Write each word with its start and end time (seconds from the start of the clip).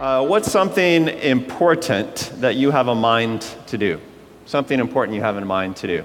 Uh, 0.00 0.24
what's 0.24 0.50
something 0.50 1.08
important 1.08 2.32
that 2.36 2.56
you 2.56 2.70
have 2.70 2.88
a 2.88 2.94
mind 2.94 3.42
to 3.66 3.76
do? 3.76 4.00
Something 4.46 4.80
important 4.80 5.14
you 5.14 5.20
have 5.20 5.36
in 5.36 5.46
mind 5.46 5.76
to 5.76 5.86
do. 5.86 6.04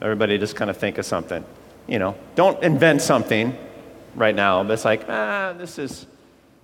Everybody 0.00 0.38
just 0.38 0.56
kind 0.56 0.70
of 0.70 0.78
think 0.78 0.96
of 0.96 1.04
something. 1.04 1.44
You 1.86 1.98
know, 1.98 2.16
don't 2.34 2.62
invent 2.62 3.02
something 3.02 3.54
right 4.14 4.34
now, 4.34 4.62
it's 4.70 4.86
like, 4.86 5.04
ah, 5.06 5.52
this 5.58 5.78
is, 5.78 6.06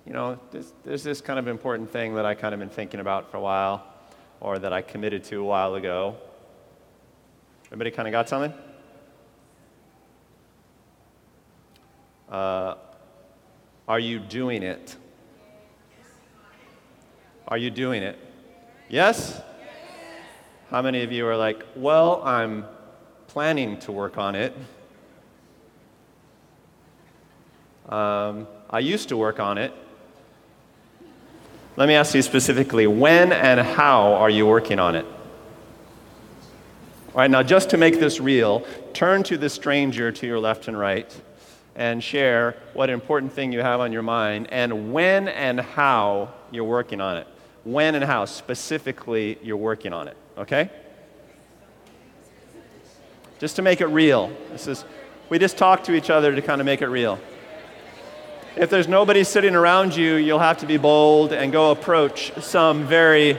you 0.07 0.13
know, 0.13 0.39
this, 0.49 0.73
there's 0.83 1.03
this 1.03 1.21
kind 1.21 1.37
of 1.37 1.47
important 1.47 1.91
thing 1.91 2.15
that 2.15 2.25
I 2.25 2.33
kind 2.33 2.55
of 2.55 2.59
been 2.59 2.69
thinking 2.69 2.99
about 2.99 3.29
for 3.29 3.37
a 3.37 3.41
while, 3.41 3.85
or 4.41 4.57
that 4.57 4.73
I 4.73 4.81
committed 4.81 5.23
to 5.25 5.41
a 5.41 5.45
while 5.45 5.75
ago. 5.75 6.15
Everybody 7.67 7.91
kind 7.91 8.07
of 8.07 8.13
got 8.13 8.27
something? 8.27 8.51
Uh, 12.31 12.73
are 13.87 13.99
you 13.99 14.17
doing 14.17 14.63
it? 14.63 14.95
Are 17.47 17.57
you 17.57 17.69
doing 17.69 18.03
it? 18.03 18.17
Yes? 18.89 19.41
How 20.69 20.81
many 20.81 21.03
of 21.03 21.11
you 21.11 21.27
are 21.27 21.35
like, 21.35 21.63
well, 21.75 22.23
I'm 22.23 22.65
planning 23.27 23.79
to 23.81 23.91
work 23.91 24.17
on 24.17 24.35
it? 24.35 24.55
Um, 27.89 28.47
I 28.69 28.79
used 28.79 29.09
to 29.09 29.17
work 29.17 29.39
on 29.39 29.57
it. 29.57 29.73
Let 31.75 31.87
me 31.87 31.95
ask 31.95 32.15
you 32.15 32.21
specifically 32.21 32.87
when 32.87 33.33
and 33.33 33.59
how 33.59 34.13
are 34.13 34.29
you 34.29 34.47
working 34.47 34.79
on 34.79 34.95
it? 34.95 35.05
All 37.09 37.15
right, 37.15 37.29
now 37.29 37.43
just 37.43 37.69
to 37.71 37.77
make 37.77 37.99
this 37.99 38.19
real, 38.19 38.65
turn 38.93 39.21
to 39.23 39.37
the 39.37 39.49
stranger 39.49 40.11
to 40.11 40.25
your 40.25 40.39
left 40.39 40.67
and 40.67 40.77
right 40.77 41.13
and 41.75 42.03
share 42.03 42.55
what 42.73 42.89
important 42.89 43.33
thing 43.33 43.51
you 43.51 43.59
have 43.59 43.79
on 43.79 43.91
your 43.91 44.01
mind 44.01 44.47
and 44.51 44.93
when 44.93 45.27
and 45.27 45.59
how 45.59 46.33
you're 46.51 46.63
working 46.63 47.01
on 47.01 47.17
it. 47.17 47.27
When 47.63 47.95
and 47.95 48.03
how 48.03 48.25
specifically 48.25 49.37
you're 49.41 49.57
working 49.57 49.93
on 49.93 50.07
it, 50.07 50.17
okay? 50.37 50.69
Just 53.39 53.55
to 53.55 53.61
make 53.61 53.81
it 53.81 53.87
real. 53.87 54.31
This 54.51 54.67
is 54.67 54.85
we 55.29 55.39
just 55.39 55.57
talk 55.57 55.83
to 55.85 55.95
each 55.95 56.09
other 56.09 56.35
to 56.35 56.41
kind 56.41 56.61
of 56.61 56.65
make 56.65 56.81
it 56.81 56.87
real. 56.87 57.19
If 58.55 58.69
there's 58.69 58.87
nobody 58.87 59.23
sitting 59.23 59.55
around 59.55 59.95
you, 59.95 60.15
you'll 60.15 60.37
have 60.39 60.59
to 60.59 60.67
be 60.67 60.77
bold 60.77 61.33
and 61.33 61.51
go 61.51 61.71
approach 61.71 62.31
some 62.39 62.85
very 62.85 63.37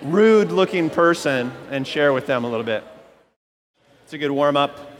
rude 0.00 0.50
looking 0.50 0.88
person 0.88 1.52
and 1.70 1.86
share 1.86 2.12
with 2.12 2.26
them 2.26 2.44
a 2.44 2.48
little 2.48 2.64
bit. 2.64 2.84
It's 4.04 4.14
a 4.14 4.18
good 4.18 4.30
warm 4.30 4.56
up. 4.56 4.92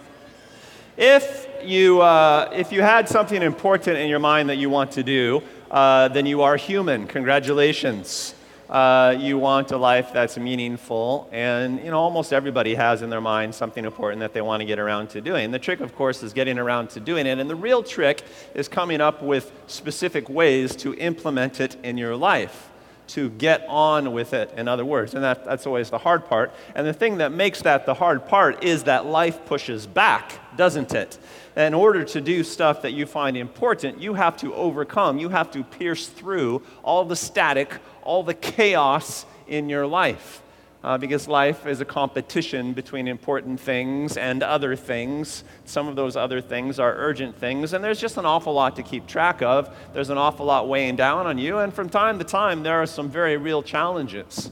If 0.98 1.48
you, 1.64 2.02
uh, 2.02 2.50
if 2.52 2.72
you 2.72 2.82
had 2.82 3.08
something 3.08 3.40
important 3.40 3.96
in 3.96 4.08
your 4.08 4.18
mind 4.18 4.50
that 4.50 4.56
you 4.56 4.68
want 4.68 4.92
to 4.92 5.02
do, 5.02 5.42
uh, 5.70 6.08
then 6.08 6.26
you 6.26 6.42
are 6.42 6.56
human. 6.56 7.06
Congratulations. 7.06 8.34
Uh, 8.68 9.16
you 9.18 9.38
want 9.38 9.70
a 9.70 9.78
life 9.78 10.12
that's 10.12 10.36
meaningful, 10.36 11.26
and 11.32 11.78
you 11.78 11.90
know 11.90 11.98
almost 11.98 12.34
everybody 12.34 12.74
has 12.74 13.00
in 13.00 13.08
their 13.08 13.20
mind 13.20 13.54
something 13.54 13.84
important 13.84 14.20
that 14.20 14.34
they 14.34 14.42
want 14.42 14.60
to 14.60 14.66
get 14.66 14.78
around 14.78 15.08
to 15.08 15.22
doing. 15.22 15.50
The 15.50 15.58
trick, 15.58 15.80
of 15.80 15.96
course, 15.96 16.22
is 16.22 16.34
getting 16.34 16.58
around 16.58 16.90
to 16.90 17.00
doing 17.00 17.26
it, 17.26 17.38
and 17.38 17.48
the 17.48 17.56
real 17.56 17.82
trick 17.82 18.22
is 18.54 18.68
coming 18.68 19.00
up 19.00 19.22
with 19.22 19.50
specific 19.68 20.28
ways 20.28 20.76
to 20.76 20.94
implement 20.94 21.60
it 21.60 21.76
in 21.82 21.96
your 21.96 22.14
life 22.14 22.68
to 23.08 23.30
get 23.30 23.64
on 23.68 24.12
with 24.12 24.32
it, 24.32 24.52
in 24.56 24.68
other 24.68 24.84
words. 24.84 25.14
And 25.14 25.24
that, 25.24 25.44
that's 25.44 25.66
always 25.66 25.90
the 25.90 25.98
hard 25.98 26.26
part. 26.26 26.52
And 26.74 26.86
the 26.86 26.92
thing 26.92 27.18
that 27.18 27.32
makes 27.32 27.62
that 27.62 27.86
the 27.86 27.94
hard 27.94 28.26
part 28.26 28.62
is 28.62 28.84
that 28.84 29.06
life 29.06 29.44
pushes 29.46 29.86
back, 29.86 30.32
doesn't 30.58 30.94
it? 30.94 31.18
In 31.56 31.72
order 31.72 32.04
to 32.04 32.20
do 32.20 32.44
stuff 32.44 32.82
that 32.82 32.92
you 32.92 33.06
find 33.06 33.34
important, 33.34 34.02
you 34.02 34.12
have 34.12 34.36
to 34.38 34.52
overcome, 34.54 35.18
you 35.18 35.30
have 35.30 35.50
to 35.52 35.64
pierce 35.64 36.06
through 36.06 36.62
all 36.82 37.06
the 37.06 37.16
static, 37.16 37.72
all 38.02 38.22
the 38.22 38.34
chaos 38.34 39.24
in 39.46 39.70
your 39.70 39.86
life 39.86 40.42
uh, 40.84 40.96
because 40.96 41.26
life 41.26 41.66
is 41.66 41.80
a 41.80 41.84
competition 41.84 42.72
between 42.72 43.08
important 43.08 43.58
things 43.58 44.16
and 44.16 44.42
other 44.42 44.76
things. 44.76 45.44
Some 45.64 45.88
of 45.88 45.96
those 45.96 46.16
other 46.16 46.40
things 46.40 46.78
are 46.78 46.94
urgent 46.94 47.36
things, 47.36 47.72
and 47.72 47.82
there's 47.82 48.00
just 48.00 48.16
an 48.16 48.24
awful 48.24 48.52
lot 48.52 48.76
to 48.76 48.82
keep 48.82 49.06
track 49.06 49.42
of. 49.42 49.74
There's 49.92 50.10
an 50.10 50.18
awful 50.18 50.46
lot 50.46 50.68
weighing 50.68 50.96
down 50.96 51.26
on 51.26 51.38
you, 51.38 51.58
and 51.58 51.74
from 51.74 51.88
time 51.88 52.18
to 52.18 52.24
time, 52.24 52.62
there 52.62 52.80
are 52.80 52.86
some 52.86 53.10
very 53.10 53.36
real 53.36 53.62
challenges 53.62 54.50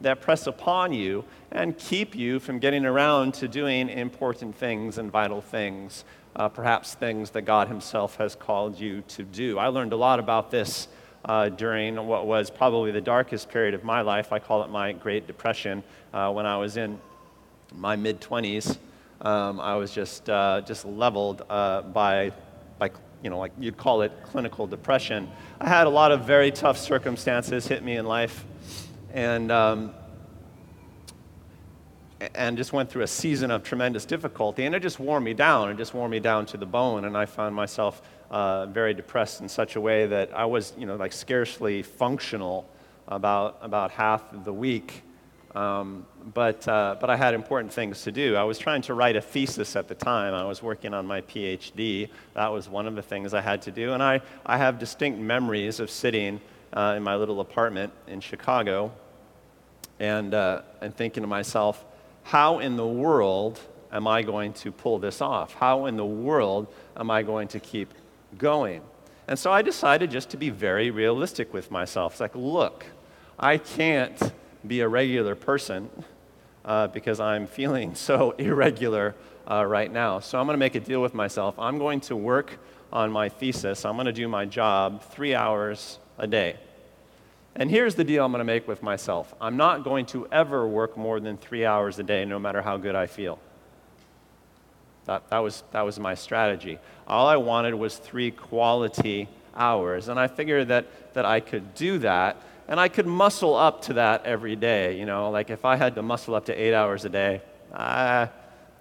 that 0.00 0.20
press 0.20 0.46
upon 0.46 0.92
you 0.92 1.24
and 1.50 1.76
keep 1.76 2.14
you 2.14 2.38
from 2.38 2.58
getting 2.58 2.84
around 2.84 3.34
to 3.34 3.48
doing 3.48 3.88
important 3.88 4.54
things 4.54 4.98
and 4.98 5.10
vital 5.10 5.40
things, 5.40 6.04
uh, 6.36 6.48
perhaps 6.48 6.94
things 6.94 7.30
that 7.30 7.42
God 7.42 7.68
Himself 7.68 8.16
has 8.16 8.34
called 8.34 8.78
you 8.78 9.02
to 9.08 9.22
do. 9.24 9.58
I 9.58 9.68
learned 9.68 9.92
a 9.92 9.96
lot 9.96 10.20
about 10.20 10.50
this 10.50 10.88
uh, 11.24 11.48
during 11.48 11.96
what 12.06 12.26
was 12.26 12.50
probably 12.50 12.90
the 12.90 13.00
darkest 13.00 13.50
period 13.50 13.74
of 13.74 13.84
my 13.84 14.02
life. 14.02 14.32
I 14.32 14.38
call 14.38 14.62
it 14.62 14.70
my 14.70 14.92
Great 14.92 15.26
Depression. 15.26 15.82
Uh, 16.12 16.32
when 16.32 16.46
I 16.46 16.56
was 16.56 16.76
in 16.76 16.98
my 17.74 17.96
mid 17.96 18.20
20s, 18.20 18.78
um, 19.20 19.60
I 19.60 19.74
was 19.76 19.90
just, 19.90 20.30
uh, 20.30 20.62
just 20.64 20.84
leveled 20.84 21.42
uh, 21.50 21.82
by, 21.82 22.32
by, 22.78 22.90
you 23.22 23.30
know, 23.30 23.38
like 23.38 23.52
you'd 23.58 23.76
call 23.76 24.02
it 24.02 24.12
clinical 24.22 24.66
depression. 24.66 25.28
I 25.60 25.68
had 25.68 25.86
a 25.86 25.90
lot 25.90 26.12
of 26.12 26.24
very 26.24 26.52
tough 26.52 26.78
circumstances 26.78 27.66
hit 27.66 27.82
me 27.82 27.96
in 27.96 28.06
life, 28.06 28.44
and, 29.12 29.50
um, 29.50 29.94
and 32.34 32.56
just 32.56 32.72
went 32.72 32.90
through 32.90 33.02
a 33.02 33.08
season 33.08 33.50
of 33.50 33.62
tremendous 33.62 34.04
difficulty, 34.04 34.64
and 34.64 34.74
it 34.74 34.80
just 34.80 34.98
wore 34.98 35.20
me 35.20 35.34
down. 35.34 35.70
It 35.70 35.76
just 35.76 35.94
wore 35.94 36.08
me 36.08 36.20
down 36.20 36.46
to 36.46 36.56
the 36.56 36.66
bone, 36.66 37.04
and 37.04 37.16
I 37.16 37.26
found 37.26 37.54
myself 37.54 38.02
uh, 38.30 38.66
very 38.66 38.94
depressed 38.94 39.40
in 39.40 39.48
such 39.48 39.76
a 39.76 39.80
way 39.80 40.06
that 40.06 40.36
I 40.36 40.44
was, 40.44 40.72
you 40.76 40.86
know, 40.86 40.96
like 40.96 41.12
scarcely 41.12 41.82
functional 41.82 42.68
about, 43.06 43.58
about 43.62 43.90
half 43.90 44.32
of 44.32 44.44
the 44.44 44.52
week. 44.52 45.02
Um, 45.54 46.06
but, 46.34 46.68
uh, 46.68 46.96
but 47.00 47.08
I 47.08 47.16
had 47.16 47.32
important 47.32 47.72
things 47.72 48.02
to 48.02 48.12
do. 48.12 48.36
I 48.36 48.44
was 48.44 48.58
trying 48.58 48.82
to 48.82 48.94
write 48.94 49.16
a 49.16 49.20
thesis 49.20 49.76
at 49.76 49.88
the 49.88 49.94
time. 49.94 50.34
I 50.34 50.44
was 50.44 50.62
working 50.62 50.92
on 50.92 51.06
my 51.06 51.22
PhD. 51.22 52.10
That 52.34 52.48
was 52.48 52.68
one 52.68 52.86
of 52.86 52.94
the 52.94 53.02
things 53.02 53.32
I 53.32 53.40
had 53.40 53.62
to 53.62 53.70
do. 53.70 53.94
And 53.94 54.02
I, 54.02 54.20
I 54.44 54.58
have 54.58 54.78
distinct 54.78 55.18
memories 55.18 55.80
of 55.80 55.90
sitting 55.90 56.40
uh, 56.72 56.94
in 56.96 57.02
my 57.02 57.16
little 57.16 57.40
apartment 57.40 57.92
in 58.06 58.20
Chicago 58.20 58.92
and, 59.98 60.34
uh, 60.34 60.62
and 60.80 60.94
thinking 60.96 61.22
to 61.22 61.26
myself, 61.26 61.84
how 62.24 62.58
in 62.58 62.76
the 62.76 62.86
world 62.86 63.60
am 63.92 64.06
I 64.06 64.22
going 64.22 64.52
to 64.54 64.70
pull 64.70 64.98
this 64.98 65.20
off? 65.20 65.54
How 65.54 65.86
in 65.86 65.96
the 65.96 66.04
world 66.04 66.66
am 66.96 67.10
I 67.10 67.22
going 67.22 67.48
to 67.48 67.60
keep 67.60 67.92
going. 68.36 68.82
And 69.26 69.38
so 69.38 69.52
I 69.52 69.62
decided 69.62 70.10
just 70.10 70.30
to 70.30 70.36
be 70.36 70.50
very 70.50 70.90
realistic 70.90 71.52
with 71.52 71.70
myself. 71.70 72.14
It's 72.14 72.20
like, 72.20 72.34
look, 72.34 72.84
I 73.38 73.58
can't 73.58 74.32
be 74.66 74.80
a 74.80 74.88
regular 74.88 75.34
person 75.34 75.90
uh, 76.64 76.88
because 76.88 77.20
I'm 77.20 77.46
feeling 77.46 77.94
so 77.94 78.32
irregular 78.32 79.14
uh, 79.50 79.64
right 79.64 79.90
now. 79.90 80.20
So 80.20 80.38
I'm 80.38 80.46
going 80.46 80.54
to 80.54 80.58
make 80.58 80.74
a 80.74 80.80
deal 80.80 81.00
with 81.00 81.14
myself. 81.14 81.58
I'm 81.58 81.78
going 81.78 82.00
to 82.02 82.16
work 82.16 82.58
on 82.92 83.10
my 83.10 83.28
thesis. 83.28 83.84
I'm 83.84 83.96
going 83.96 84.06
to 84.06 84.12
do 84.12 84.28
my 84.28 84.44
job 84.44 85.02
three 85.02 85.34
hours 85.34 85.98
a 86.18 86.26
day. 86.26 86.56
And 87.54 87.70
here's 87.70 87.96
the 87.96 88.04
deal 88.04 88.24
I'm 88.24 88.30
going 88.30 88.40
to 88.40 88.44
make 88.44 88.68
with 88.68 88.82
myself 88.82 89.34
I'm 89.40 89.56
not 89.56 89.84
going 89.84 90.06
to 90.06 90.28
ever 90.30 90.66
work 90.66 90.96
more 90.96 91.20
than 91.20 91.36
three 91.36 91.64
hours 91.64 91.98
a 91.98 92.02
day, 92.02 92.24
no 92.24 92.38
matter 92.38 92.62
how 92.62 92.76
good 92.76 92.94
I 92.94 93.06
feel. 93.06 93.38
That, 95.06 95.30
that, 95.30 95.38
was, 95.38 95.64
that 95.72 95.82
was 95.82 95.98
my 95.98 96.14
strategy. 96.14 96.78
All 97.06 97.26
I 97.26 97.36
wanted 97.36 97.74
was 97.74 97.96
three 97.96 98.30
quality 98.30 99.26
hours. 99.56 100.08
And 100.08 100.20
I 100.20 100.26
figured 100.28 100.68
that, 100.68 101.14
that 101.14 101.24
I 101.24 101.40
could 101.40 101.74
do 101.74 101.98
that. 102.00 102.36
And 102.68 102.78
I 102.78 102.88
could 102.88 103.06
muscle 103.06 103.54
up 103.54 103.80
to 103.84 103.94
that 103.94 104.26
every 104.26 104.54
day. 104.54 104.98
You 104.98 105.06
know, 105.06 105.30
like 105.30 105.48
if 105.48 105.64
I 105.64 105.76
had 105.76 105.94
to 105.94 106.02
muscle 106.02 106.34
up 106.34 106.44
to 106.46 106.54
eight 106.54 106.74
hours 106.74 107.06
a 107.06 107.08
day, 107.08 107.40
I, 107.72 108.28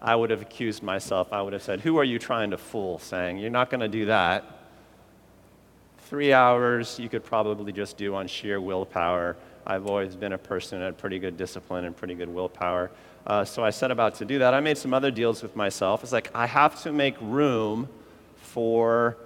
I 0.01 0.15
would 0.15 0.29
have 0.29 0.41
accused 0.41 0.83
myself. 0.83 1.31
I 1.31 1.41
would 1.41 1.53
have 1.53 1.63
said, 1.63 1.79
Who 1.79 1.97
are 1.97 2.03
you 2.03 2.19
trying 2.19 2.51
to 2.51 2.57
fool? 2.57 2.99
Saying, 2.99 3.37
You're 3.37 3.49
not 3.49 3.69
going 3.69 3.79
to 3.79 3.87
do 3.87 4.07
that. 4.07 4.43
Three 6.09 6.31
hours 6.31 6.97
you 6.99 7.09
could 7.09 7.25
probably 7.25 7.73
just 7.73 7.97
do 7.97 8.15
on 8.15 8.27
sheer 8.27 8.61
willpower. 8.61 9.35
I've 9.65 9.87
always 9.87 10.15
been 10.15 10.31
a 10.31 10.37
person 10.37 10.77
who 10.77 10.85
had 10.85 10.97
pretty 10.97 11.19
good 11.19 11.35
discipline 11.35 11.83
and 11.83 11.93
pretty 11.93 12.15
good 12.15 12.29
willpower. 12.29 12.91
Uh, 13.25 13.43
so 13.43 13.61
I 13.61 13.71
set 13.71 13.91
about 13.91 14.15
to 14.15 14.25
do 14.25 14.39
that. 14.39 14.53
I 14.53 14.61
made 14.61 14.77
some 14.77 14.93
other 14.93 15.11
deals 15.11 15.43
with 15.43 15.57
myself. 15.57 16.03
It's 16.03 16.13
like 16.13 16.31
I 16.33 16.45
have 16.45 16.81
to 16.83 16.93
make 16.93 17.15
room 17.19 17.89
for, 18.37 19.17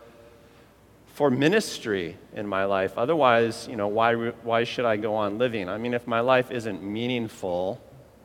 for 1.13 1.29
ministry 1.29 2.17
in 2.33 2.47
my 2.47 2.65
life. 2.65 2.97
Otherwise, 2.97 3.67
you 3.69 3.75
know, 3.75 3.87
why, 3.87 4.15
why 4.15 4.63
should 4.63 4.85
I 4.85 4.97
go 4.97 5.13
on 5.13 5.37
living? 5.37 5.69
I 5.69 5.77
mean, 5.77 5.93
if 5.93 6.07
my 6.07 6.21
life 6.21 6.49
isn't 6.49 6.81
meaningful, 6.81 7.79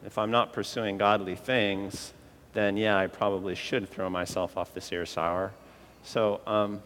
if 0.07 0.17
I'm 0.17 0.31
not 0.31 0.55
pursuing 0.55 0.97
godly 0.97 1.37
things, 1.37 2.15
then 2.55 2.79
yeah, 2.79 2.97
I 2.97 3.07
probably 3.07 3.55
should 3.55 3.87
throw 3.91 4.09
myself 4.09 4.57
off 4.57 4.73
the 4.73 4.81
Sears 4.81 5.13
Tower. 5.13 5.53
So, 6.05 6.41
um, 6.47 6.81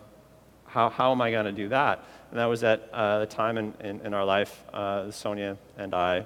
how, 0.72 0.88
how 0.88 1.10
am 1.10 1.20
I 1.20 1.30
going 1.30 1.46
to 1.46 1.52
do 1.52 1.68
that? 1.68 2.04
And 2.30 2.38
that 2.38 2.46
was 2.46 2.62
at 2.62 2.88
uh, 2.92 3.20
the 3.20 3.26
time 3.26 3.58
in, 3.58 3.74
in, 3.80 4.00
in 4.02 4.14
our 4.14 4.24
life, 4.24 4.62
uh, 4.72 5.10
Sonia 5.10 5.56
and 5.76 5.94
I 5.94 6.24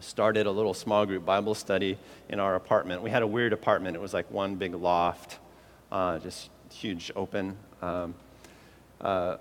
started 0.00 0.46
a 0.46 0.50
little 0.50 0.74
small 0.74 1.06
group 1.06 1.24
Bible 1.24 1.54
study 1.54 1.96
in 2.28 2.40
our 2.40 2.56
apartment. 2.56 3.02
We 3.02 3.10
had 3.10 3.22
a 3.22 3.26
weird 3.26 3.52
apartment. 3.52 3.94
It 3.94 4.00
was 4.00 4.12
like 4.12 4.28
one 4.32 4.56
big 4.56 4.74
loft, 4.74 5.38
uh, 5.92 6.18
just 6.18 6.50
huge 6.72 7.12
open. 7.14 7.56
Um, 7.80 8.14
uh, 9.00 9.36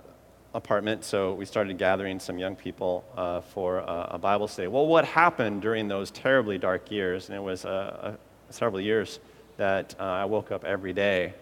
apartment, 0.53 1.03
so 1.05 1.33
we 1.33 1.45
started 1.45 1.77
gathering 1.77 2.19
some 2.19 2.37
young 2.37 2.55
people 2.55 3.05
uh, 3.15 3.39
for 3.41 3.77
a, 3.77 4.09
a, 4.11 4.17
Bible 4.17 4.47
study. 4.47 4.67
Well, 4.67 4.85
what 4.85 5.05
happened 5.05 5.61
during 5.61 5.87
those 5.87 6.11
terribly 6.11 6.57
dark 6.57 6.91
years, 6.91 7.29
and 7.29 7.37
it 7.37 7.41
was 7.41 7.63
uh, 7.63 8.17
several 8.49 8.81
years 8.81 9.19
that 9.57 9.95
I 9.99 10.25
woke 10.25 10.51
up 10.51 10.65
every 10.65 10.91
day 10.93 11.33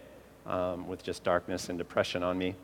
um, 0.46 0.88
with 0.88 1.02
just 1.02 1.24
darkness 1.24 1.70
and 1.70 1.78
depression 1.78 2.24
on 2.24 2.38
me. 2.38 2.56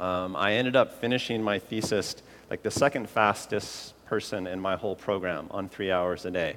Um, 0.00 0.34
I 0.36 0.54
ended 0.54 0.76
up 0.76 1.00
finishing 1.00 1.42
my 1.42 1.58
thesis 1.58 2.16
like 2.50 2.62
the 2.62 2.70
second 2.70 3.08
fastest 3.08 3.94
person 4.06 4.46
in 4.46 4.60
my 4.60 4.76
whole 4.76 4.96
program 4.96 5.46
on 5.50 5.68
three 5.68 5.90
hours 5.90 6.24
a 6.24 6.30
day, 6.30 6.56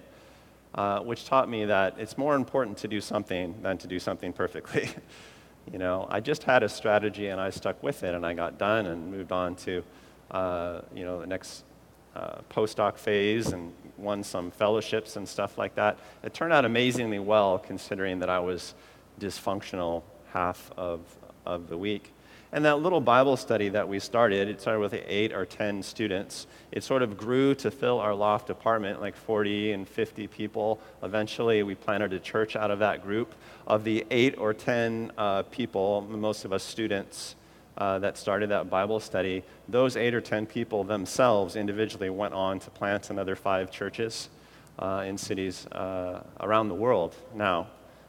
uh, 0.75 0.99
which 0.99 1.25
taught 1.25 1.49
me 1.49 1.65
that 1.65 1.95
it's 1.97 2.17
more 2.17 2.35
important 2.35 2.77
to 2.79 2.87
do 2.87 2.99
something 2.99 3.55
than 3.61 3.77
to 3.77 3.87
do 3.87 3.99
something 3.99 4.33
perfectly. 4.33 4.89
You 5.71 5.79
know, 5.79 6.07
I 6.09 6.21
just 6.21 6.43
had 6.43 6.63
a 6.63 6.69
strategy 6.69 7.27
and 7.27 7.41
I 7.41 7.49
stuck 7.49 7.83
with 7.83 8.03
it 8.03 8.15
and 8.15 8.25
I 8.25 8.33
got 8.33 8.57
done 8.57 8.85
and 8.85 9.11
moved 9.11 9.33
on 9.33 9.55
to, 9.57 9.83
uh, 10.31 10.79
you 10.95 11.03
know, 11.03 11.19
the 11.19 11.27
next 11.27 11.65
uh, 12.15 12.37
postdoc 12.49 12.97
phase 12.97 13.51
and 13.51 13.73
won 13.97 14.23
some 14.23 14.49
fellowships 14.49 15.17
and 15.17 15.27
stuff 15.27 15.57
like 15.57 15.75
that. 15.75 15.99
It 16.23 16.33
turned 16.33 16.53
out 16.53 16.63
amazingly 16.63 17.19
well 17.19 17.59
considering 17.59 18.19
that 18.19 18.29
I 18.29 18.39
was 18.39 18.75
dysfunctional 19.19 20.03
half 20.31 20.71
of, 20.77 21.01
of 21.45 21.67
the 21.67 21.77
week. 21.77 22.13
And 22.53 22.63
that 22.63 22.79
little 22.79 23.01
Bible 23.01 23.35
study 23.35 23.67
that 23.69 23.87
we 23.87 23.99
started, 23.99 24.47
it 24.47 24.61
started 24.61 24.79
with 24.79 24.93
eight 24.93 25.33
or 25.33 25.45
10 25.45 25.83
students. 25.83 26.47
It 26.71 26.81
sort 26.83 27.01
of 27.01 27.17
grew 27.17 27.53
to 27.55 27.69
fill 27.69 27.99
our 27.99 28.15
loft 28.15 28.49
apartment, 28.49 29.01
like 29.01 29.17
40 29.17 29.73
and 29.73 29.87
50 29.87 30.27
people. 30.27 30.79
Eventually, 31.03 31.63
we 31.63 31.75
planted 31.75 32.13
a 32.13 32.19
church 32.19 32.55
out 32.55 32.71
of 32.71 32.79
that 32.79 33.03
group. 33.03 33.35
Of 33.67 33.83
the 33.83 34.05
eight 34.11 34.37
or 34.37 34.53
10 34.53 35.11
uh, 35.17 35.43
people, 35.43 36.01
most 36.09 36.45
of 36.45 36.53
us 36.53 36.63
students, 36.63 37.35
uh, 37.77 37.99
that 37.99 38.17
started 38.17 38.49
that 38.49 38.69
Bible 38.69 38.99
study, 38.99 39.43
those 39.67 39.97
eight 39.97 40.15
or 40.15 40.21
10 40.21 40.45
people 40.45 40.83
themselves 40.83 41.55
individually 41.55 42.09
went 42.09 42.33
on 42.33 42.59
to 42.59 42.69
plant 42.71 43.09
another 43.09 43.35
five 43.35 43.69
churches 43.69 44.29
uh, 44.79 45.03
in 45.05 45.17
cities 45.17 45.67
uh, 45.67 46.23
around 46.39 46.69
the 46.69 46.75
world 46.75 47.13
now, 47.35 47.67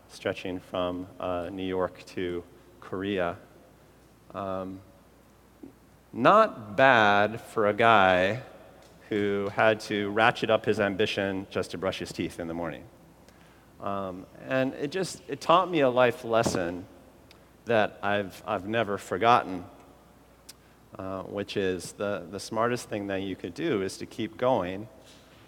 stretching 0.09 0.59
from 0.59 1.07
uh, 1.19 1.49
New 1.51 1.67
York 1.67 2.05
to 2.07 2.43
Korea 2.81 3.37
um, 4.35 4.81
not 6.13 6.77
bad 6.77 7.41
for 7.41 7.69
a 7.69 7.75
guy 7.75 8.43
who 9.09 9.49
had 9.55 9.81
to 9.81 10.11
ratchet 10.11 10.51
up 10.51 10.65
his 10.65 10.81
ambition 10.81 11.47
just 11.51 11.71
to 11.71 11.79
brush 11.79 11.99
his 11.99 12.13
teeth 12.13 12.39
in 12.41 12.47
the 12.47 12.55
morning. 12.55 12.85
Um, 13.81 14.27
and 14.47 14.75
it 14.75 14.91
just 14.91 15.23
it 15.29 15.41
taught 15.41 15.71
me 15.71 15.81
a 15.81 15.89
life 15.89 16.25
lesson 16.25 16.85
that 17.67 17.99
I've, 18.03 18.43
I've 18.47 18.67
never 18.67 18.99
forgotten, 18.99 19.65
uh, 20.99 21.23
which 21.23 21.57
is 21.57 21.93
the, 21.93 22.27
the 22.31 22.41
smartest 22.41 22.89
thing 22.89 23.07
that 23.09 23.23
you 23.23 23.37
could 23.37 23.55
do 23.55 23.83
is 23.83 23.99
to 23.99 24.07
keep 24.07 24.37
going 24.37 24.89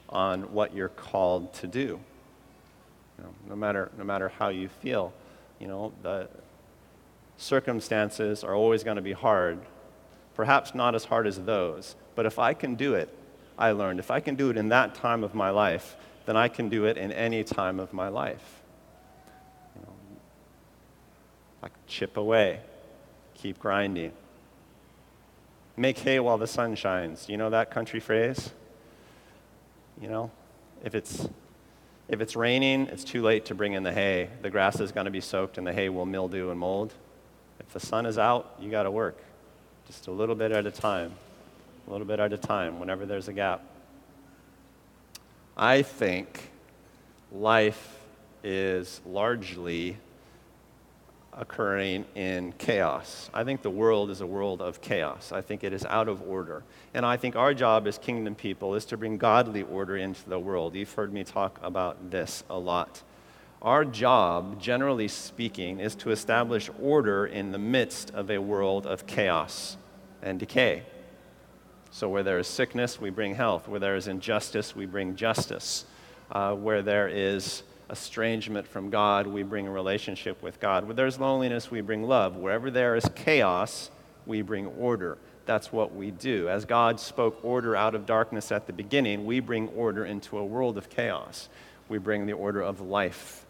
on 0.09 0.53
what 0.53 0.75
you're 0.75 0.89
called 0.89 1.53
to 1.55 1.67
do. 1.67 1.99
You 3.19 3.25
know, 3.25 3.35
no, 3.49 3.57
matter, 3.57 3.91
no 3.99 4.05
matter 4.05 4.29
how 4.29 4.49
you 4.49 4.69
feel. 4.69 5.13
You 5.59 5.69
know, 5.69 5.93
the, 6.03 6.29
circumstances 7.41 8.45
are 8.45 8.55
always 8.55 8.85
going 8.85 8.97
to 8.97 9.03
be 9.03 9.13
hard, 9.13 9.59
perhaps 10.35 10.75
not 10.75 10.95
as 10.95 11.07
hard 11.07 11.27
as 11.27 11.39
those. 11.41 11.97
But 12.15 12.27
if 12.27 12.39
I 12.39 12.55
can 12.55 12.75
do 12.75 12.95
it, 12.95 13.13
I 13.59 13.73
learned, 13.73 13.99
if 13.99 14.11
I 14.11 14.21
can 14.21 14.37
do 14.37 14.51
it 14.51 14.57
in 14.57 14.69
that 14.69 14.95
time 14.95 15.25
of 15.25 15.35
my 15.35 15.51
life, 15.51 15.97
then 16.27 16.37
I 16.37 16.49
can 16.49 16.69
do 16.69 16.85
it 16.85 16.97
in 16.97 17.11
any 17.13 17.43
time 17.43 17.81
of 17.81 17.93
my 17.93 18.09
life. 18.09 18.63
You 19.75 19.83
know, 19.83 19.93
like 21.63 21.73
chip 21.87 22.17
away, 22.17 22.61
keep 23.35 23.59
grinding. 23.59 24.13
Make 25.77 25.99
hay 25.99 26.21
while 26.21 26.39
the 26.39 26.47
sun 26.47 26.75
shines. 26.75 27.29
You 27.29 27.39
know 27.39 27.51
that 27.51 27.71
country 27.71 28.01
phrase? 28.01 28.51
You 30.01 30.09
know, 30.09 30.31
if 30.85 30.95
it's 30.95 31.27
if 32.09 32.21
it's 32.21 32.35
raining, 32.35 32.87
it's 32.89 33.05
too 33.05 33.23
late 33.23 33.45
to 33.47 33.55
bring 33.55 33.75
in 33.75 33.83
the 33.83 33.93
hay. 33.93 34.29
The 34.43 34.51
grass 34.51 34.81
is 34.81 34.91
going 34.91 35.05
to 35.05 35.11
be 35.11 35.21
soaked 35.21 35.59
and 35.59 35.67
the 35.67 35.73
hay 35.73 35.89
will 35.89 36.07
mildew 36.07 36.51
and 36.51 36.59
mold. 36.59 36.93
If 37.61 37.73
the 37.73 37.81
sun 37.81 38.07
is 38.07 38.19
out, 38.19 38.55
you 38.59 38.71
got 38.71 38.85
to 38.85 38.91
work 38.91 39.19
just 39.87 40.07
a 40.07 40.11
little 40.11 40.35
bit 40.35 40.51
at 40.51 40.67
a 40.67 40.71
time, 40.71 41.13
a 41.87 41.91
little 41.91 42.07
bit 42.07 42.19
at 42.19 42.33
a 42.33 42.39
time, 42.39 42.81
whenever 42.81 43.07
there's 43.07 43.29
a 43.29 43.33
gap. 43.33 43.63
I 45.57 45.83
think 45.83 46.51
life 47.31 47.99
is 48.43 49.01
largely 49.05 49.99
occurring 51.33 52.07
in 52.15 52.53
chaos. 52.59 53.31
I 53.33 53.45
think 53.45 53.63
the 53.63 53.71
world 53.71 54.11
is 54.11 54.21
a 54.21 54.27
world 54.27 54.63
of 54.63 54.81
chaos. 54.81 55.31
I 55.31 55.41
think 55.41 55.63
it 55.63 55.73
is 55.73 55.85
out 55.85 56.09
of 56.09 56.23
order. 56.23 56.63
And 56.95 57.07
I 57.07 57.17
think 57.17 57.37
our 57.37 57.55
job 57.55 57.87
as 57.87 57.99
kingdom 57.99 58.35
people 58.35 58.75
is 58.75 58.85
to 58.87 58.97
bring 58.97 59.17
godly 59.17 59.63
order 59.63 59.97
into 59.97 60.29
the 60.29 60.39
world. 60.39 60.75
You've 60.75 60.93
heard 60.93 61.13
me 61.13 61.25
talk 61.25 61.61
about 61.63 62.11
this 62.11 62.43
a 62.51 62.59
lot. 62.59 63.03
Our 63.63 63.85
job, 63.85 64.59
generally 64.59 65.09
speaking, 65.09 65.81
is 65.81 65.95
to 65.97 66.13
establish 66.13 66.71
order 66.81 67.27
in 67.27 67.53
the 67.53 67.59
midst 67.59 68.11
of 68.15 68.31
a 68.31 68.39
world 68.39 68.87
of 68.87 69.07
chaos 69.07 69.77
and 70.23 70.39
decay. 70.39 70.85
So, 71.91 72.09
where 72.09 72.23
there 72.23 72.39
is 72.39 72.47
sickness, 72.47 72.99
we 72.99 73.11
bring 73.11 73.35
health. 73.35 73.69
Where 73.69 73.81
there 73.81 73.97
is 73.97 74.09
injustice, 74.09 74.75
we 74.75 74.87
bring 74.87 75.15
justice. 75.15 75.85
Uh, 76.33 76.55
where 76.55 76.81
there 76.81 77.07
is 77.07 77.63
estrangement 77.91 78.67
from 78.67 78.89
God, 78.89 79.27
we 79.27 79.43
bring 79.43 79.67
a 79.67 79.71
relationship 79.71 80.43
with 80.43 80.59
God. 80.59 80.87
Where 80.87 80.95
there's 80.95 81.21
loneliness, 81.21 81.71
we 81.71 81.83
bring 81.83 82.05
love. 82.05 82.37
Wherever 82.37 82.71
there 82.71 82.97
is 82.97 83.05
chaos, 83.15 83.91
we 84.25 84.41
bring 84.41 84.69
order. 84.69 85.19
That's 85.45 85.71
what 85.71 85.95
we 85.95 86.13
do. 86.13 86.49
As 86.49 86.65
God 86.65 86.99
spoke 86.99 87.45
order 87.45 87.77
out 87.77 87.95
of 87.95 88.07
darkness 88.07 88.53
at 88.53 88.67
the 88.67 88.73
beginning, 88.73 89.27
we 89.27 89.41
bring 89.41 89.69
order 89.69 90.07
into 90.07 90.39
a 90.39 90.45
world 90.45 90.79
of 90.79 90.89
chaos. 90.89 91.51
We 91.91 91.99
bring 91.99 92.25
the 92.25 92.33
order 92.33 92.63
of 92.63 92.81
life 92.81 93.45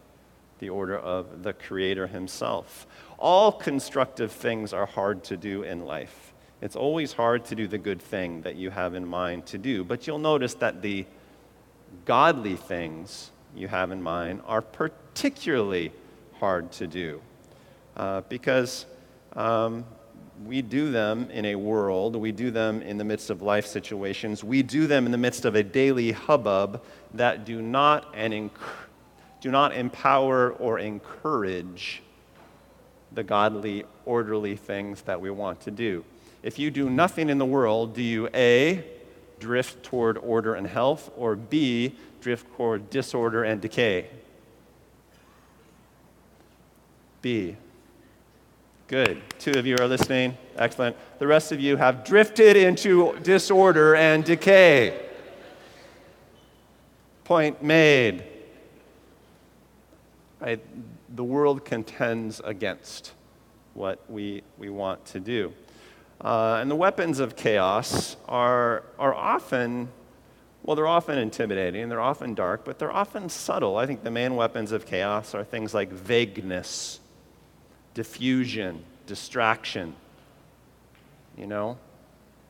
the 0.61 0.71
order 0.71 0.97
of 0.97 1.43
the 1.43 1.53
Creator 1.53 2.07
Himself. 2.07 2.87
All 3.19 3.51
constructive 3.51 4.31
things 4.31 4.73
are 4.73 4.87
hard 4.87 5.25
to 5.25 5.37
do 5.37 5.63
in 5.63 5.85
life. 5.85 6.33
It's 6.63 6.77
always 6.77 7.13
hard 7.13 7.45
to 7.47 7.55
do 7.55 7.67
the 7.67 7.79
good 7.79 8.01
thing 8.01 8.43
that 8.43 8.57
you 8.57 8.71
have 8.71 8.95
in 8.95 9.07
mind 9.07 9.47
to 9.47 9.59
do, 9.59 9.83
but 9.83 10.07
you'll 10.07 10.19
notice 10.19 10.55
that 10.55 10.83
the 10.83 11.07
godly 12.05 12.57
things 12.57 13.31
you 13.57 13.67
have 13.67 13.91
in 13.91 14.03
mind 14.03 14.43
are 14.47 14.63
particularly 14.63 15.93
hard 16.39 16.71
to 16.73 16.87
do 16.87 17.21
uh, 17.97 18.21
because 18.29 18.87
um, 19.35 19.85
we 20.45 20.63
do 20.63 20.91
them 20.91 21.31
in 21.31 21.47
a 21.47 21.55
world, 21.55 22.17
we 22.17 22.33
do 22.33 22.51
them 22.51 22.83
in 22.83 22.99
the 22.99 23.05
midst 23.05 23.31
of 23.31 23.43
life 23.43 23.67
situations, 23.67 24.45
we 24.45 24.63
do 24.63 24.87
them 24.87 25.07
in 25.07 25.13
the 25.13 25.19
midst 25.19 25.45
of 25.45 25.55
a 25.55 25.63
daily 25.63 26.13
hubbub 26.13 26.83
that 27.15 27.45
do 27.45 27.61
not 27.61 28.07
and 28.15 28.33
encourage 28.33 28.90
do 29.41 29.51
not 29.51 29.75
empower 29.75 30.51
or 30.53 30.79
encourage 30.79 32.03
the 33.13 33.23
godly, 33.23 33.85
orderly 34.05 34.57
things 34.57 35.03
that 35.03 35.21
we 35.21 35.31
want 35.31 35.61
to 35.63 35.71
do. 35.71 36.05
If 36.43 36.59
you 36.59 36.71
do 36.71 36.89
nothing 36.89 37.29
in 37.29 37.39
the 37.39 37.47
world, 37.47 37.95
do 37.95 38.03
you 38.03 38.29
A, 38.35 38.85
drift 39.39 39.83
toward 39.83 40.17
order 40.19 40.55
and 40.55 40.67
health, 40.67 41.11
or 41.17 41.37
B, 41.37 41.95
drift 42.21 42.47
toward 42.57 42.91
disorder 42.91 43.45
and 43.45 43.61
decay? 43.61 44.09
B. 47.23 47.57
Good. 48.89 49.23
Two 49.39 49.53
of 49.53 49.67
you 49.67 49.77
are 49.79 49.87
listening. 49.87 50.37
Excellent. 50.57 50.97
The 51.19 51.27
rest 51.27 51.53
of 51.53 51.61
you 51.61 51.77
have 51.77 52.05
drifted 52.05 52.57
into 52.57 53.19
disorder 53.21 53.95
and 53.95 54.25
decay. 54.25 55.07
Point 57.25 57.63
made 57.63 58.25
right, 60.41 60.61
the 61.15 61.25
world 61.25 61.65
contends 61.65 62.41
against 62.45 63.13
what 63.75 63.99
we, 64.11 64.43
we 64.59 64.71
want 64.71 65.05
to 65.07 65.21
do. 65.21 65.53
Uh, 66.21 66.59
and 66.61 66.71
the 66.71 66.77
weapons 66.77 67.19
of 67.19 67.37
chaos 67.37 68.17
are, 68.29 68.83
are 68.99 69.15
often, 69.15 69.89
well, 70.63 70.77
they're 70.77 70.87
often 70.87 71.19
intimidating, 71.19 71.89
they're 71.89 72.01
often 72.01 72.35
dark, 72.35 72.65
but 72.65 72.79
they're 72.79 72.93
often 72.93 73.29
subtle. 73.29 73.77
I 73.77 73.87
think 73.87 74.03
the 74.03 74.11
main 74.11 74.37
weapons 74.37 74.73
of 74.73 74.85
chaos 74.85 75.35
are 75.35 75.45
things 75.45 75.73
like 75.73 75.91
vagueness, 75.91 77.01
diffusion, 77.95 78.85
distraction. 79.07 79.95
You 81.39 81.47
know? 81.47 81.79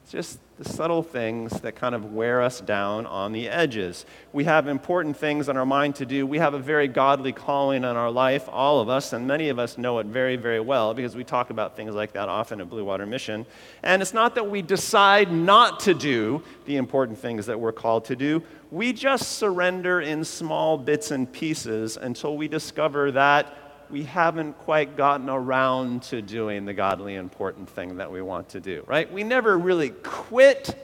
It's 0.03 0.13
just 0.13 0.39
the 0.61 0.69
subtle 0.69 1.03
things 1.03 1.59
that 1.63 1.75
kind 1.75 1.95
of 1.95 2.13
wear 2.13 2.43
us 2.43 2.61
down 2.61 3.07
on 3.07 3.33
the 3.33 3.49
edges. 3.49 4.05
We 4.35 4.45
have 4.45 4.69
important 4.69 5.17
things 5.17 5.49
on 5.49 5.57
our 5.57 5.65
mind 5.65 5.95
to 5.97 6.05
do. 6.05 6.27
We 6.27 6.37
have 6.37 6.53
a 6.53 6.59
very 6.59 6.87
godly 6.87 7.33
calling 7.33 7.83
on 7.83 7.97
our 7.97 8.11
life, 8.11 8.47
all 8.47 8.79
of 8.79 8.91
us, 8.91 9.15
and 9.15 9.27
many 9.27 9.49
of 9.49 9.59
us 9.59 9.79
know 9.79 10.01
it 10.01 10.07
very, 10.07 10.37
very 10.37 10.61
well 10.61 10.93
because 10.93 11.17
we 11.17 11.25
talk 11.25 11.49
about 11.49 11.77
things 11.77 11.95
like 11.95 12.13
that 12.13 12.29
often 12.29 12.61
at 12.61 12.69
Bluewater 12.69 13.09
Mission. 13.09 13.47
And 13.83 14.03
it's 14.03 14.13
not 14.13 14.35
that 14.35 14.51
we 14.51 14.61
decide 14.61 15.33
not 15.33 15.81
to 15.81 15.95
do 15.95 16.43
the 16.67 16.77
important 16.77 17.17
things 17.17 17.47
that 17.47 17.59
we're 17.59 17.73
called 17.73 18.05
to 18.05 18.17
do, 18.17 18.43
we 18.71 18.93
just 18.93 19.39
surrender 19.39 20.03
in 20.03 20.23
small 20.25 20.77
bits 20.77 21.11
and 21.11 21.31
pieces 21.33 21.97
until 21.97 22.37
we 22.37 22.49
discover 22.49 23.11
that 23.13 23.57
we 23.91 24.05
haven't 24.05 24.59
quite 24.61 24.97
gotten 24.97 25.29
around 25.29 26.03
to 26.05 26.23
doing 26.23 26.65
the 26.65 26.75
godly 26.75 27.17
important 27.17 27.69
thing 27.69 27.97
that 27.97 28.11
we 28.11 28.23
want 28.23 28.51
to 28.51 28.61
do, 28.61 28.85
right? 28.87 29.11
We 29.13 29.25
never 29.25 29.59
really 29.59 29.91
quit, 29.91 30.77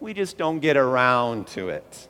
we 0.00 0.14
just 0.14 0.38
don't 0.38 0.60
get 0.60 0.76
around 0.76 1.46
to 1.48 1.68
it. 1.68 2.08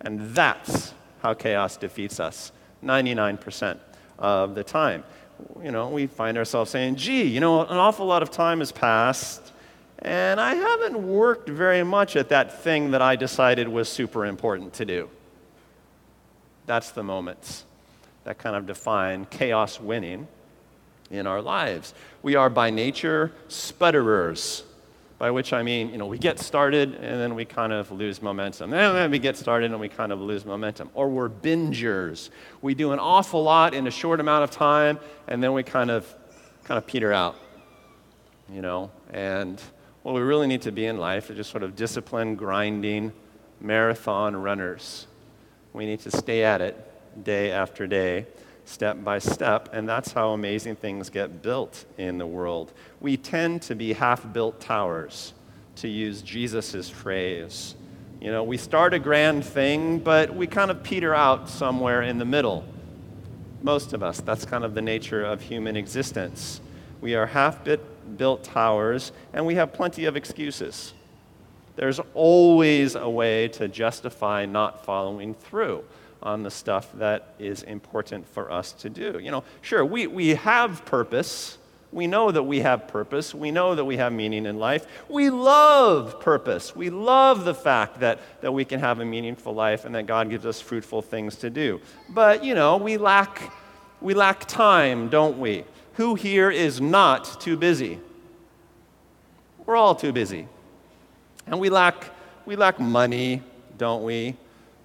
And 0.00 0.34
that's 0.34 0.94
how 1.22 1.34
chaos 1.34 1.76
defeats 1.76 2.20
us 2.20 2.52
99% 2.84 3.78
of 4.18 4.54
the 4.54 4.64
time. 4.64 5.04
You 5.62 5.70
know, 5.70 5.88
we 5.88 6.06
find 6.06 6.36
ourselves 6.36 6.70
saying, 6.70 6.96
gee, 6.96 7.24
you 7.24 7.40
know, 7.40 7.62
an 7.62 7.76
awful 7.76 8.06
lot 8.06 8.22
of 8.22 8.30
time 8.30 8.58
has 8.58 8.72
passed, 8.72 9.52
and 10.00 10.40
I 10.40 10.54
haven't 10.54 10.96
worked 10.96 11.48
very 11.48 11.82
much 11.82 12.16
at 12.16 12.28
that 12.28 12.62
thing 12.62 12.90
that 12.90 13.02
I 13.02 13.16
decided 13.16 13.68
was 13.68 13.88
super 13.88 14.26
important 14.26 14.74
to 14.74 14.84
do. 14.84 15.08
That's 16.66 16.90
the 16.90 17.02
moments 17.02 17.64
that 18.24 18.38
kind 18.38 18.56
of 18.56 18.66
define 18.66 19.26
chaos 19.26 19.80
winning 19.80 20.26
in 21.10 21.26
our 21.26 21.42
lives. 21.42 21.94
We 22.22 22.36
are 22.36 22.48
by 22.48 22.70
nature 22.70 23.32
sputterers, 23.48 24.62
by 25.18 25.30
which 25.30 25.52
I 25.52 25.62
mean, 25.62 25.90
you 25.90 25.98
know, 25.98 26.06
we 26.06 26.18
get 26.18 26.38
started 26.38 26.94
and 26.94 27.20
then 27.20 27.34
we 27.34 27.44
kind 27.44 27.72
of 27.72 27.90
lose 27.92 28.22
momentum. 28.22 28.72
And 28.72 28.96
then 28.96 29.10
we 29.10 29.18
get 29.18 29.36
started 29.36 29.70
and 29.70 29.80
we 29.80 29.88
kind 29.88 30.10
of 30.10 30.20
lose 30.20 30.44
momentum. 30.44 30.90
Or 30.94 31.08
we're 31.08 31.28
bingers. 31.28 32.30
We 32.60 32.74
do 32.74 32.92
an 32.92 32.98
awful 32.98 33.42
lot 33.42 33.74
in 33.74 33.86
a 33.86 33.90
short 33.90 34.20
amount 34.20 34.44
of 34.44 34.50
time 34.50 34.98
and 35.28 35.42
then 35.42 35.52
we 35.52 35.62
kind 35.62 35.90
of 35.90 36.12
kind 36.64 36.78
of 36.78 36.86
peter 36.86 37.12
out. 37.12 37.36
You 38.52 38.62
know, 38.62 38.90
and 39.10 39.60
what 40.02 40.14
we 40.14 40.20
really 40.20 40.46
need 40.46 40.62
to 40.62 40.72
be 40.72 40.86
in 40.86 40.98
life 40.98 41.30
is 41.30 41.36
just 41.36 41.50
sort 41.50 41.62
of 41.62 41.76
disciplined, 41.76 42.38
grinding, 42.38 43.12
marathon 43.60 44.36
runners. 44.36 45.06
We 45.72 45.86
need 45.86 46.00
to 46.00 46.10
stay 46.10 46.44
at 46.44 46.60
it 46.60 46.91
day 47.22 47.50
after 47.50 47.86
day, 47.86 48.26
step 48.64 49.02
by 49.02 49.18
step, 49.18 49.68
and 49.72 49.88
that's 49.88 50.12
how 50.12 50.30
amazing 50.30 50.76
things 50.76 51.10
get 51.10 51.42
built 51.42 51.84
in 51.98 52.18
the 52.18 52.26
world. 52.26 52.72
We 53.00 53.16
tend 53.16 53.62
to 53.62 53.74
be 53.74 53.92
half 53.92 54.32
built 54.32 54.60
towers, 54.60 55.34
to 55.76 55.88
use 55.88 56.22
Jesus' 56.22 56.88
phrase. 56.88 57.74
You 58.20 58.30
know, 58.30 58.44
we 58.44 58.56
start 58.56 58.94
a 58.94 58.98
grand 58.98 59.44
thing, 59.44 59.98
but 59.98 60.34
we 60.34 60.46
kind 60.46 60.70
of 60.70 60.82
peter 60.82 61.14
out 61.14 61.48
somewhere 61.48 62.02
in 62.02 62.18
the 62.18 62.24
middle. 62.24 62.64
Most 63.62 63.92
of 63.92 64.02
us, 64.02 64.20
that's 64.20 64.44
kind 64.44 64.64
of 64.64 64.74
the 64.74 64.82
nature 64.82 65.24
of 65.24 65.40
human 65.40 65.76
existence. 65.76 66.60
We 67.00 67.14
are 67.14 67.26
half 67.26 67.60
built 68.16 68.44
towers, 68.44 69.12
and 69.32 69.44
we 69.44 69.56
have 69.56 69.72
plenty 69.72 70.04
of 70.04 70.16
excuses. 70.16 70.94
There's 71.74 72.00
always 72.14 72.94
a 72.94 73.08
way 73.08 73.48
to 73.48 73.66
justify 73.66 74.46
not 74.46 74.84
following 74.84 75.34
through 75.34 75.84
on 76.22 76.42
the 76.42 76.50
stuff 76.50 76.90
that 76.94 77.34
is 77.38 77.62
important 77.62 78.28
for 78.28 78.50
us 78.50 78.72
to 78.72 78.90
do. 78.90 79.18
You 79.20 79.30
know, 79.30 79.44
sure, 79.60 79.84
we, 79.84 80.06
we 80.06 80.28
have 80.30 80.84
purpose. 80.84 81.58
We 81.90 82.06
know 82.06 82.30
that 82.30 82.44
we 82.44 82.60
have 82.60 82.88
purpose. 82.88 83.34
We 83.34 83.50
know 83.50 83.74
that 83.74 83.84
we 83.84 83.98
have 83.98 84.12
meaning 84.12 84.46
in 84.46 84.58
life. 84.58 84.86
We 85.08 85.30
love 85.30 86.20
purpose. 86.20 86.74
We 86.74 86.90
love 86.90 87.44
the 87.44 87.54
fact 87.54 88.00
that, 88.00 88.20
that 88.40 88.52
we 88.52 88.64
can 88.64 88.80
have 88.80 89.00
a 89.00 89.04
meaningful 89.04 89.52
life 89.52 89.84
and 89.84 89.94
that 89.94 90.06
God 90.06 90.30
gives 90.30 90.46
us 90.46 90.60
fruitful 90.60 91.02
things 91.02 91.36
to 91.36 91.50
do. 91.50 91.80
But, 92.08 92.44
you 92.44 92.54
know, 92.54 92.76
we 92.76 92.96
lack, 92.96 93.52
we 94.00 94.14
lack 94.14 94.46
time, 94.46 95.08
don't 95.08 95.38
we? 95.38 95.64
Who 95.94 96.14
here 96.14 96.50
is 96.50 96.80
not 96.80 97.40
too 97.40 97.56
busy? 97.56 97.98
We're 99.66 99.76
all 99.76 99.94
too 99.94 100.12
busy. 100.12 100.48
And 101.46 101.60
we 101.60 101.68
lack, 101.68 102.10
we 102.46 102.56
lack 102.56 102.80
money, 102.80 103.42
don't 103.76 104.02
we? 104.04 104.36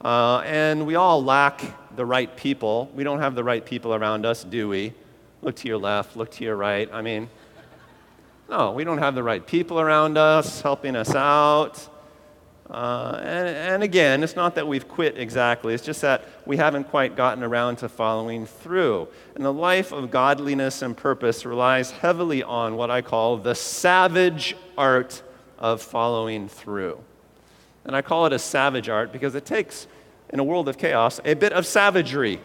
Uh, 0.03 0.39
and 0.45 0.85
we 0.85 0.95
all 0.95 1.23
lack 1.23 1.61
the 1.95 2.05
right 2.05 2.35
people. 2.37 2.91
We 2.93 3.03
don't 3.03 3.19
have 3.19 3.35
the 3.35 3.43
right 3.43 3.65
people 3.65 3.93
around 3.93 4.25
us, 4.25 4.43
do 4.43 4.69
we? 4.69 4.93
Look 5.41 5.55
to 5.57 5.67
your 5.67 5.77
left, 5.77 6.15
look 6.15 6.31
to 6.31 6.43
your 6.43 6.55
right. 6.55 6.89
I 6.91 7.01
mean, 7.01 7.29
no, 8.49 8.71
we 8.71 8.83
don't 8.83 8.99
have 8.99 9.15
the 9.15 9.23
right 9.23 9.45
people 9.45 9.79
around 9.79 10.17
us 10.17 10.61
helping 10.61 10.95
us 10.95 11.13
out. 11.15 11.89
Uh, 12.69 13.17
and, 13.23 13.47
and, 13.47 13.83
again, 13.83 14.23
it's 14.23 14.35
not 14.35 14.55
that 14.55 14.67
we've 14.67 14.89
quit 14.89 15.17
exactly, 15.17 15.73
it's 15.73 15.85
just 15.85 16.01
that 16.01 16.25
we 16.45 16.57
haven't 16.57 16.83
quite 16.83 17.15
gotten 17.15 17.41
around 17.41 17.77
to 17.77 17.87
following 17.87 18.45
through. 18.45 19.07
And 19.35 19.45
the 19.45 19.53
life 19.53 19.93
of 19.93 20.11
godliness 20.11 20.81
and 20.81 20.95
purpose 20.95 21.45
relies 21.45 21.91
heavily 21.91 22.43
on 22.43 22.75
what 22.75 22.91
I 22.91 23.01
call 23.01 23.37
the 23.37 23.55
savage 23.55 24.55
art 24.77 25.23
of 25.57 25.81
following 25.81 26.49
through. 26.49 27.01
And 27.87 27.95
I 27.95 28.01
call 28.01 28.25
it 28.25 28.33
a 28.33 28.39
savage 28.39 28.89
art 28.89 29.11
because 29.11 29.33
it 29.33 29.45
takes, 29.45 29.87
in 30.29 30.39
a 30.39 30.43
world 30.43 30.67
of 30.67 30.77
chaos, 30.77 31.19
a 31.23 31.33
bit 31.33 31.53
of 31.53 31.65
savagery 31.65 32.41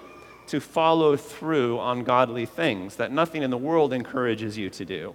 to 0.47 0.61
follow 0.61 1.17
through 1.17 1.79
on 1.81 2.05
godly 2.05 2.47
things 2.47 2.97
that 2.97 3.13
nothing 3.13 3.43
in 3.43 3.51
the 3.51 3.59
world 3.59 3.93
encourages 3.93 4.57
you 4.57 4.71
to 4.71 4.85
do. 4.85 5.15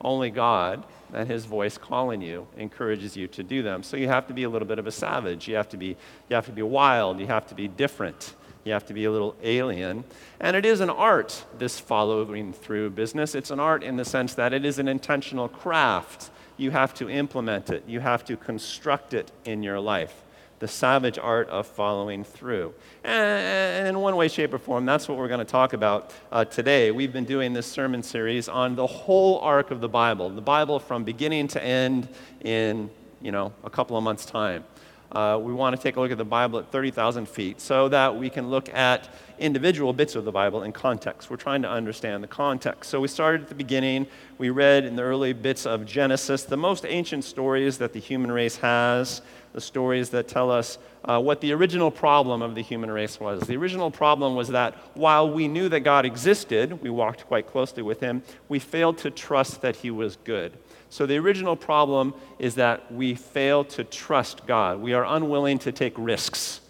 Only 0.00 0.30
God 0.30 0.84
and 1.14 1.28
His 1.28 1.44
voice 1.44 1.78
calling 1.78 2.20
you 2.20 2.46
encourages 2.56 3.16
you 3.16 3.28
to 3.28 3.42
do 3.42 3.62
them. 3.62 3.82
So 3.82 3.96
you 3.96 4.08
have 4.08 4.26
to 4.26 4.34
be 4.34 4.42
a 4.42 4.48
little 4.48 4.68
bit 4.68 4.78
of 4.78 4.86
a 4.86 4.92
savage. 4.92 5.48
You 5.48 5.54
have 5.54 5.68
to 5.70 5.76
be, 5.76 5.96
you 6.28 6.34
have 6.34 6.46
to 6.46 6.52
be 6.52 6.62
wild. 6.62 7.18
You 7.18 7.26
have 7.28 7.46
to 7.48 7.54
be 7.54 7.68
different. 7.68 8.34
You 8.64 8.72
have 8.72 8.84
to 8.86 8.94
be 8.94 9.04
a 9.04 9.10
little 9.10 9.36
alien. 9.42 10.04
And 10.38 10.56
it 10.56 10.66
is 10.66 10.80
an 10.80 10.90
art, 10.90 11.44
this 11.58 11.78
following 11.78 12.52
through 12.52 12.90
business. 12.90 13.34
It's 13.34 13.50
an 13.50 13.60
art 13.60 13.82
in 13.82 13.96
the 13.96 14.04
sense 14.04 14.34
that 14.34 14.52
it 14.52 14.64
is 14.64 14.78
an 14.78 14.88
intentional 14.88 15.48
craft 15.48 16.30
you 16.56 16.70
have 16.70 16.94
to 16.94 17.08
implement 17.08 17.70
it, 17.70 17.84
you 17.86 18.00
have 18.00 18.24
to 18.26 18.36
construct 18.36 19.14
it 19.14 19.30
in 19.44 19.62
your 19.62 19.80
life. 19.80 20.22
The 20.58 20.68
savage 20.68 21.18
art 21.18 21.48
of 21.48 21.66
following 21.66 22.22
through. 22.22 22.72
And 23.02 23.88
in 23.88 23.98
one 23.98 24.14
way, 24.14 24.28
shape, 24.28 24.54
or 24.54 24.58
form, 24.58 24.86
that's 24.86 25.08
what 25.08 25.18
we're 25.18 25.26
going 25.26 25.40
to 25.40 25.44
talk 25.44 25.72
about 25.72 26.12
uh, 26.30 26.44
today. 26.44 26.92
We've 26.92 27.12
been 27.12 27.24
doing 27.24 27.52
this 27.52 27.66
sermon 27.66 28.04
series 28.04 28.48
on 28.48 28.76
the 28.76 28.86
whole 28.86 29.40
arc 29.40 29.72
of 29.72 29.80
the 29.80 29.88
Bible, 29.88 30.30
the 30.30 30.40
Bible 30.40 30.78
from 30.78 31.02
beginning 31.02 31.48
to 31.48 31.64
end 31.64 32.08
in, 32.42 32.90
you 33.20 33.32
know, 33.32 33.52
a 33.64 33.70
couple 33.70 33.96
of 33.96 34.04
months' 34.04 34.24
time. 34.24 34.62
Uh, 35.12 35.38
we 35.38 35.52
want 35.52 35.76
to 35.76 35.82
take 35.82 35.96
a 35.96 36.00
look 36.00 36.10
at 36.10 36.16
the 36.16 36.24
Bible 36.24 36.58
at 36.58 36.72
30,000 36.72 37.28
feet 37.28 37.60
so 37.60 37.86
that 37.88 38.16
we 38.16 38.30
can 38.30 38.48
look 38.48 38.72
at 38.72 39.10
individual 39.38 39.92
bits 39.92 40.14
of 40.14 40.24
the 40.24 40.32
Bible 40.32 40.62
in 40.62 40.72
context. 40.72 41.28
We're 41.28 41.36
trying 41.36 41.60
to 41.62 41.68
understand 41.68 42.22
the 42.22 42.28
context. 42.28 42.90
So 42.90 42.98
we 42.98 43.08
started 43.08 43.42
at 43.42 43.48
the 43.48 43.54
beginning. 43.54 44.06
We 44.38 44.48
read 44.48 44.86
in 44.86 44.96
the 44.96 45.02
early 45.02 45.34
bits 45.34 45.66
of 45.66 45.84
Genesis 45.84 46.44
the 46.44 46.56
most 46.56 46.86
ancient 46.86 47.24
stories 47.24 47.76
that 47.78 47.92
the 47.92 48.00
human 48.00 48.32
race 48.32 48.56
has, 48.56 49.20
the 49.52 49.60
stories 49.60 50.08
that 50.10 50.28
tell 50.28 50.50
us 50.50 50.78
uh, 51.04 51.20
what 51.20 51.42
the 51.42 51.52
original 51.52 51.90
problem 51.90 52.40
of 52.40 52.54
the 52.54 52.62
human 52.62 52.90
race 52.90 53.20
was. 53.20 53.42
The 53.42 53.56
original 53.56 53.90
problem 53.90 54.34
was 54.34 54.48
that 54.48 54.74
while 54.94 55.30
we 55.30 55.46
knew 55.46 55.68
that 55.68 55.80
God 55.80 56.06
existed, 56.06 56.80
we 56.80 56.88
walked 56.88 57.26
quite 57.26 57.46
closely 57.46 57.82
with 57.82 58.00
Him, 58.00 58.22
we 58.48 58.58
failed 58.58 58.96
to 58.98 59.10
trust 59.10 59.60
that 59.60 59.76
He 59.76 59.90
was 59.90 60.16
good. 60.24 60.56
So 60.92 61.06
the 61.06 61.16
original 61.16 61.56
problem 61.56 62.12
is 62.38 62.56
that 62.56 62.92
we 62.92 63.14
fail 63.14 63.64
to 63.64 63.82
trust 63.82 64.46
God. 64.46 64.78
We 64.78 64.92
are 64.92 65.06
unwilling 65.06 65.58
to 65.60 65.72
take 65.72 65.94
risks 65.96 66.60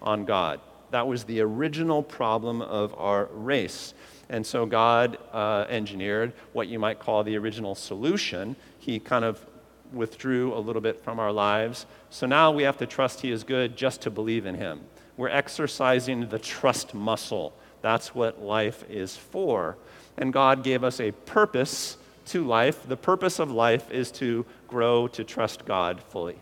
on 0.00 0.24
God. 0.24 0.60
That 0.90 1.06
was 1.06 1.24
the 1.24 1.42
original 1.42 2.02
problem 2.02 2.62
of 2.62 2.94
our 2.96 3.26
race. 3.26 3.92
And 4.30 4.46
so 4.46 4.64
God 4.64 5.18
uh, 5.34 5.66
engineered 5.68 6.32
what 6.54 6.68
you 6.68 6.78
might 6.78 6.98
call 6.98 7.22
the 7.24 7.36
original 7.36 7.74
solution. 7.74 8.56
He 8.78 8.98
kind 8.98 9.22
of 9.22 9.44
withdrew 9.92 10.54
a 10.54 10.60
little 10.60 10.80
bit 10.80 11.04
from 11.04 11.18
our 11.18 11.30
lives. 11.30 11.84
So 12.08 12.26
now 12.26 12.50
we 12.50 12.62
have 12.62 12.78
to 12.78 12.86
trust 12.86 13.20
He 13.20 13.30
is 13.30 13.44
good 13.44 13.76
just 13.76 14.00
to 14.00 14.10
believe 14.10 14.46
in 14.46 14.54
Him. 14.54 14.80
We're 15.18 15.28
exercising 15.28 16.30
the 16.30 16.38
trust 16.38 16.94
muscle. 16.94 17.52
That's 17.82 18.14
what 18.14 18.40
life 18.40 18.88
is 18.88 19.14
for. 19.14 19.76
And 20.16 20.32
God 20.32 20.64
gave 20.64 20.82
us 20.82 21.00
a 21.00 21.10
purpose 21.12 21.97
to 22.28 22.44
life. 22.44 22.86
The 22.88 22.96
purpose 22.96 23.38
of 23.38 23.50
life 23.50 23.90
is 23.90 24.10
to 24.12 24.46
grow 24.66 25.08
to 25.08 25.24
trust 25.24 25.64
God 25.64 26.00
fully. 26.00 26.38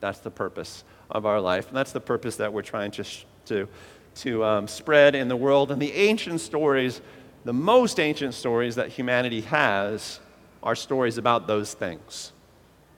That's 0.00 0.18
the 0.20 0.30
purpose 0.30 0.84
of 1.10 1.26
our 1.26 1.40
life. 1.40 1.68
And 1.68 1.76
that's 1.76 1.92
the 1.92 2.00
purpose 2.00 2.36
that 2.36 2.52
we're 2.52 2.62
trying 2.62 2.90
to, 2.92 3.04
to, 3.46 3.68
to 4.16 4.44
um, 4.44 4.68
spread 4.68 5.14
in 5.14 5.28
the 5.28 5.36
world. 5.36 5.70
And 5.70 5.80
the 5.80 5.92
ancient 5.92 6.40
stories, 6.40 7.00
the 7.44 7.52
most 7.52 8.00
ancient 8.00 8.34
stories 8.34 8.74
that 8.74 8.88
humanity 8.88 9.42
has, 9.42 10.20
are 10.62 10.74
stories 10.74 11.18
about 11.18 11.46
those 11.46 11.74
things. 11.74 12.32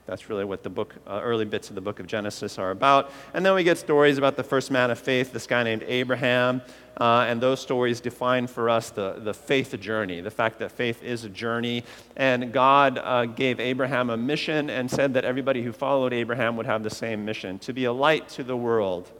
That's 0.09 0.27
really 0.27 0.43
what 0.43 0.63
the 0.63 0.71
book, 0.71 0.95
uh, 1.05 1.21
early 1.21 1.45
bits 1.45 1.69
of 1.69 1.75
the 1.75 1.81
book 1.81 1.99
of 1.99 2.07
Genesis 2.07 2.57
are 2.57 2.71
about. 2.71 3.11
And 3.35 3.45
then 3.45 3.53
we 3.53 3.63
get 3.63 3.77
stories 3.77 4.17
about 4.17 4.37
the 4.37 4.43
first 4.43 4.71
man 4.71 4.89
of 4.89 4.97
faith, 4.97 5.31
this 5.31 5.45
guy 5.45 5.61
named 5.61 5.83
Abraham. 5.85 6.63
Uh, 6.99 7.27
and 7.29 7.39
those 7.39 7.59
stories 7.59 8.01
define 8.01 8.47
for 8.47 8.71
us 8.71 8.89
the, 8.89 9.19
the 9.19 9.35
faith 9.35 9.79
journey, 9.79 10.19
the 10.19 10.31
fact 10.31 10.57
that 10.59 10.71
faith 10.71 11.03
is 11.03 11.25
a 11.25 11.29
journey. 11.29 11.83
And 12.15 12.51
God 12.51 12.97
uh, 12.97 13.25
gave 13.27 13.59
Abraham 13.59 14.09
a 14.09 14.17
mission 14.17 14.71
and 14.71 14.89
said 14.89 15.13
that 15.13 15.25
everybody 15.25 15.61
who 15.61 15.71
followed 15.71 16.11
Abraham 16.11 16.57
would 16.57 16.65
have 16.65 16.81
the 16.81 16.89
same 16.89 17.23
mission 17.23 17.59
to 17.59 17.71
be 17.71 17.85
a 17.85 17.93
light 17.93 18.27
to 18.29 18.43
the 18.43 18.57
world, 18.57 19.11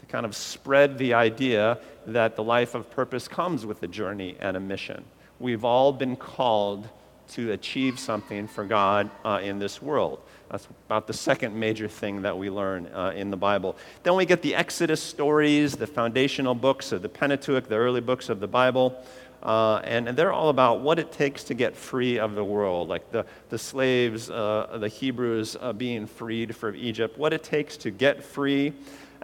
to 0.00 0.06
kind 0.06 0.26
of 0.26 0.36
spread 0.36 0.98
the 0.98 1.14
idea 1.14 1.78
that 2.06 2.36
the 2.36 2.44
life 2.44 2.74
of 2.74 2.90
purpose 2.90 3.28
comes 3.28 3.64
with 3.64 3.82
a 3.82 3.88
journey 3.88 4.36
and 4.40 4.58
a 4.58 4.60
mission. 4.60 5.04
We've 5.40 5.64
all 5.64 5.90
been 5.90 6.16
called 6.16 6.86
to 7.30 7.52
achieve 7.52 7.98
something 7.98 8.46
for 8.46 8.64
God 8.64 9.10
uh, 9.24 9.40
in 9.42 9.58
this 9.58 9.80
world. 9.80 10.20
That's 10.50 10.68
about 10.86 11.06
the 11.06 11.14
second 11.14 11.58
major 11.58 11.88
thing 11.88 12.22
that 12.22 12.36
we 12.36 12.50
learn 12.50 12.86
uh, 12.88 13.12
in 13.16 13.30
the 13.30 13.36
Bible. 13.36 13.76
Then 14.02 14.16
we 14.16 14.26
get 14.26 14.42
the 14.42 14.54
Exodus 14.54 15.02
stories, 15.02 15.76
the 15.76 15.86
foundational 15.86 16.54
books 16.54 16.92
of 16.92 17.00
the 17.02 17.08
Pentateuch, 17.08 17.68
the 17.68 17.76
early 17.76 18.02
books 18.02 18.28
of 18.28 18.40
the 18.40 18.48
Bible. 18.48 19.02
Uh, 19.42 19.80
and, 19.84 20.08
and, 20.08 20.16
they're 20.16 20.32
all 20.32 20.50
about 20.50 20.82
what 20.82 21.00
it 21.00 21.10
takes 21.10 21.42
to 21.42 21.52
get 21.52 21.74
free 21.74 22.16
of 22.16 22.36
the 22.36 22.44
world, 22.44 22.88
like 22.88 23.10
the, 23.10 23.26
the 23.48 23.58
slaves, 23.58 24.30
uh, 24.30 24.78
the 24.78 24.86
Hebrews 24.86 25.56
uh, 25.60 25.72
being 25.72 26.06
freed 26.06 26.54
from 26.54 26.76
Egypt, 26.76 27.18
what 27.18 27.32
it 27.32 27.42
takes 27.42 27.76
to 27.78 27.90
get 27.90 28.22
free 28.22 28.72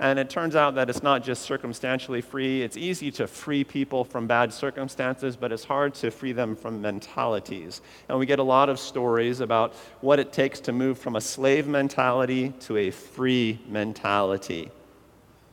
and 0.00 0.18
it 0.18 0.30
turns 0.30 0.54
out 0.54 0.76
that 0.76 0.88
it's 0.88 1.02
not 1.02 1.24
just 1.24 1.42
circumstantially 1.42 2.20
free. 2.20 2.62
It's 2.62 2.76
easy 2.76 3.10
to 3.12 3.26
free 3.26 3.64
people 3.64 4.04
from 4.04 4.26
bad 4.26 4.52
circumstances, 4.52 5.36
but 5.36 5.52
it's 5.52 5.64
hard 5.64 5.94
to 5.96 6.10
free 6.10 6.32
them 6.32 6.54
from 6.54 6.80
mentalities. 6.80 7.80
And 8.08 8.18
we 8.18 8.24
get 8.24 8.38
a 8.38 8.44
lot 8.44 8.68
of 8.68 8.78
stories 8.78 9.40
about 9.40 9.74
what 10.00 10.20
it 10.20 10.32
takes 10.32 10.60
to 10.60 10.72
move 10.72 10.98
from 10.98 11.16
a 11.16 11.20
slave 11.20 11.66
mentality 11.66 12.50
to 12.60 12.76
a 12.76 12.90
free 12.90 13.58
mentality. 13.68 14.70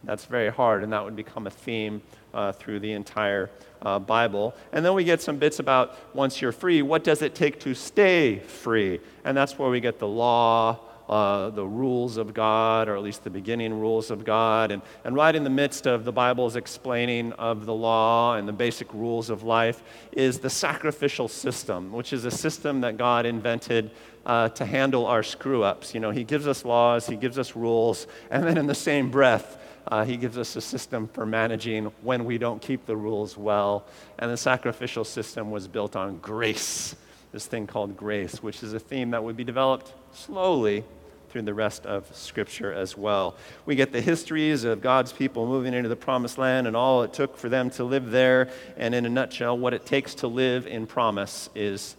That's 0.04 0.26
very 0.26 0.52
hard, 0.52 0.84
and 0.84 0.94
that 0.94 1.04
would 1.04 1.16
become 1.16 1.48
a 1.48 1.52
theme 1.52 2.04
uh, 2.34 2.52
through 2.52 2.82
the 2.82 2.92
entire 2.92 3.50
uh, 3.82 3.98
Bible. 3.98 4.54
And 4.72 4.86
then 4.86 4.94
we 4.94 5.04
get 5.04 5.22
some 5.22 5.38
bits 5.38 5.58
about 5.58 5.98
once 6.16 6.42
you're 6.42 6.52
free, 6.52 6.84
what 6.84 7.04
does 7.04 7.24
it 7.24 7.34
take 7.34 7.60
to 7.62 7.74
stay 7.74 8.40
free? 8.40 9.00
And 9.24 9.36
that's 9.36 9.58
where 9.58 9.70
we 9.70 9.80
get 9.80 9.98
the 9.98 10.08
law 10.08 10.80
uh, 11.10 11.50
the 11.50 11.66
rules 11.66 12.18
of 12.18 12.34
God, 12.34 12.90
or 12.90 12.96
at 12.96 13.04
least 13.04 13.24
the 13.24 13.30
beginning 13.30 13.80
rules 13.80 14.10
of 14.12 14.26
God. 14.26 14.72
And, 14.72 14.82
and 15.04 15.16
right 15.16 15.36
in 15.36 15.44
the 15.44 15.50
midst 15.50 15.86
of 15.86 16.06
the 16.06 16.12
Bible's 16.12 16.56
explaining 16.56 17.34
of 17.34 17.66
the 17.66 17.74
law 17.74 18.36
and 18.36 18.48
the 18.48 18.54
basic 18.54 18.94
rules 18.94 19.30
of 19.30 19.44
life 19.44 19.84
is 20.12 20.40
the 20.40 20.50
sacrificial 20.50 21.28
system, 21.28 21.92
which 21.92 22.14
is 22.14 22.26
a 22.26 22.32
system 22.32 22.82
that 22.82 22.98
God 22.98 23.26
invented 23.26 23.92
uh, 24.26 24.50
to 24.50 24.66
handle 24.66 25.06
our 25.06 25.22
screw 25.22 25.64
ups. 25.64 25.94
You 25.94 26.00
know, 26.00 26.12
He 26.12 26.24
gives 26.24 26.48
us 26.48 26.66
laws, 26.66 27.06
He 27.06 27.16
gives 27.16 27.38
us 27.38 27.56
rules, 27.56 28.08
and 28.32 28.44
then 28.44 28.58
in 28.58 28.66
the 28.66 28.76
same 28.76 29.12
breath, 29.12 29.60
uh, 29.88 30.04
he 30.04 30.18
gives 30.18 30.36
us 30.36 30.56
a 30.56 30.62
system 30.62 31.08
for 31.08 31.28
managing 31.28 31.86
when 32.02 32.26
we 32.26 32.40
don't 32.40 32.60
keep 32.60 32.88
the 32.88 32.96
rules 32.96 33.38
well. 33.38 33.86
And 34.18 34.32
the 34.32 34.38
sacrificial 34.38 35.04
system 35.04 35.52
was 35.52 35.68
built 35.68 35.96
on 35.96 36.18
grace, 36.18 36.96
this 37.32 37.46
thing 37.46 37.68
called 37.68 37.96
grace, 37.96 38.42
which 38.42 38.64
is 38.64 38.74
a 38.74 38.80
theme 38.80 39.12
that 39.12 39.24
would 39.24 39.38
be 39.38 39.44
developed 39.44 39.94
slowly 40.16 40.84
through 41.30 41.42
the 41.42 41.54
rest 41.54 41.86
of 41.86 42.08
Scripture 42.16 42.72
as 42.72 42.98
well. 42.98 43.36
We 43.66 43.76
get 43.76 43.92
the 43.92 44.00
histories 44.00 44.64
of 44.64 44.82
God's 44.82 45.12
people 45.12 45.46
moving 45.46 45.74
into 45.74 45.90
the 45.90 45.96
promised 45.96 46.38
land 46.38 46.66
and 46.66 46.78
all 46.78 47.04
it 47.04 47.12
took 47.12 47.38
for 47.38 47.50
them 47.50 47.70
to 47.72 47.84
live 47.84 48.10
there. 48.10 48.50
And 48.78 48.96
in 48.96 49.06
a 49.06 49.10
nutshell, 49.10 49.58
what 49.58 49.74
it 49.74 49.86
takes 49.86 50.16
to 50.16 50.28
live 50.28 50.66
in 50.66 50.88
promise 50.88 51.50
is 51.54 51.98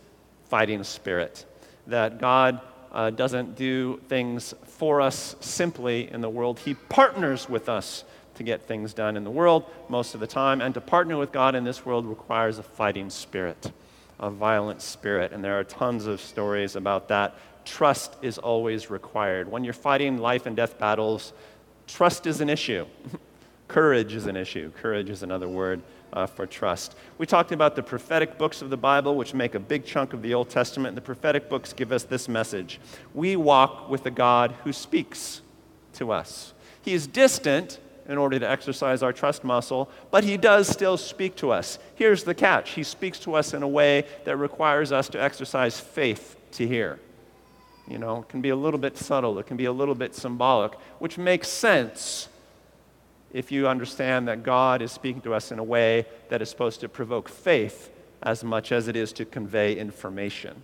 fighting 0.48 0.82
spirit. 0.84 1.44
That 1.86 2.18
God 2.18 2.62
uh, 2.92 3.10
doesn't 3.10 3.56
do 3.56 4.00
things 4.08 4.54
for 4.64 5.02
us 5.02 5.36
simply 5.40 6.10
in 6.10 6.22
the 6.22 6.30
world, 6.30 6.58
He 6.58 6.72
partners 6.72 7.46
with 7.46 7.68
us 7.68 8.04
to 8.36 8.42
get 8.42 8.62
things 8.62 8.94
done 8.94 9.18
in 9.18 9.24
the 9.24 9.30
world 9.30 9.64
most 9.90 10.14
of 10.14 10.20
the 10.20 10.26
time. 10.26 10.62
And 10.62 10.72
to 10.72 10.80
partner 10.80 11.18
with 11.18 11.30
God 11.30 11.54
in 11.54 11.64
this 11.64 11.84
world 11.84 12.06
requires 12.06 12.58
a 12.58 12.62
fighting 12.62 13.10
spirit, 13.10 13.70
a 14.18 14.30
violent 14.30 14.80
spirit. 14.80 15.32
And 15.32 15.44
there 15.44 15.58
are 15.58 15.64
tons 15.64 16.06
of 16.06 16.22
stories 16.22 16.74
about 16.74 17.08
that 17.08 17.34
trust 17.66 18.16
is 18.22 18.38
always 18.38 18.90
required. 18.90 19.50
When 19.50 19.64
you're 19.64 19.74
fighting 19.74 20.18
life 20.18 20.46
and 20.46 20.56
death 20.56 20.78
battles, 20.78 21.32
trust 21.86 22.26
is 22.26 22.40
an 22.40 22.48
issue. 22.48 22.86
Courage 23.68 24.14
is 24.14 24.26
an 24.26 24.36
issue. 24.36 24.70
Courage 24.80 25.10
is 25.10 25.22
another 25.22 25.48
word 25.48 25.82
uh, 26.12 26.26
for 26.26 26.46
trust. 26.46 26.94
We 27.18 27.26
talked 27.26 27.52
about 27.52 27.76
the 27.76 27.82
prophetic 27.82 28.38
books 28.38 28.62
of 28.62 28.70
the 28.70 28.76
Bible, 28.76 29.16
which 29.16 29.34
make 29.34 29.54
a 29.54 29.60
big 29.60 29.84
chunk 29.84 30.12
of 30.12 30.22
the 30.22 30.34
Old 30.34 30.48
Testament. 30.48 30.94
The 30.94 31.00
prophetic 31.00 31.48
books 31.48 31.72
give 31.72 31.92
us 31.92 32.04
this 32.04 32.28
message 32.28 32.80
We 33.12 33.36
walk 33.36 33.90
with 33.90 34.06
a 34.06 34.10
God 34.10 34.54
who 34.64 34.72
speaks 34.72 35.42
to 35.94 36.12
us. 36.12 36.54
He 36.82 36.94
is 36.94 37.06
distant 37.06 37.80
in 38.08 38.18
order 38.18 38.38
to 38.38 38.48
exercise 38.48 39.02
our 39.02 39.12
trust 39.12 39.42
muscle, 39.42 39.90
but 40.12 40.22
He 40.22 40.36
does 40.36 40.68
still 40.68 40.96
speak 40.96 41.34
to 41.36 41.50
us. 41.50 41.78
Here's 41.96 42.22
the 42.22 42.34
catch 42.34 42.70
He 42.70 42.84
speaks 42.84 43.18
to 43.20 43.34
us 43.34 43.52
in 43.52 43.62
a 43.62 43.68
way 43.68 44.04
that 44.24 44.36
requires 44.36 44.92
us 44.92 45.08
to 45.10 45.20
exercise 45.20 45.80
faith 45.80 46.36
to 46.52 46.66
hear. 46.66 47.00
You 47.88 47.98
know, 47.98 48.20
it 48.20 48.28
can 48.28 48.40
be 48.40 48.48
a 48.48 48.56
little 48.56 48.80
bit 48.80 48.96
subtle, 48.96 49.38
it 49.38 49.46
can 49.46 49.56
be 49.56 49.66
a 49.66 49.72
little 49.72 49.94
bit 49.94 50.14
symbolic, 50.14 50.74
which 50.98 51.18
makes 51.18 51.48
sense 51.48 52.28
if 53.32 53.52
you 53.52 53.68
understand 53.68 54.28
that 54.28 54.42
God 54.42 54.82
is 54.82 54.92
speaking 54.92 55.20
to 55.22 55.34
us 55.34 55.52
in 55.52 55.58
a 55.58 55.64
way 55.64 56.06
that 56.28 56.42
is 56.42 56.48
supposed 56.48 56.80
to 56.80 56.88
provoke 56.88 57.28
faith 57.28 57.90
as 58.22 58.42
much 58.42 58.72
as 58.72 58.88
it 58.88 58.96
is 58.96 59.12
to 59.12 59.24
convey 59.24 59.76
information. 59.76 60.62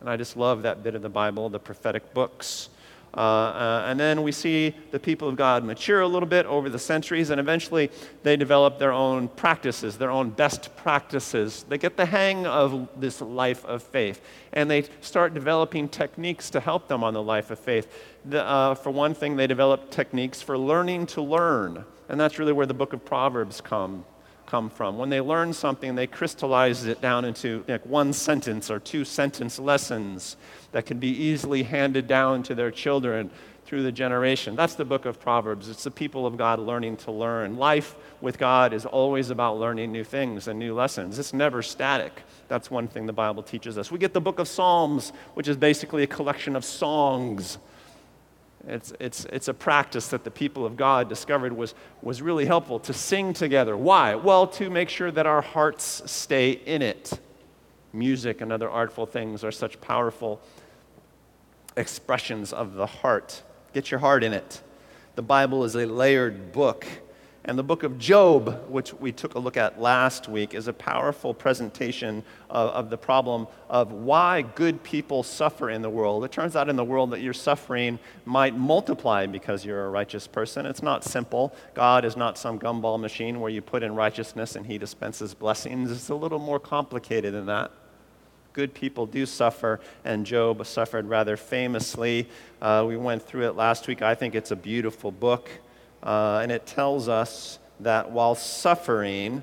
And 0.00 0.10
I 0.10 0.16
just 0.16 0.36
love 0.36 0.62
that 0.62 0.82
bit 0.82 0.94
of 0.94 1.02
the 1.02 1.08
Bible, 1.08 1.48
the 1.48 1.58
prophetic 1.58 2.12
books. 2.12 2.68
Uh, 3.16 3.20
uh, 3.20 3.84
and 3.86 3.98
then 3.98 4.22
we 4.22 4.30
see 4.30 4.74
the 4.90 5.00
people 5.00 5.26
of 5.26 5.36
God 5.36 5.64
mature 5.64 6.02
a 6.02 6.06
little 6.06 6.28
bit 6.28 6.44
over 6.44 6.68
the 6.68 6.78
centuries, 6.78 7.30
and 7.30 7.40
eventually 7.40 7.90
they 8.22 8.36
develop 8.36 8.78
their 8.78 8.92
own 8.92 9.28
practices, 9.28 9.96
their 9.96 10.10
own 10.10 10.28
best 10.30 10.76
practices. 10.76 11.64
They 11.66 11.78
get 11.78 11.96
the 11.96 12.04
hang 12.04 12.46
of 12.46 12.88
this 13.00 13.22
life 13.22 13.64
of 13.64 13.82
faith, 13.82 14.20
and 14.52 14.70
they 14.70 14.84
start 15.00 15.32
developing 15.32 15.88
techniques 15.88 16.50
to 16.50 16.60
help 16.60 16.88
them 16.88 17.02
on 17.02 17.14
the 17.14 17.22
life 17.22 17.50
of 17.50 17.58
faith. 17.58 17.90
The, 18.26 18.44
uh, 18.44 18.74
for 18.74 18.90
one 18.90 19.14
thing, 19.14 19.36
they 19.36 19.46
develop 19.46 19.90
techniques 19.90 20.42
for 20.42 20.58
learning 20.58 21.06
to 21.06 21.22
learn, 21.22 21.86
and 22.10 22.20
that's 22.20 22.38
really 22.38 22.52
where 22.52 22.66
the 22.66 22.74
book 22.74 22.92
of 22.92 23.02
Proverbs 23.02 23.62
come 23.62 24.04
come 24.46 24.70
from. 24.70 24.98
When 24.98 25.10
they 25.10 25.20
learn 25.20 25.52
something, 25.52 25.94
they 25.94 26.06
crystallize 26.06 26.84
it 26.86 27.00
down 27.00 27.24
into 27.24 27.64
like 27.68 27.84
one 27.84 28.12
sentence 28.12 28.70
or 28.70 28.78
two 28.78 29.04
sentence 29.04 29.58
lessons 29.58 30.36
that 30.72 30.86
can 30.86 30.98
be 30.98 31.08
easily 31.08 31.62
handed 31.62 32.06
down 32.06 32.42
to 32.44 32.54
their 32.54 32.70
children 32.70 33.30
through 33.66 33.82
the 33.82 33.92
generation. 33.92 34.54
That's 34.54 34.76
the 34.76 34.84
book 34.84 35.06
of 35.06 35.20
Proverbs. 35.20 35.68
It's 35.68 35.84
the 35.84 35.90
people 35.90 36.24
of 36.24 36.36
God 36.36 36.60
learning 36.60 36.98
to 36.98 37.10
learn. 37.10 37.56
Life 37.56 37.96
with 38.20 38.38
God 38.38 38.72
is 38.72 38.86
always 38.86 39.30
about 39.30 39.58
learning 39.58 39.90
new 39.90 40.04
things 40.04 40.46
and 40.46 40.58
new 40.58 40.72
lessons. 40.72 41.18
It's 41.18 41.32
never 41.32 41.62
static. 41.62 42.22
That's 42.48 42.70
one 42.70 42.86
thing 42.86 43.06
the 43.06 43.12
Bible 43.12 43.42
teaches 43.42 43.76
us. 43.76 43.90
We 43.90 43.98
get 43.98 44.12
the 44.12 44.20
book 44.20 44.38
of 44.38 44.46
Psalms, 44.46 45.12
which 45.34 45.48
is 45.48 45.56
basically 45.56 46.04
a 46.04 46.06
collection 46.06 46.54
of 46.54 46.64
songs 46.64 47.58
it's, 48.66 48.92
it's, 48.98 49.24
it's 49.26 49.48
a 49.48 49.54
practice 49.54 50.08
that 50.08 50.24
the 50.24 50.30
people 50.30 50.66
of 50.66 50.76
God 50.76 51.08
discovered 51.08 51.52
was, 51.52 51.74
was 52.02 52.20
really 52.20 52.46
helpful 52.46 52.80
to 52.80 52.92
sing 52.92 53.32
together. 53.32 53.76
Why? 53.76 54.14
Well, 54.16 54.46
to 54.48 54.68
make 54.70 54.88
sure 54.88 55.10
that 55.10 55.26
our 55.26 55.42
hearts 55.42 56.02
stay 56.06 56.50
in 56.50 56.82
it. 56.82 57.18
Music 57.92 58.40
and 58.40 58.52
other 58.52 58.68
artful 58.68 59.06
things 59.06 59.44
are 59.44 59.52
such 59.52 59.80
powerful 59.80 60.40
expressions 61.76 62.52
of 62.52 62.74
the 62.74 62.86
heart. 62.86 63.42
Get 63.72 63.90
your 63.90 64.00
heart 64.00 64.24
in 64.24 64.32
it. 64.32 64.62
The 65.14 65.22
Bible 65.22 65.64
is 65.64 65.76
a 65.76 65.86
layered 65.86 66.52
book 66.52 66.86
and 67.46 67.56
the 67.56 67.62
book 67.62 67.84
of 67.84 67.96
Job, 67.96 68.68
which 68.68 68.92
we 68.94 69.12
took 69.12 69.36
a 69.36 69.38
look 69.38 69.56
at 69.56 69.80
last 69.80 70.28
week, 70.28 70.52
is 70.52 70.66
a 70.66 70.72
powerful 70.72 71.32
presentation 71.32 72.24
of, 72.50 72.70
of, 72.70 72.90
the 72.90 72.98
problem 72.98 73.46
of 73.70 73.92
why 73.92 74.42
good 74.42 74.82
people 74.82 75.22
suffer 75.22 75.70
in 75.70 75.80
the 75.80 75.88
world. 75.88 76.24
It 76.24 76.32
turns 76.32 76.56
out 76.56 76.68
in 76.68 76.74
the 76.74 76.84
world 76.84 77.12
that 77.12 77.20
your 77.20 77.32
suffering 77.32 78.00
might 78.24 78.56
multiply 78.56 79.26
because 79.26 79.64
you're 79.64 79.86
a 79.86 79.90
righteous 79.90 80.26
person. 80.26 80.66
It's 80.66 80.82
not 80.82 81.04
simple. 81.04 81.54
God 81.74 82.04
is 82.04 82.16
not 82.16 82.36
some 82.36 82.58
gumball 82.58 82.98
machine 82.98 83.38
where 83.38 83.50
you 83.50 83.62
put 83.62 83.84
in 83.84 83.94
righteousness 83.94 84.56
and 84.56 84.66
he 84.66 84.76
dispenses 84.76 85.32
blessings. 85.32 85.92
It's 85.92 86.08
a 86.08 86.16
little 86.16 86.40
more 86.40 86.58
complicated 86.58 87.32
than 87.32 87.46
that. 87.46 87.70
Good 88.54 88.74
people 88.74 89.06
do 89.06 89.24
suffer, 89.24 89.80
and 90.04 90.26
Job 90.26 90.66
suffered 90.66 91.08
rather 91.08 91.36
famously. 91.36 92.28
Uh, 92.60 92.84
we 92.88 92.96
went 92.96 93.22
through 93.22 93.46
it 93.46 93.54
last 93.54 93.86
week. 93.86 94.02
I 94.02 94.16
think 94.16 94.34
it's 94.34 94.50
a 94.50 94.56
beautiful 94.56 95.12
book. 95.12 95.48
Uh, 96.06 96.38
and 96.40 96.52
it 96.52 96.64
tells 96.66 97.08
us 97.08 97.58
that 97.80 98.12
while 98.12 98.36
suffering 98.36 99.42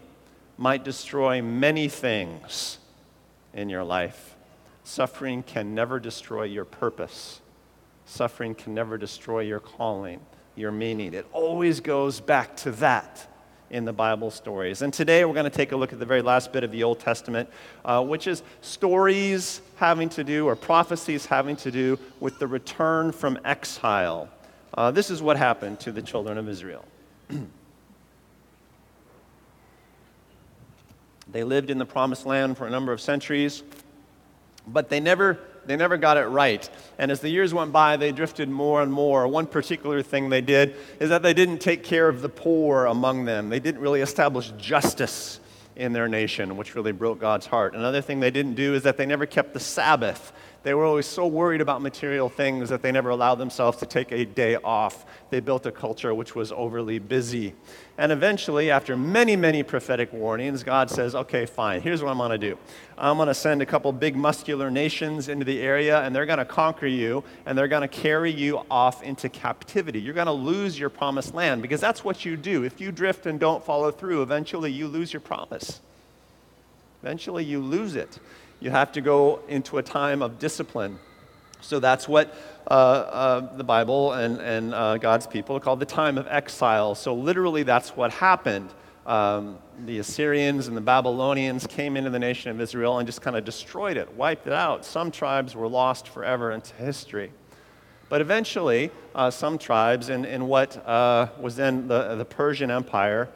might 0.58 0.86
destroy 0.86 1.42
many 1.42 1.90
things 1.90 2.80
in 3.54 3.68
your 3.68 3.84
life, 3.84 4.38
suffering 4.86 5.44
can 5.44 5.76
never 5.76 6.00
destroy 6.00 6.44
your 6.44 6.64
purpose. 6.64 7.42
Suffering 8.06 8.56
can 8.56 8.74
never 8.74 8.98
destroy 8.98 9.42
your 9.42 9.60
calling, 9.60 10.22
your 10.56 10.72
meaning. 10.72 11.14
It 11.14 11.26
always 11.34 11.82
goes 11.82 12.22
back 12.22 12.56
to 12.58 12.72
that 12.72 13.28
in 13.70 13.84
the 13.84 13.92
Bible 13.92 14.32
stories. 14.32 14.84
And 14.84 14.94
today 14.94 15.26
we're 15.26 15.34
going 15.34 15.44
to 15.44 15.50
take 15.50 15.74
a 15.74 15.76
look 15.76 15.92
at 15.92 16.00
the 16.00 16.06
very 16.06 16.22
last 16.22 16.54
bit 16.54 16.64
of 16.64 16.72
the 16.72 16.84
Old 16.84 17.02
Testament, 17.02 17.50
uh, 17.84 18.02
which 18.02 18.26
is 18.26 18.42
stories 18.62 19.62
having 19.76 20.08
to 20.10 20.24
do, 20.24 20.48
or 20.48 20.56
prophecies 20.56 21.26
having 21.26 21.58
to 21.58 21.72
do, 21.72 22.00
with 22.22 22.40
the 22.40 22.48
return 22.48 23.12
from 23.12 23.38
exile 23.44 24.30
uh, 24.76 24.92
this 24.92 25.10
is 25.10 25.22
what 25.22 25.38
happened 25.38 25.80
to 25.82 25.92
the 25.92 26.02
children 26.02 26.38
of 26.38 26.50
Israel. 26.50 26.86
they 31.32 31.44
lived 31.44 31.70
in 31.70 31.78
the 31.78 31.86
promised 31.86 32.26
land 32.26 32.58
for 32.58 32.66
a 32.66 32.70
number 32.70 32.92
of 32.92 33.00
centuries, 33.00 33.64
but 34.68 34.90
they 34.90 35.00
never, 35.00 35.40
they 35.66 35.76
never 35.76 35.98
got 35.98 36.18
it 36.18 36.26
right. 36.26 36.68
And 36.98 37.12
as 37.12 37.20
the 37.20 37.30
years 37.30 37.54
went 37.54 37.72
by, 37.72 37.98
they 37.98 38.12
drifted 38.12 38.50
more 38.50 38.82
and 38.82 38.92
more. 38.92 39.28
One 39.28 39.46
particular 39.46 40.02
thing 40.02 40.30
they 40.30 40.42
did 40.42 40.76
is 41.00 41.10
that 41.10 41.22
they 41.22 41.34
didn't 41.34 41.60
take 41.60 41.84
care 41.84 42.10
of 42.10 42.22
the 42.22 42.30
poor 42.30 42.86
among 42.86 43.26
them, 43.26 43.50
they 43.50 43.60
didn't 43.60 43.82
really 43.82 44.02
establish 44.02 44.52
justice 44.58 45.40
in 45.76 45.94
their 45.94 46.08
nation, 46.08 46.56
which 46.58 46.76
really 46.76 46.92
broke 46.92 47.20
God's 47.20 47.46
heart. 47.46 47.76
Another 47.76 48.02
thing 48.02 48.20
they 48.20 48.32
didn't 48.32 48.54
do 48.54 48.76
is 48.76 48.84
that 48.84 48.98
they 48.98 49.06
never 49.06 49.26
kept 49.26 49.54
the 49.54 49.60
Sabbath. 49.60 50.32
They 50.64 50.74
were 50.74 50.86
always 50.86 51.06
so 51.06 51.28
worried 51.28 51.60
about 51.60 51.82
material 51.82 52.30
things 52.30 52.70
that 52.70 52.82
they 52.82 52.92
never 52.94 53.10
allowed 53.10 53.36
themselves 53.36 53.78
to 53.80 53.86
take 53.86 54.14
a 54.14 54.24
day 54.24 54.56
off. 54.56 55.06
They 55.30 55.42
built 55.42 55.66
a 55.66 55.74
culture 55.74 56.16
which 56.16 56.36
was 56.36 56.54
overly 56.54 57.00
busy. 57.00 57.54
And 57.98 58.14
eventually, 58.14 58.72
after 58.72 58.96
many, 58.96 59.36
many 59.36 59.62
prophetic 59.62 60.14
warnings, 60.14 60.64
God 60.64 60.90
says, 60.90 61.16
okay, 61.16 61.46
fine, 61.46 61.82
here's 61.82 62.02
what 62.02 62.12
I'm 62.12 62.18
going 62.18 62.32
to 62.32 62.38
do. 62.38 62.58
I'm 62.98 63.18
going 63.18 63.28
to 63.28 63.34
send 63.34 63.62
a 63.62 63.66
couple 63.66 63.92
big 63.92 64.16
muscular 64.16 64.72
nations 64.72 65.28
into 65.28 65.44
the 65.44 65.60
area, 65.60 66.02
and 66.02 66.16
they're 66.16 66.26
going 66.26 66.40
to 66.40 66.46
conquer 66.46 66.88
you, 66.88 67.26
and 67.46 67.58
they're 67.58 67.68
going 67.68 67.82
to 67.82 67.90
carry 67.90 68.32
you 68.32 68.62
off 68.72 69.04
into 69.04 69.28
captivity. 69.28 70.00
You're 70.00 70.14
going 70.14 70.28
to 70.28 70.32
lose 70.32 70.80
your 70.80 70.90
promised 70.90 71.34
land 71.34 71.62
because 71.62 71.82
that's 71.82 72.06
what 72.06 72.24
you 72.24 72.38
do. 72.38 72.64
If 72.64 72.80
you 72.80 72.94
drift 72.94 73.26
and 73.26 73.38
don't 73.38 73.64
follow 73.64 73.92
through, 73.92 74.22
eventually 74.22 74.72
you 74.72 74.88
lose 74.88 75.12
your 75.12 75.20
promise. 75.20 75.82
Eventually 77.02 77.44
you 77.44 77.60
lose 77.60 77.96
it 77.98 78.18
you 78.64 78.72
have 78.72 78.94
to 78.94 79.02
go 79.02 79.42
into 79.50 79.78
a 79.78 79.84
time 79.84 80.22
of 80.22 80.40
discipline. 80.40 80.98
So 81.60 81.82
that's 81.82 82.08
what 82.08 82.34
uh, 82.66 82.74
uh, 82.74 83.58
the 83.58 83.64
Bible 83.64 84.14
and, 84.14 84.40
and 84.40 84.74
uh, 84.74 84.98
God's 84.98 85.28
people 85.28 85.60
call 85.60 85.76
the 85.76 85.86
time 85.86 86.18
of 86.18 86.28
exile. 86.28 86.96
So 86.96 87.14
literally, 87.14 87.64
that's 87.64 87.90
what 87.90 88.12
happened. 88.12 88.70
Um, 89.06 89.58
the 89.86 90.00
Assyrians 90.00 90.70
and 90.70 90.78
the 90.78 90.82
Babylonians 90.82 91.68
came 91.68 91.98
into 91.98 92.10
the 92.10 92.20
nation 92.20 92.52
of 92.52 92.62
Israel 92.62 93.00
and 93.00 93.06
just 93.06 93.22
kind 93.22 93.36
of 93.36 93.44
destroyed 93.44 93.98
it, 93.98 94.14
wiped 94.14 94.48
it 94.48 94.54
out. 94.54 94.86
Some 94.86 95.12
tribes 95.12 95.58
were 95.58 95.68
lost 95.68 96.08
forever 96.08 96.52
into 96.52 96.74
history. 96.76 97.34
But 98.08 98.22
eventually, 98.22 98.92
uh, 99.14 99.30
some 99.30 99.58
tribes 99.58 100.08
in, 100.08 100.24
in 100.24 100.48
what 100.48 100.78
uh, 100.88 101.28
was 101.38 101.58
then 101.58 101.90
the, 101.90 102.16
the 102.16 102.26
Persian 102.26 102.72
Empire 102.72 103.28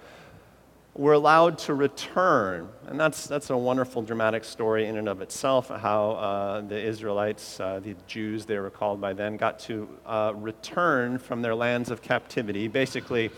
were 0.98 1.14
allowed 1.14 1.60
to 1.60 1.76
return. 1.76 2.68
And 2.88 3.00
that's, 3.00 3.28
that's 3.28 3.52
a 3.52 3.58
wonderful 3.58 4.02
dramatic 4.02 4.44
story 4.44 4.88
in 4.88 4.98
and 4.98 5.08
of 5.08 5.22
itself, 5.22 5.70
how 5.70 6.12
uh, 6.12 6.62
the 6.62 6.80
Israelites, 6.80 7.60
uh, 7.60 7.80
the 7.80 7.96
Jews 8.08 8.46
they 8.46 8.58
were 8.58 8.72
called 8.72 9.00
by 9.00 9.14
then, 9.14 9.38
got 9.38 9.60
to 9.60 9.88
uh, 10.08 10.34
return 10.36 11.20
from 11.20 11.44
their 11.44 11.54
lands 11.54 11.92
of 11.92 12.02
captivity, 12.02 12.68
basically, 12.68 13.30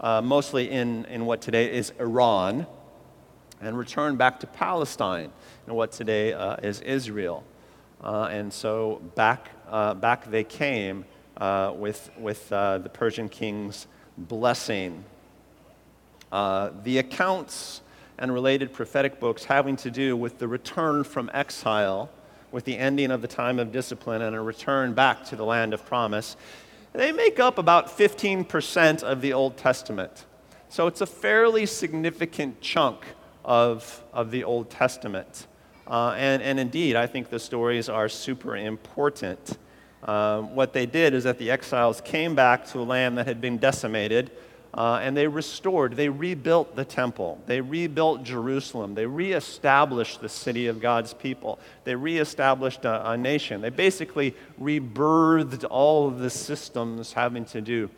uh, 0.00 0.22
mostly 0.22 0.70
in, 0.70 1.04
in 1.06 1.26
what 1.26 1.40
today 1.42 1.72
is 1.72 1.92
Iran, 1.98 2.66
and 3.60 3.76
return 3.76 4.14
back 4.14 4.38
to 4.40 4.46
Palestine, 4.46 5.32
in 5.66 5.74
what 5.74 5.90
today 5.90 6.32
uh, 6.32 6.54
is 6.62 6.80
Israel. 6.82 7.42
Uh, 8.00 8.28
and 8.30 8.52
so 8.52 9.02
back, 9.16 9.50
back 10.00 10.30
they 10.30 10.44
came 10.44 11.04
with, 11.40 12.10
with 12.16 12.48
the 12.50 12.90
Persian 12.94 13.28
king's 13.28 13.88
blessing 14.16 15.04
uh, 16.32 16.70
the 16.82 16.98
accounts 16.98 17.80
and 18.18 18.32
related 18.32 18.72
prophetic 18.72 19.20
books 19.20 19.44
having 19.44 19.76
to 19.76 19.90
do 19.90 20.16
with 20.16 20.38
the 20.38 20.48
return 20.48 21.04
from 21.04 21.30
exile, 21.32 22.10
with 22.50 22.64
the 22.64 22.76
ending 22.76 23.10
of 23.10 23.22
the 23.22 23.28
time 23.28 23.58
of 23.58 23.70
discipline 23.70 24.22
and 24.22 24.34
a 24.34 24.40
return 24.40 24.92
back 24.94 25.24
to 25.24 25.36
the 25.36 25.44
land 25.44 25.72
of 25.72 25.84
promise, 25.84 26.36
they 26.92 27.12
make 27.12 27.38
up 27.38 27.58
about 27.58 27.86
15% 27.86 29.02
of 29.02 29.20
the 29.20 29.32
Old 29.32 29.56
Testament. 29.56 30.24
So 30.68 30.86
it's 30.86 31.00
a 31.00 31.06
fairly 31.06 31.66
significant 31.66 32.60
chunk 32.60 33.04
of, 33.44 34.02
of 34.12 34.30
the 34.30 34.44
Old 34.44 34.70
Testament. 34.70 35.46
Uh, 35.86 36.14
and, 36.18 36.42
and 36.42 36.58
indeed, 36.58 36.96
I 36.96 37.06
think 37.06 37.30
the 37.30 37.38
stories 37.38 37.88
are 37.88 38.08
super 38.08 38.56
important. 38.56 39.56
Um, 40.04 40.54
what 40.54 40.72
they 40.72 40.86
did 40.86 41.14
is 41.14 41.24
that 41.24 41.38
the 41.38 41.50
exiles 41.50 42.00
came 42.00 42.34
back 42.34 42.66
to 42.68 42.80
a 42.80 42.82
land 42.82 43.18
that 43.18 43.26
had 43.26 43.40
been 43.40 43.58
decimated 43.58 44.30
uh, 44.78 45.00
and 45.02 45.16
they 45.16 45.26
restored, 45.26 45.96
they 45.96 46.08
rebuilt 46.08 46.76
the 46.76 46.84
temple. 46.84 47.42
They 47.46 47.60
rebuilt 47.60 48.22
Jerusalem. 48.22 48.94
They 48.94 49.06
reestablished 49.06 50.20
the 50.20 50.28
city 50.28 50.68
of 50.68 50.80
God's 50.80 51.12
people. 51.12 51.58
They 51.82 51.96
reestablished 51.96 52.84
a, 52.84 53.10
a 53.10 53.16
nation. 53.16 53.60
They 53.60 53.70
basically 53.70 54.36
rebirthed 54.60 55.64
all 55.68 56.06
of 56.06 56.20
the 56.20 56.30
systems 56.30 57.12
having 57.12 57.44
to 57.46 57.60
do 57.60 57.90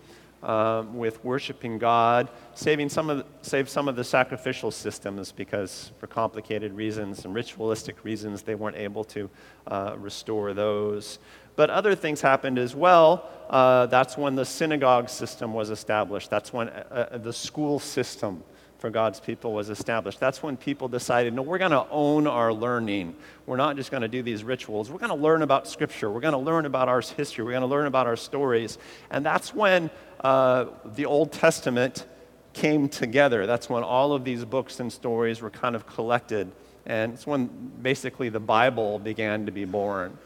uh, 0.43 0.85
with 0.95 1.23
worshiping 1.23 1.77
God, 1.77 2.31
saving 2.55 2.89
some 2.89 3.11
of 3.11 3.19
the, 3.19 3.27
save 3.43 3.69
some 3.69 3.87
of 3.87 3.95
the 3.95 4.05
sacrificial 4.05 4.71
systems 4.71 5.33
because, 5.33 5.93
for 5.99 6.07
complicated 6.07 6.73
reasons 6.73 7.27
and 7.27 7.35
ritualistic 7.35 8.03
reasons, 8.05 8.41
they 8.41 8.55
weren't 8.55 8.77
able 8.77 9.05
to 9.05 9.29
uh, 9.67 9.95
restore 9.99 10.55
those. 10.55 11.19
But 11.61 11.69
other 11.69 11.95
things 11.95 12.23
happened 12.23 12.59
as 12.59 12.75
well. 12.75 13.29
Uh, 13.51 13.85
that's 13.85 14.17
when 14.17 14.35
the 14.35 14.47
synagogue 14.47 15.11
system 15.11 15.53
was 15.53 15.69
established. 15.69 16.31
That's 16.31 16.55
when 16.55 16.71
uh, 16.71 17.09
uh 17.13 17.19
the 17.19 17.35
school 17.35 17.79
system 17.79 18.43
for 18.79 18.89
God's 18.89 19.21
people 19.21 19.53
was 19.53 19.69
established. 19.69 20.19
That's 20.19 20.43
when 20.43 20.57
people 20.57 20.89
decided, 20.89 21.35
no, 21.35 21.43
we're 21.43 21.59
going 21.59 21.73
to 21.73 21.87
own 21.91 22.27
our 22.27 22.51
learning. 22.51 23.15
We're 23.45 23.59
not 23.59 23.77
just 23.77 23.91
going 23.91 24.01
to 24.01 24.09
do 24.09 24.23
these 24.23 24.43
rituals. 24.43 24.91
We're 24.91 25.01
going 25.01 25.11
to 25.11 25.23
learn 25.23 25.43
about 25.43 25.69
Scripture. 25.69 26.11
We're 26.11 26.21
going 26.21 26.33
to 26.33 26.39
learn 26.39 26.65
about 26.65 26.89
our 26.89 27.03
history. 27.03 27.45
We're 27.45 27.51
going 27.51 27.61
to 27.61 27.67
learn 27.67 27.87
about 27.87 28.07
our 28.07 28.17
stories. 28.17 28.79
And 29.11 29.23
that's 29.23 29.55
when 29.55 29.91
uh, 30.25 30.65
the 30.95 31.05
Old 31.05 31.31
Testament 31.31 32.07
came 32.55 32.89
together. 32.89 33.47
That's 33.47 33.69
when 33.69 33.83
all 33.83 34.15
of 34.15 34.25
these 34.25 34.47
books 34.47 34.81
and 34.81 34.91
stories 34.91 35.43
were 35.43 35.51
kind 35.51 35.77
of 35.77 35.87
collected. 35.87 36.51
And 36.87 37.13
it's 37.13 37.27
when 37.27 37.51
basically 37.83 38.31
the 38.31 38.41
Bible 38.41 38.99
began 38.99 39.45
to 39.45 39.53
be 39.53 39.67
born 39.67 40.17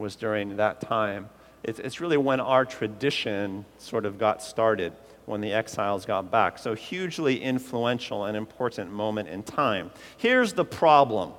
was 0.00 0.16
during 0.16 0.56
that 0.56 0.80
time. 0.80 1.28
It's, 1.62 1.78
it's 1.78 2.00
really 2.00 2.16
when 2.16 2.40
our 2.40 2.64
tradition 2.64 3.64
sort 3.78 4.06
of 4.06 4.18
got 4.18 4.42
started, 4.42 4.92
when 5.26 5.40
the 5.40 5.52
exiles 5.52 6.06
got 6.06 6.30
back. 6.30 6.58
So, 6.58 6.74
hugely 6.74 7.40
influential 7.40 8.24
and 8.24 8.36
important 8.36 8.90
moment 8.90 9.28
in 9.28 9.42
time. 9.42 9.90
Here's 10.16 10.54
the 10.54 10.64
problem 10.64 11.32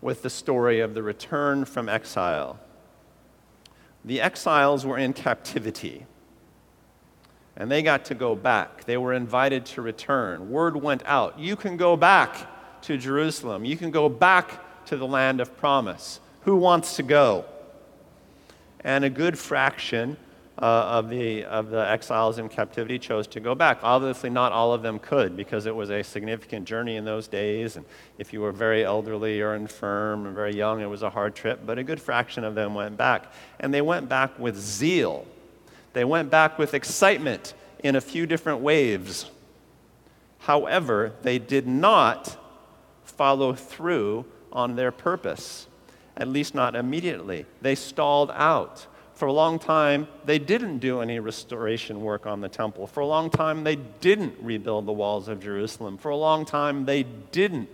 with 0.00 0.22
the 0.22 0.30
story 0.30 0.80
of 0.80 0.94
the 0.94 1.02
return 1.02 1.64
from 1.64 1.88
exile 1.88 2.60
the 4.04 4.20
exiles 4.20 4.84
were 4.84 4.98
in 4.98 5.12
captivity. 5.12 6.06
And 7.56 7.70
they 7.70 7.82
got 7.82 8.04
to 8.06 8.14
go 8.14 8.34
back. 8.34 8.84
They 8.84 8.96
were 8.96 9.12
invited 9.12 9.64
to 9.66 9.82
return. 9.82 10.50
Word 10.50 10.76
went 10.76 11.02
out 11.06 11.38
you 11.38 11.56
can 11.56 11.76
go 11.76 11.96
back 11.96 12.82
to 12.82 12.98
Jerusalem. 12.98 13.64
You 13.64 13.76
can 13.76 13.90
go 13.90 14.08
to 14.86 14.96
the 14.96 15.06
land 15.06 15.40
of 15.40 15.56
promise. 15.56 16.20
Who 16.42 16.56
wants 16.56 16.96
to 16.96 17.02
go? 17.02 17.44
And 18.80 19.04
a 19.04 19.10
good 19.10 19.38
fraction 19.38 20.16
uh, 20.58 20.64
of, 20.64 21.10
the, 21.10 21.44
of 21.44 21.70
the 21.70 21.88
exiles 21.88 22.38
in 22.38 22.48
captivity 22.48 22.98
chose 22.98 23.26
to 23.26 23.40
go 23.40 23.54
back. 23.54 23.78
Obviously, 23.82 24.30
not 24.30 24.52
all 24.52 24.72
of 24.72 24.82
them 24.82 24.98
could 24.98 25.36
because 25.36 25.66
it 25.66 25.74
was 25.74 25.90
a 25.90 26.02
significant 26.02 26.66
journey 26.66 26.96
in 26.96 27.04
those 27.04 27.26
days. 27.26 27.76
And 27.76 27.84
if 28.18 28.32
you 28.32 28.40
were 28.40 28.52
very 28.52 28.84
elderly 28.84 29.40
or 29.40 29.56
infirm 29.56 30.26
and 30.26 30.34
very 30.34 30.54
young, 30.54 30.80
it 30.80 30.86
was 30.86 31.02
a 31.02 31.10
hard 31.10 31.34
trip. 31.34 31.60
But 31.66 31.78
a 31.78 31.82
good 31.82 32.00
fraction 32.00 32.44
of 32.44 32.54
them 32.54 32.74
went 32.74 32.96
back. 32.96 33.32
And 33.58 33.74
they 33.74 33.82
went 33.82 34.08
back 34.08 34.38
with 34.38 34.56
zeal, 34.56 35.26
they 35.92 36.04
went 36.04 36.30
back 36.30 36.58
with 36.58 36.74
excitement 36.74 37.54
in 37.82 37.96
a 37.96 38.00
few 38.00 38.26
different 38.26 38.60
waves. 38.60 39.30
However, 40.40 41.12
they 41.22 41.38
did 41.38 41.66
not 41.66 42.36
follow 43.04 43.54
through 43.54 44.24
on 44.54 44.76
their 44.76 44.92
purpose, 44.92 45.66
at 46.16 46.28
least 46.28 46.54
not 46.54 46.76
immediately. 46.76 47.46
They 47.60 47.74
stalled 47.74 48.30
out. 48.32 48.86
For 49.14 49.26
a 49.26 49.32
long 49.32 49.58
time, 49.58 50.08
they 50.24 50.38
didn't 50.38 50.78
do 50.78 51.00
any 51.00 51.20
restoration 51.20 52.02
work 52.02 52.26
on 52.26 52.40
the 52.40 52.48
temple. 52.48 52.86
For 52.86 53.00
a 53.00 53.06
long 53.06 53.30
time, 53.30 53.62
they 53.62 53.76
didn't 53.76 54.34
rebuild 54.40 54.86
the 54.86 54.92
walls 54.92 55.28
of 55.28 55.40
Jerusalem. 55.40 55.98
For 55.98 56.10
a 56.10 56.16
long 56.16 56.44
time, 56.44 56.84
they 56.84 57.04
didn't 57.04 57.68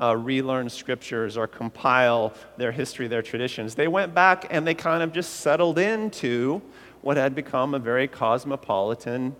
uh, 0.00 0.16
relearn 0.16 0.68
scriptures 0.68 1.36
or 1.36 1.46
compile 1.46 2.32
their 2.56 2.72
history, 2.72 3.08
their 3.08 3.22
traditions. 3.22 3.74
They 3.74 3.88
went 3.88 4.14
back 4.14 4.46
and 4.50 4.66
they 4.66 4.74
kind 4.74 5.02
of 5.02 5.12
just 5.12 5.36
settled 5.36 5.78
into 5.78 6.62
what 7.02 7.16
had 7.16 7.34
become 7.34 7.74
a 7.74 7.78
very 7.78 8.08
cosmopolitan, 8.08 9.36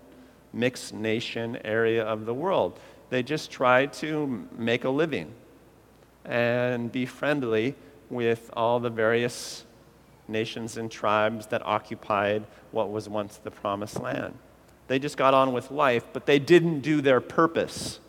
mixed 0.53 0.93
nation 0.93 1.57
area 1.63 2.03
of 2.03 2.25
the 2.25 2.33
world. 2.33 2.79
They 3.09 3.23
just 3.23 3.51
tried 3.51 3.93
to 3.93 4.47
make 4.57 4.83
a 4.83 4.89
living 4.89 5.33
and 6.27 6.91
be 6.91 7.05
friendly 7.05 7.75
with 8.09 8.49
all 8.53 8.79
the 8.79 8.89
various 8.89 9.65
nations 10.27 10.77
and 10.77 10.91
tribes 10.91 11.47
that 11.47 11.65
occupied 11.65 12.45
what 12.71 12.91
was 12.91 13.07
once 13.07 13.37
the 13.37 13.51
promised 13.51 13.99
land. 14.01 14.33
They 14.87 14.99
just 14.99 15.17
got 15.17 15.33
on 15.33 15.53
with 15.53 15.71
life, 15.71 16.05
but 16.13 16.25
they 16.25 16.39
didn't 16.39 16.81
do 16.81 17.01
their 17.01 17.21
purpose. 17.21 17.99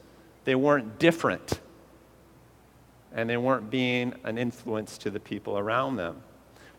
They 0.44 0.54
weren't 0.54 0.98
different. 0.98 1.60
And 3.14 3.28
they 3.28 3.36
weren't 3.36 3.70
being 3.70 4.14
an 4.24 4.38
influence 4.38 4.98
to 4.98 5.10
the 5.10 5.20
people 5.20 5.58
around 5.58 5.96
them. 5.96 6.22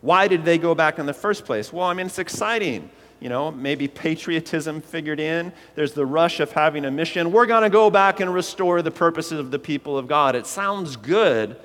Why 0.00 0.28
did 0.28 0.44
they 0.44 0.56
go 0.56 0.74
back 0.74 0.98
in 0.98 1.06
the 1.06 1.14
first 1.14 1.44
place? 1.44 1.72
Well, 1.72 1.86
I 1.86 1.94
mean, 1.94 2.06
it's 2.06 2.18
exciting 2.18 2.90
you 3.20 3.28
know, 3.28 3.50
maybe 3.50 3.86
patriotism 3.86 4.80
figured 4.80 5.20
in. 5.20 5.52
There's 5.74 5.92
the 5.92 6.06
rush 6.06 6.40
of 6.40 6.52
having 6.52 6.86
a 6.86 6.90
mission. 6.90 7.32
We're 7.32 7.46
going 7.46 7.62
to 7.62 7.70
go 7.70 7.90
back 7.90 8.20
and 8.20 8.32
restore 8.32 8.80
the 8.80 8.90
purposes 8.90 9.38
of 9.38 9.50
the 9.50 9.58
people 9.58 9.98
of 9.98 10.08
God. 10.08 10.34
It 10.34 10.46
sounds 10.46 10.96
good 10.96 11.56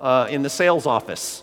uh, 0.00 0.28
in 0.30 0.42
the 0.42 0.50
sales 0.50 0.86
office, 0.86 1.42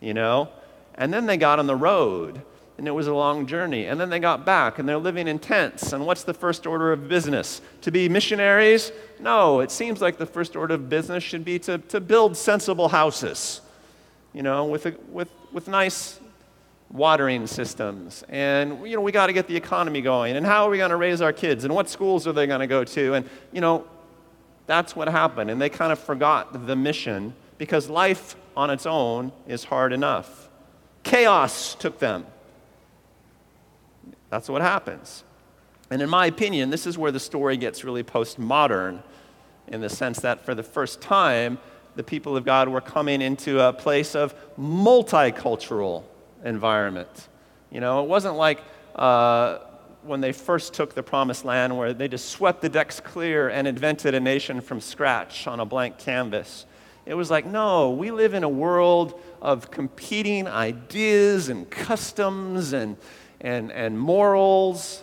you 0.00 0.14
know? 0.14 0.48
And 0.94 1.12
then 1.12 1.26
they 1.26 1.36
got 1.36 1.58
on 1.58 1.66
the 1.66 1.76
road 1.76 2.42
and 2.78 2.88
it 2.88 2.92
was 2.92 3.06
a 3.06 3.14
long 3.14 3.46
journey. 3.46 3.86
And 3.86 4.00
then 4.00 4.08
they 4.08 4.18
got 4.18 4.46
back 4.46 4.78
and 4.78 4.88
they're 4.88 4.98
living 4.98 5.28
in 5.28 5.38
tents. 5.38 5.92
And 5.92 6.06
what's 6.06 6.24
the 6.24 6.34
first 6.34 6.66
order 6.66 6.92
of 6.92 7.08
business? 7.08 7.60
To 7.82 7.90
be 7.90 8.08
missionaries? 8.08 8.92
No, 9.20 9.60
it 9.60 9.70
seems 9.70 10.00
like 10.00 10.16
the 10.16 10.26
first 10.26 10.56
order 10.56 10.74
of 10.74 10.88
business 10.88 11.22
should 11.24 11.44
be 11.44 11.58
to, 11.60 11.78
to 11.78 12.00
build 12.00 12.36
sensible 12.36 12.88
houses, 12.88 13.60
you 14.32 14.42
know, 14.42 14.64
with, 14.64 14.86
a, 14.86 14.94
with, 15.10 15.28
with 15.52 15.68
nice 15.68 16.18
watering 16.92 17.46
systems. 17.46 18.22
And, 18.28 18.86
you 18.86 18.96
know, 18.96 19.00
we 19.00 19.12
got 19.12 19.28
to 19.28 19.32
get 19.32 19.48
the 19.48 19.56
economy 19.56 20.02
going. 20.02 20.36
And 20.36 20.44
how 20.44 20.66
are 20.66 20.70
we 20.70 20.76
going 20.76 20.90
to 20.90 20.96
raise 20.96 21.20
our 21.20 21.32
kids? 21.32 21.64
And 21.64 21.74
what 21.74 21.88
schools 21.88 22.26
are 22.26 22.32
they 22.32 22.46
going 22.46 22.60
to 22.60 22.66
go 22.66 22.84
to? 22.84 23.14
And, 23.14 23.28
you 23.50 23.60
know, 23.60 23.86
that's 24.66 24.94
what 24.94 25.08
happened. 25.08 25.50
And 25.50 25.60
they 25.60 25.70
kind 25.70 25.90
of 25.90 25.98
forgot 25.98 26.66
the 26.66 26.76
mission 26.76 27.34
because 27.58 27.88
life 27.88 28.36
on 28.56 28.70
its 28.70 28.86
own 28.86 29.32
is 29.46 29.64
hard 29.64 29.92
enough. 29.92 30.48
Chaos 31.02 31.74
took 31.74 31.98
them. 31.98 32.26
That's 34.30 34.48
what 34.48 34.62
happens. 34.62 35.24
And 35.90 36.00
in 36.00 36.08
my 36.08 36.26
opinion, 36.26 36.70
this 36.70 36.86
is 36.86 36.96
where 36.96 37.12
the 37.12 37.20
story 37.20 37.56
gets 37.56 37.84
really 37.84 38.02
postmodern 38.02 39.02
in 39.68 39.80
the 39.80 39.88
sense 39.88 40.20
that 40.20 40.44
for 40.44 40.54
the 40.54 40.62
first 40.62 41.00
time, 41.00 41.58
the 41.96 42.02
people 42.02 42.36
of 42.36 42.44
God 42.44 42.68
were 42.68 42.80
coming 42.80 43.20
into 43.20 43.60
a 43.60 43.72
place 43.72 44.14
of 44.14 44.34
multicultural 44.58 46.04
environment. 46.44 47.28
You 47.70 47.80
know, 47.80 48.02
it 48.02 48.08
wasn't 48.08 48.36
like 48.36 48.60
uh, 48.94 49.58
when 50.02 50.20
they 50.20 50.32
first 50.32 50.74
took 50.74 50.94
the 50.94 51.02
promised 51.02 51.44
land 51.44 51.76
where 51.76 51.92
they 51.92 52.08
just 52.08 52.30
swept 52.30 52.60
the 52.60 52.68
decks 52.68 53.00
clear 53.00 53.48
and 53.48 53.66
invented 53.66 54.14
a 54.14 54.20
nation 54.20 54.60
from 54.60 54.80
scratch 54.80 55.46
on 55.46 55.60
a 55.60 55.64
blank 55.64 55.98
canvas. 55.98 56.66
It 57.04 57.14
was 57.14 57.30
like, 57.30 57.46
no, 57.46 57.90
we 57.90 58.10
live 58.10 58.34
in 58.34 58.44
a 58.44 58.48
world 58.48 59.20
of 59.40 59.70
competing 59.70 60.46
ideas 60.46 61.48
and 61.48 61.68
customs 61.68 62.72
and 62.72 62.96
and, 63.42 63.70
and 63.72 63.98
morals. 63.98 65.02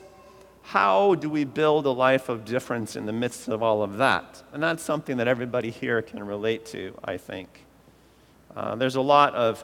How 0.64 1.16
do 1.16 1.30
we 1.30 1.44
build 1.44 1.86
a 1.86 1.92
life 1.92 2.30
of 2.30 2.46
difference 2.46 2.96
in 2.96 3.06
the 3.06 3.14
midst 3.14 3.48
of 3.48 3.62
all 3.62 3.84
of 3.84 3.98
that? 3.98 4.42
And 4.54 4.64
that's 4.64 4.82
something 4.82 5.18
that 5.18 5.28
everybody 5.28 5.70
here 5.70 6.02
can 6.02 6.24
relate 6.24 6.66
to, 6.68 6.98
I 7.04 7.18
think. 7.18 7.66
Uh, 8.56 8.76
there's 8.76 8.96
a 8.96 9.02
lot 9.02 9.36
of 9.36 9.64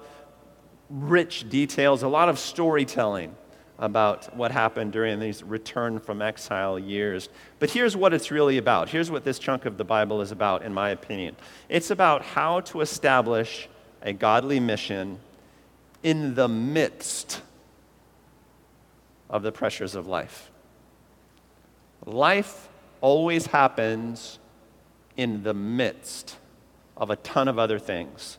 rich 0.89 1.49
details, 1.49 2.03
a 2.03 2.07
lot 2.07 2.29
of 2.29 2.39
storytelling 2.39 3.35
about 3.77 4.35
what 4.35 4.51
happened 4.51 4.93
during 4.93 5.19
these 5.19 5.43
return 5.43 5.99
from 5.99 6.21
exile 6.21 6.79
years. 6.79 7.29
But 7.59 7.69
here's 7.69 7.95
what 7.95 8.13
it's 8.13 8.31
really 8.31 8.57
about. 8.57 8.89
Here's 8.89 9.11
what 9.11 9.23
this 9.23 9.37
chunk 9.37 9.65
of 9.65 9.77
the 9.77 9.83
Bible 9.83 10.21
is 10.21 10.31
about, 10.31 10.63
in 10.63 10.73
my 10.73 10.89
opinion 10.89 11.35
it's 11.67 11.91
about 11.91 12.21
how 12.21 12.61
to 12.61 12.81
establish 12.81 13.67
a 14.01 14.13
godly 14.13 14.59
mission 14.59 15.19
in 16.03 16.35
the 16.35 16.47
midst 16.47 17.41
of 19.29 19.41
the 19.41 19.51
pressures 19.51 19.95
of 19.95 20.07
life. 20.07 20.51
Life 22.05 22.69
always 23.01 23.47
happens 23.47 24.39
in 25.17 25.43
the 25.43 25.53
midst 25.53 26.37
of 26.95 27.09
a 27.09 27.15
ton 27.17 27.47
of 27.47 27.57
other 27.57 27.79
things. 27.79 28.37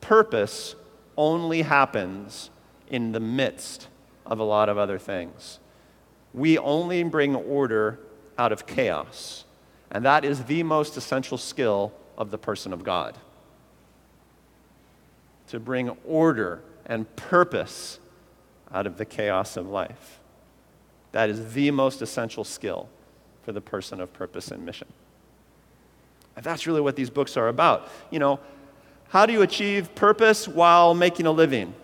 Purpose 0.00 0.76
only 1.16 1.62
happens 1.62 2.50
in 2.88 3.12
the 3.12 3.20
midst 3.20 3.88
of 4.26 4.38
a 4.38 4.44
lot 4.44 4.68
of 4.68 4.78
other 4.78 4.98
things. 4.98 5.58
We 6.32 6.58
only 6.58 7.02
bring 7.04 7.34
order 7.34 7.98
out 8.38 8.52
of 8.52 8.66
chaos, 8.66 9.44
and 9.90 10.04
that 10.04 10.24
is 10.24 10.44
the 10.44 10.62
most 10.62 10.96
essential 10.96 11.38
skill 11.38 11.92
of 12.18 12.30
the 12.30 12.38
person 12.38 12.72
of 12.72 12.82
God. 12.82 13.16
To 15.48 15.60
bring 15.60 15.90
order 16.06 16.62
and 16.86 17.14
purpose 17.16 18.00
out 18.72 18.86
of 18.86 18.98
the 18.98 19.04
chaos 19.04 19.56
of 19.56 19.68
life. 19.68 20.20
That 21.12 21.30
is 21.30 21.52
the 21.52 21.70
most 21.70 22.02
essential 22.02 22.42
skill 22.42 22.88
for 23.44 23.52
the 23.52 23.60
person 23.60 24.00
of 24.00 24.12
purpose 24.12 24.50
and 24.50 24.66
mission. 24.66 24.88
And 26.34 26.44
that's 26.44 26.66
really 26.66 26.80
what 26.80 26.96
these 26.96 27.10
books 27.10 27.36
are 27.36 27.48
about. 27.48 27.88
You 28.10 28.18
know, 28.18 28.40
how 29.08 29.26
do 29.26 29.32
you 29.32 29.42
achieve 29.42 29.94
purpose 29.94 30.48
while 30.48 30.94
making 30.94 31.26
a 31.26 31.30
living? 31.30 31.74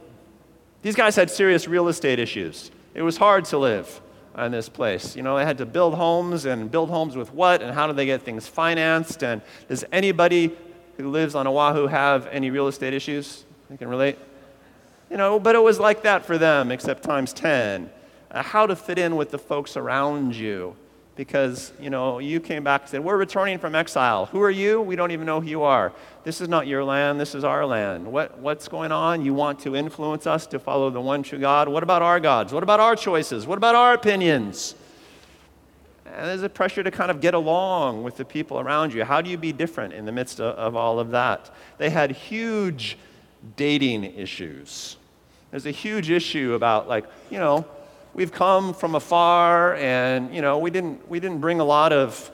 These 0.83 0.96
guys 0.96 1.16
had 1.16 1.30
serious 1.30 1.68
real 1.68 1.88
estate 1.88 2.18
issues. 2.18 2.70
It 2.94 3.02
was 3.02 3.16
hard 3.16 3.44
to 3.46 3.59
live 3.59 4.00
in 4.38 4.52
this 4.52 4.68
place. 4.68 5.14
You 5.14 5.22
know, 5.22 5.37
they 5.37 5.44
had 5.44 5.59
to 5.59 5.66
build 5.66 5.94
homes 5.94 6.44
and 6.44 6.70
build 6.70 6.90
homes 6.90 7.16
with 7.16 7.33
what 7.33 7.62
and 7.62 7.72
how 7.72 7.87
do 7.87 7.92
they 7.92 8.06
get 8.06 8.22
things 8.22 8.46
financed? 8.46 9.22
And 9.22 9.42
does 9.68 9.85
anybody 9.92 10.56
who 10.96 11.11
lives 11.11 11.35
on 11.35 11.46
Oahu 11.46 11.87
have 11.87 12.26
any 12.28 12.50
real 12.50 12.68
estate 12.68 12.94
issues? 12.94 13.44
They 13.68 13.76
can 13.76 13.88
relate? 13.88 14.18
You 15.11 15.16
know, 15.16 15.38
but 15.38 15.54
it 15.54 15.62
was 15.62 15.78
like 15.78 16.02
that 16.02 16.24
for 16.24 16.38
them, 16.38 16.70
except 16.70 17.02
times 17.02 17.33
10. 17.33 17.90
Uh, 18.30 18.42
how 18.42 18.66
to 18.66 18.76
fit 18.76 18.98
in 18.98 19.16
with 19.16 19.30
the 19.30 19.38
folks 19.38 19.76
around 19.76 20.37
you. 20.37 20.76
Because, 21.16 21.73
you 21.81 21.90
know, 21.90 22.18
you 22.18 22.40
came 22.40 22.64
back 22.64 22.83
and 22.83 22.90
said, 22.90 23.05
We're 23.05 23.16
returning 23.16 23.59
from 23.59 23.75
exile. 23.75 24.27
Who 24.27 24.40
are 24.40 24.51
you? 24.51 24.81
We 24.81 24.96
don't 24.96 25.11
even 25.11 25.27
know 25.27 25.40
who 25.40 25.49
you 25.49 25.62
are. 25.62 25.92
This 26.25 26.40
is 26.40 26.49
not 26.49 26.66
your 26.66 26.85
land, 26.85 27.20
this 27.20 27.35
is 27.35 27.44
our 27.44 27.66
land. 27.66 28.11
What, 28.11 28.38
what's 28.38 28.68
going 28.68 28.92
on? 28.92 29.25
You 29.25 29.35
want 29.35 29.61
to 29.61 29.77
influence 29.77 30.27
us 30.27 30.46
to 30.49 30.59
follow 30.59 30.90
the 30.90 31.01
one 31.01 31.23
true 31.23 31.38
God? 31.38 31.68
What 31.68 31.83
about 31.83 32.03
our 32.03 32.20
gods? 32.20 32.53
What 32.53 32.62
about 32.62 32.81
our 32.81 32.96
choices? 32.96 33.46
What 33.46 33.59
about 33.59 33.75
our 33.75 33.92
opinions? 33.94 34.75
And 36.07 36.27
there's 36.27 36.42
a 36.42 36.49
pressure 36.49 36.83
to 36.83 36.90
kind 36.90 37.11
of 37.11 37.20
get 37.20 37.35
along 37.35 38.03
with 38.03 38.16
the 38.16 38.25
people 38.25 38.59
around 38.59 38.92
you. 38.92 39.05
How 39.05 39.20
do 39.20 39.31
you 39.31 39.37
be 39.37 39.53
different 39.53 39.94
in 39.94 40.05
the 40.07 40.12
midst 40.12 40.40
of, 40.40 40.57
of 40.57 40.77
all 40.77 40.99
of 40.99 41.11
that? 41.11 41.55
They 41.79 41.90
had 41.90 42.11
huge 42.11 42.99
dating 43.57 44.05
issues. 44.05 44.96
There's 45.51 45.66
a 45.66 45.70
huge 45.70 46.11
issue 46.11 46.55
about, 46.55 46.88
like, 46.88 47.07
you 47.31 47.38
know, 47.38 47.66
we've 48.20 48.33
come 48.33 48.74
from 48.74 48.94
afar 48.94 49.76
and, 49.76 50.35
you 50.35 50.42
know, 50.42 50.59
we 50.59 50.70
didn't, 50.70 51.09
we 51.09 51.18
didn't 51.18 51.38
bring 51.38 51.59
a 51.59 51.64
lot 51.64 51.90
of, 51.90 52.30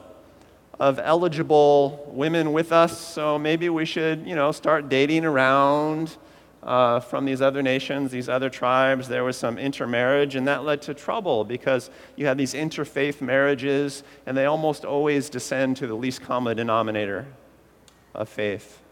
of 0.80 0.98
eligible 0.98 2.10
women 2.12 2.52
with 2.52 2.72
us, 2.72 3.00
so 3.00 3.38
maybe 3.38 3.68
we 3.68 3.84
should, 3.84 4.26
you 4.26 4.34
know, 4.34 4.50
start 4.50 4.88
dating 4.88 5.24
around 5.24 6.16
uh, 6.64 6.98
from 6.98 7.24
these 7.24 7.40
other 7.40 7.62
nations, 7.62 8.10
these 8.10 8.28
other 8.28 8.50
tribes. 8.50 9.06
There 9.06 9.22
was 9.22 9.36
some 9.36 9.58
intermarriage, 9.58 10.34
and 10.34 10.48
that 10.48 10.64
led 10.64 10.82
to 10.82 10.92
trouble 10.92 11.44
because 11.44 11.88
you 12.16 12.26
have 12.26 12.36
these 12.36 12.52
interfaith 12.52 13.20
marriages, 13.20 14.02
and 14.26 14.36
they 14.36 14.46
almost 14.46 14.84
always 14.84 15.30
descend 15.30 15.76
to 15.76 15.86
the 15.86 15.94
least 15.94 16.20
common 16.20 16.56
denominator 16.56 17.26
of 18.12 18.28
faith. 18.28 18.82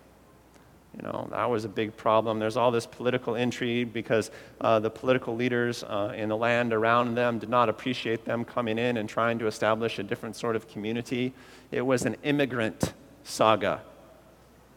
You 0.96 1.02
know, 1.02 1.28
that 1.30 1.50
was 1.50 1.64
a 1.64 1.68
big 1.68 1.96
problem. 1.96 2.38
There's 2.38 2.56
all 2.56 2.70
this 2.70 2.86
political 2.86 3.34
intrigue 3.34 3.92
because 3.92 4.30
uh, 4.60 4.78
the 4.78 4.90
political 4.90 5.34
leaders 5.34 5.82
uh, 5.82 6.12
in 6.16 6.28
the 6.28 6.36
land 6.36 6.72
around 6.72 7.16
them 7.16 7.38
did 7.38 7.48
not 7.48 7.68
appreciate 7.68 8.24
them 8.24 8.44
coming 8.44 8.78
in 8.78 8.96
and 8.96 9.08
trying 9.08 9.38
to 9.40 9.46
establish 9.46 9.98
a 9.98 10.04
different 10.04 10.36
sort 10.36 10.54
of 10.54 10.68
community. 10.68 11.32
It 11.72 11.82
was 11.82 12.04
an 12.04 12.16
immigrant 12.22 12.94
saga. 13.24 13.82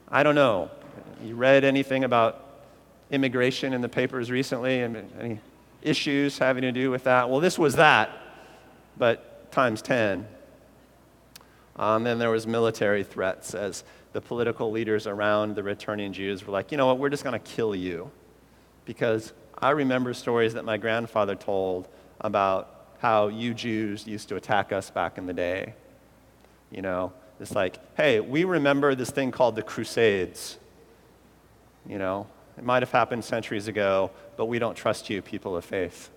I 0.10 0.24
don't 0.24 0.36
know. 0.36 0.72
You 1.24 1.36
read 1.36 1.64
anything 1.64 2.04
about 2.04 2.44
immigration 3.12 3.74
in 3.74 3.82
the 3.82 3.90
papers 3.90 4.32
recently 4.32 4.82
and 4.82 5.12
any 5.20 5.40
issues 5.82 6.38
having 6.38 6.64
to 6.64 6.72
do 6.72 6.90
with 6.90 7.04
that? 7.04 7.30
Well, 7.30 7.40
this 7.40 7.60
was 7.60 7.76
that, 7.76 8.10
but 8.98 9.52
times 9.52 9.82
10. 9.82 10.28
Um, 11.76 12.04
then 12.04 12.18
there 12.18 12.32
was 12.32 12.48
military 12.48 13.04
threats 13.04 13.54
as 13.54 13.84
the 14.18 14.22
political 14.22 14.72
leaders 14.72 15.06
around 15.06 15.54
the 15.54 15.62
returning 15.62 16.12
Jews 16.12 16.44
were 16.44 16.52
like, 16.52 16.72
you 16.72 16.78
know 16.80 16.88
what, 16.88 16.98
we're 16.98 17.10
just 17.10 17.24
going 17.24 17.40
to 17.40 17.52
kill 17.52 17.76
you. 17.76 18.10
Because 18.84 19.32
I 19.56 19.70
remember 19.70 20.12
stories 20.16 20.56
that 20.56 20.66
my 20.66 20.78
grandfather 20.78 21.36
told 21.36 21.88
about 22.20 22.96
how 22.98 23.28
you 23.28 23.54
Jews 23.54 24.08
used 24.08 24.28
to 24.30 24.36
attack 24.36 24.72
us 24.72 24.90
back 24.90 25.20
in 25.20 25.28
the 25.28 25.36
day. 25.36 25.76
You 26.72 26.82
know, 26.82 27.14
it's 27.40 27.52
like, 27.52 27.78
hey, 27.96 28.20
we 28.20 28.44
remember 28.44 28.96
this 28.96 29.12
thing 29.12 29.30
called 29.30 29.56
the 29.56 29.62
Crusades. 29.62 30.58
You 31.88 32.00
know, 32.00 32.26
it 32.58 32.64
might 32.64 32.82
have 32.82 32.92
happened 32.92 33.24
centuries 33.24 33.68
ago, 33.68 34.10
but 34.36 34.46
we 34.46 34.58
don't 34.58 34.74
trust 34.74 35.12
you, 35.12 35.22
people 35.22 35.56
of 35.56 35.64
faith. 35.64 36.10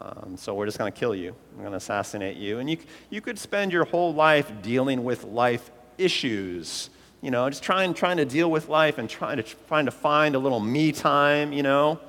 Um, 0.00 0.36
so 0.36 0.54
we're 0.54 0.66
just 0.66 0.78
going 0.78 0.92
to 0.92 0.96
kill 0.96 1.16
you. 1.16 1.34
We're 1.56 1.62
going 1.62 1.72
to 1.72 1.78
assassinate 1.78 2.36
you. 2.36 2.60
And 2.60 2.70
you, 2.70 2.76
you 3.10 3.20
could 3.20 3.40
spend 3.40 3.72
your 3.72 3.86
whole 3.86 4.14
life 4.14 4.52
dealing 4.62 5.02
with 5.02 5.24
life 5.24 5.72
issues. 5.98 6.90
You 7.20 7.30
know, 7.30 7.48
just 7.48 7.62
trying, 7.62 7.94
trying 7.94 8.16
to 8.16 8.24
deal 8.24 8.50
with 8.50 8.68
life 8.68 8.98
and 8.98 9.08
trying 9.08 9.36
to, 9.36 9.42
trying 9.42 9.84
to 9.84 9.92
find 9.92 10.34
a 10.34 10.38
little 10.38 10.60
me 10.60 10.92
time, 10.92 11.52
you 11.52 11.62
know. 11.62 12.00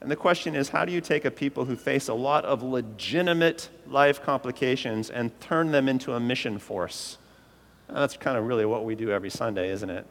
And 0.00 0.10
the 0.10 0.16
question 0.16 0.54
is 0.54 0.68
how 0.68 0.84
do 0.84 0.92
you 0.92 1.00
take 1.00 1.24
a 1.24 1.30
people 1.30 1.64
who 1.64 1.76
face 1.76 2.08
a 2.08 2.14
lot 2.14 2.44
of 2.44 2.62
legitimate 2.62 3.70
life 3.86 4.22
complications 4.22 5.08
and 5.08 5.38
turn 5.40 5.72
them 5.72 5.88
into 5.88 6.12
a 6.12 6.20
mission 6.20 6.58
force? 6.58 7.16
And 7.88 7.96
that's 7.96 8.16
kind 8.18 8.36
of 8.36 8.44
really 8.44 8.66
what 8.66 8.84
we 8.84 8.94
do 8.94 9.10
every 9.10 9.30
Sunday, 9.30 9.70
isn't 9.70 9.88
it? 9.88 10.06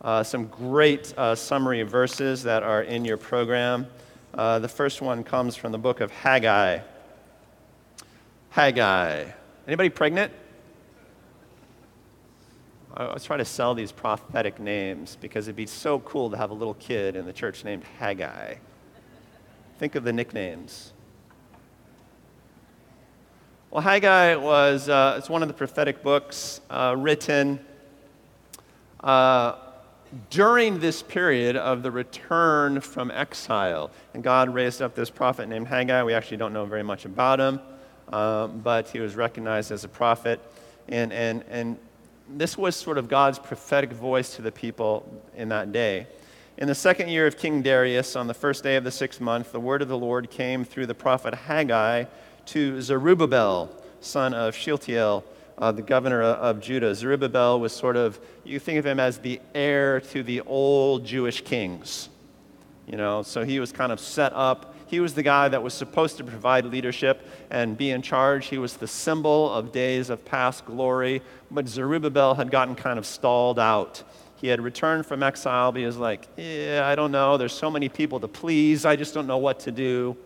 Uh, 0.00 0.22
some 0.22 0.46
great 0.46 1.12
uh, 1.16 1.34
summary 1.34 1.82
verses 1.82 2.44
that 2.44 2.62
are 2.62 2.82
in 2.82 3.04
your 3.04 3.16
program. 3.16 3.88
Uh, 4.32 4.60
the 4.60 4.68
first 4.68 5.02
one 5.02 5.24
comes 5.24 5.56
from 5.56 5.72
the 5.72 5.78
book 5.78 6.00
of 6.00 6.12
Haggai. 6.12 6.78
Haggai. 8.50 9.24
Anybody 9.66 9.88
pregnant? 9.88 10.32
I 12.98 13.12
was 13.12 13.24
trying 13.24 13.40
to 13.40 13.44
sell 13.44 13.74
these 13.74 13.92
prophetic 13.92 14.58
names 14.58 15.18
because 15.20 15.48
it'd 15.48 15.56
be 15.56 15.66
so 15.66 15.98
cool 16.00 16.30
to 16.30 16.36
have 16.38 16.50
a 16.50 16.54
little 16.54 16.74
kid 16.74 17.14
in 17.14 17.26
the 17.26 17.32
church 17.32 17.62
named 17.62 17.84
Haggai. 17.98 18.54
Think 19.78 19.96
of 19.96 20.04
the 20.04 20.14
nicknames. 20.14 20.94
Well, 23.70 23.82
Haggai 23.82 24.36
was 24.36 24.88
uh, 24.88 25.16
it's 25.18 25.28
one 25.28 25.42
of 25.42 25.48
the 25.48 25.54
prophetic 25.54 26.02
books 26.02 26.62
uh, 26.70 26.94
written 26.96 27.60
uh, 29.00 29.56
during 30.30 30.80
this 30.80 31.02
period 31.02 31.56
of 31.56 31.82
the 31.82 31.90
return 31.90 32.80
from 32.80 33.10
exile. 33.10 33.90
And 34.14 34.22
God 34.22 34.54
raised 34.54 34.80
up 34.80 34.94
this 34.94 35.10
prophet 35.10 35.50
named 35.50 35.66
Haggai. 35.66 36.02
We 36.02 36.14
actually 36.14 36.38
don't 36.38 36.54
know 36.54 36.64
very 36.64 36.82
much 36.82 37.04
about 37.04 37.40
him, 37.40 37.60
um, 38.10 38.60
but 38.60 38.88
he 38.88 39.00
was 39.00 39.16
recognized 39.16 39.70
as 39.70 39.84
a 39.84 39.88
prophet. 39.88 40.40
And, 40.88 41.12
and, 41.12 41.44
and 41.50 41.76
this 42.28 42.58
was 42.58 42.76
sort 42.76 42.98
of 42.98 43.08
God's 43.08 43.38
prophetic 43.38 43.92
voice 43.92 44.36
to 44.36 44.42
the 44.42 44.52
people 44.52 45.08
in 45.36 45.48
that 45.50 45.72
day. 45.72 46.06
In 46.58 46.68
the 46.68 46.74
second 46.74 47.08
year 47.08 47.26
of 47.26 47.36
King 47.36 47.62
Darius, 47.62 48.16
on 48.16 48.26
the 48.26 48.34
first 48.34 48.62
day 48.62 48.76
of 48.76 48.84
the 48.84 48.90
sixth 48.90 49.20
month, 49.20 49.52
the 49.52 49.60
word 49.60 49.82
of 49.82 49.88
the 49.88 49.98
Lord 49.98 50.30
came 50.30 50.64
through 50.64 50.86
the 50.86 50.94
prophet 50.94 51.34
Haggai 51.34 52.04
to 52.46 52.80
Zerubbabel, 52.80 53.70
son 54.00 54.32
of 54.32 54.54
Shealtiel, 54.54 55.24
uh, 55.58 55.72
the 55.72 55.82
governor 55.82 56.22
of 56.22 56.60
Judah. 56.60 56.94
Zerubbabel 56.94 57.60
was 57.60 57.72
sort 57.72 57.96
of, 57.96 58.18
you 58.44 58.58
think 58.58 58.78
of 58.78 58.86
him 58.86 59.00
as 59.00 59.18
the 59.18 59.40
heir 59.54 60.00
to 60.00 60.22
the 60.22 60.40
old 60.42 61.04
Jewish 61.04 61.42
kings. 61.42 62.08
You 62.86 62.96
know, 62.96 63.22
so 63.22 63.44
he 63.44 63.58
was 63.60 63.72
kind 63.72 63.90
of 63.92 63.98
set 64.00 64.32
up. 64.32 64.74
He 64.86 65.00
was 65.00 65.14
the 65.14 65.22
guy 65.22 65.48
that 65.48 65.62
was 65.62 65.74
supposed 65.74 66.16
to 66.18 66.24
provide 66.24 66.64
leadership 66.64 67.28
and 67.50 67.76
be 67.76 67.90
in 67.90 68.02
charge. 68.02 68.46
He 68.46 68.58
was 68.58 68.76
the 68.76 68.86
symbol 68.86 69.52
of 69.52 69.72
days 69.72 70.10
of 70.10 70.24
past 70.24 70.64
glory. 70.64 71.22
But 71.50 71.68
Zerubbabel 71.68 72.34
had 72.34 72.50
gotten 72.50 72.74
kind 72.74 72.98
of 72.98 73.06
stalled 73.06 73.58
out. 73.58 74.02
He 74.36 74.48
had 74.48 74.60
returned 74.60 75.06
from 75.06 75.22
exile, 75.22 75.72
but 75.72 75.80
he 75.80 75.86
was 75.86 75.96
like, 75.96 76.28
Yeah, 76.36 76.82
I 76.84 76.94
don't 76.94 77.10
know. 77.10 77.36
There's 77.36 77.52
so 77.52 77.70
many 77.70 77.88
people 77.88 78.20
to 78.20 78.28
please. 78.28 78.84
I 78.84 78.94
just 78.94 79.14
don't 79.14 79.26
know 79.26 79.38
what 79.38 79.60
to 79.60 79.72
do. 79.72 80.16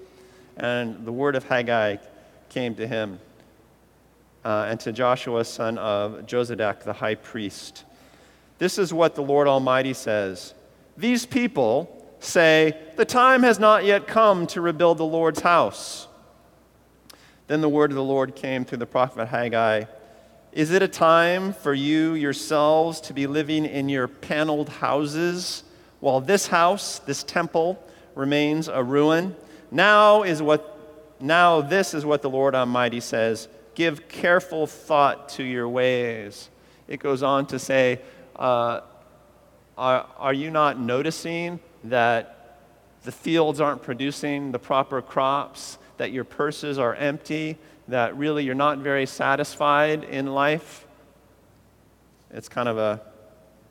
And 0.56 1.06
the 1.06 1.12
word 1.12 1.36
of 1.36 1.44
Haggai 1.44 1.96
came 2.50 2.74
to 2.74 2.86
him 2.86 3.18
uh, 4.44 4.66
and 4.68 4.78
to 4.80 4.92
Joshua, 4.92 5.44
son 5.44 5.78
of 5.78 6.26
Jozadak, 6.26 6.82
the 6.82 6.92
high 6.92 7.14
priest. 7.14 7.84
This 8.58 8.78
is 8.78 8.92
what 8.92 9.14
the 9.14 9.22
Lord 9.22 9.48
Almighty 9.48 9.94
says 9.94 10.54
These 10.96 11.24
people 11.24 11.99
say, 12.20 12.76
The 12.96 13.04
time 13.04 13.42
has 13.42 13.58
not 13.58 13.84
yet 13.84 14.06
come 14.06 14.46
to 14.48 14.60
rebuild 14.60 14.98
the 14.98 15.04
Lord's 15.04 15.40
house. 15.40 16.06
Then 17.46 17.60
the 17.60 17.68
word 17.68 17.90
of 17.90 17.96
the 17.96 18.04
Lord 18.04 18.36
came 18.36 18.64
through 18.64 18.78
the 18.78 18.86
prophet 18.86 19.26
Haggai 19.26 19.84
Is 20.52 20.70
it 20.70 20.82
a 20.82 20.88
time 20.88 21.52
for 21.52 21.74
you 21.74 22.14
yourselves 22.14 23.00
to 23.02 23.12
be 23.12 23.26
living 23.26 23.66
in 23.66 23.88
your 23.88 24.06
paneled 24.06 24.68
houses 24.68 25.64
while 25.98 26.20
this 26.20 26.46
house, 26.46 27.00
this 27.00 27.24
temple, 27.24 27.82
remains 28.14 28.68
a 28.68 28.82
ruin? 28.84 29.34
Now 29.70 30.22
is 30.22 30.40
what 30.40 30.76
now 31.20 31.60
this 31.60 31.92
is 31.92 32.06
what 32.06 32.22
the 32.22 32.30
Lord 32.30 32.54
Almighty 32.54 33.00
says 33.00 33.48
give 33.74 34.08
careful 34.08 34.66
thought 34.66 35.30
to 35.30 35.42
your 35.42 35.68
ways. 35.68 36.50
It 36.86 36.98
goes 36.98 37.22
on 37.22 37.46
to 37.46 37.58
say, 37.58 38.00
uh, 38.36 38.80
are, 39.78 40.06
are 40.18 40.34
you 40.34 40.50
not 40.50 40.78
noticing 40.78 41.60
that 41.84 42.58
the 43.02 43.12
fields 43.12 43.60
aren't 43.60 43.82
producing 43.82 44.52
the 44.52 44.58
proper 44.58 45.00
crops, 45.00 45.78
that 45.96 46.12
your 46.12 46.24
purses 46.24 46.78
are 46.78 46.94
empty, 46.94 47.58
that 47.88 48.16
really 48.16 48.44
you're 48.44 48.54
not 48.54 48.78
very 48.78 49.06
satisfied 49.06 50.04
in 50.04 50.26
life? 50.26 50.86
It's 52.30 52.48
kind 52.48 52.68
of 52.68 52.78
a 52.78 53.00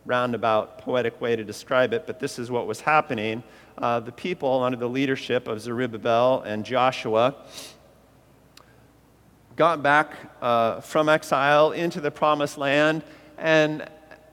roundabout 0.06 0.80
poetic 0.80 1.22
way 1.22 1.36
to 1.36 1.44
describe 1.44 1.94
it, 1.94 2.08
but 2.08 2.20
this 2.20 2.40
is 2.40 2.50
what 2.50 2.68
was 2.68 2.82
happening. 2.82 3.44
Uh, 3.78 4.00
the 4.00 4.12
people, 4.12 4.64
under 4.64 4.78
the 4.78 4.90
leadership 4.90 5.48
of 5.48 5.62
Zerubbabel 5.62 6.42
and 6.42 6.66
Joshua, 6.66 7.36
got 9.56 9.84
back 9.84 10.14
uh, 10.42 10.82
from 10.82 11.10
exile 11.10 11.72
into 11.72 12.02
the 12.02 12.12
promised 12.12 12.58
land, 12.58 13.04
and, 13.38 13.86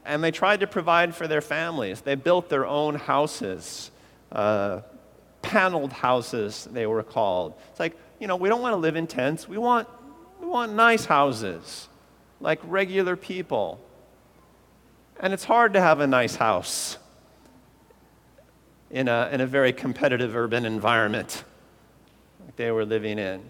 and 0.06 0.22
they 0.22 0.30
tried 0.30 0.60
to 0.60 0.66
provide 0.66 1.14
for 1.14 1.26
their 1.26 1.40
families. 1.40 2.00
They 2.00 2.14
built 2.14 2.48
their 2.48 2.64
own 2.64 2.94
houses, 2.94 3.90
uh, 4.32 4.80
paneled 5.42 5.92
houses, 5.92 6.68
they 6.70 6.86
were 6.86 7.02
called. 7.02 7.54
It's 7.70 7.80
like, 7.80 7.96
you 8.20 8.26
know, 8.26 8.36
we 8.36 8.48
don't 8.48 8.62
want 8.62 8.72
to 8.72 8.78
live 8.78 8.96
in 8.96 9.06
tents, 9.06 9.48
we 9.48 9.58
want, 9.58 9.88
we 10.40 10.46
want 10.46 10.72
nice 10.72 11.04
houses, 11.04 11.88
like 12.40 12.60
regular 12.64 13.16
people. 13.16 13.80
And 15.18 15.32
it's 15.32 15.44
hard 15.44 15.72
to 15.74 15.80
have 15.80 16.00
a 16.00 16.06
nice 16.06 16.36
house 16.36 16.98
in 18.90 19.08
a, 19.08 19.28
in 19.32 19.40
a 19.40 19.46
very 19.46 19.72
competitive 19.72 20.36
urban 20.36 20.64
environment 20.64 21.42
like 22.44 22.56
they 22.56 22.70
were 22.70 22.84
living 22.84 23.18
in. 23.18 23.42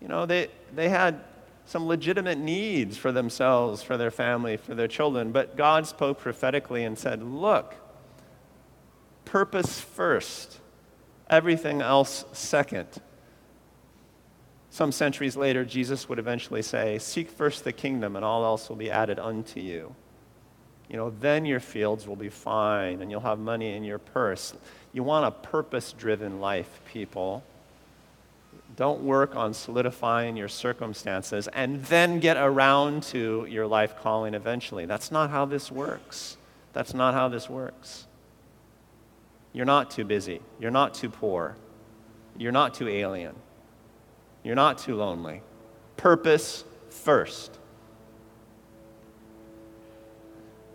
You 0.00 0.08
know, 0.08 0.26
they, 0.26 0.48
they 0.74 0.88
had 0.88 1.20
some 1.64 1.86
legitimate 1.86 2.38
needs 2.38 2.96
for 2.96 3.12
themselves, 3.12 3.82
for 3.82 3.96
their 3.96 4.10
family, 4.10 4.56
for 4.56 4.74
their 4.74 4.88
children, 4.88 5.32
but 5.32 5.56
God 5.56 5.86
spoke 5.86 6.18
prophetically 6.18 6.84
and 6.84 6.98
said, 6.98 7.22
Look, 7.22 7.74
purpose 9.24 9.80
first, 9.80 10.60
everything 11.30 11.80
else 11.80 12.24
second. 12.32 12.88
Some 14.70 14.90
centuries 14.90 15.36
later, 15.36 15.64
Jesus 15.64 16.08
would 16.08 16.18
eventually 16.18 16.62
say, 16.62 16.98
Seek 16.98 17.30
first 17.30 17.64
the 17.64 17.72
kingdom, 17.72 18.16
and 18.16 18.24
all 18.24 18.44
else 18.44 18.68
will 18.68 18.76
be 18.76 18.90
added 18.90 19.18
unto 19.18 19.60
you. 19.60 19.94
You 20.88 20.96
know, 20.96 21.10
then 21.20 21.44
your 21.44 21.60
fields 21.60 22.06
will 22.06 22.16
be 22.16 22.28
fine, 22.28 23.00
and 23.00 23.10
you'll 23.10 23.20
have 23.20 23.38
money 23.38 23.74
in 23.74 23.84
your 23.84 23.98
purse. 23.98 24.54
You 24.92 25.02
want 25.02 25.26
a 25.26 25.30
purpose 25.30 25.92
driven 25.92 26.40
life, 26.40 26.80
people. 26.86 27.42
Don't 28.76 29.02
work 29.02 29.36
on 29.36 29.52
solidifying 29.52 30.36
your 30.36 30.48
circumstances 30.48 31.48
and 31.48 31.84
then 31.84 32.20
get 32.20 32.36
around 32.36 33.02
to 33.04 33.46
your 33.48 33.66
life 33.66 33.96
calling 33.98 34.34
eventually. 34.34 34.86
That's 34.86 35.10
not 35.10 35.30
how 35.30 35.44
this 35.44 35.70
works. 35.70 36.38
That's 36.72 36.94
not 36.94 37.12
how 37.12 37.28
this 37.28 37.50
works. 37.50 38.06
You're 39.52 39.66
not 39.66 39.90
too 39.90 40.04
busy. 40.04 40.40
You're 40.58 40.70
not 40.70 40.94
too 40.94 41.10
poor. 41.10 41.56
You're 42.38 42.52
not 42.52 42.72
too 42.72 42.88
alien. 42.88 43.34
You're 44.42 44.54
not 44.54 44.78
too 44.78 44.96
lonely. 44.96 45.42
Purpose 45.98 46.64
first. 46.88 47.58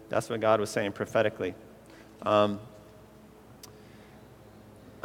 That's 0.09 0.29
what 0.29 0.39
God 0.39 0.59
was 0.59 0.69
saying 0.69 0.91
prophetically. 0.91 1.55
Um, 2.21 2.59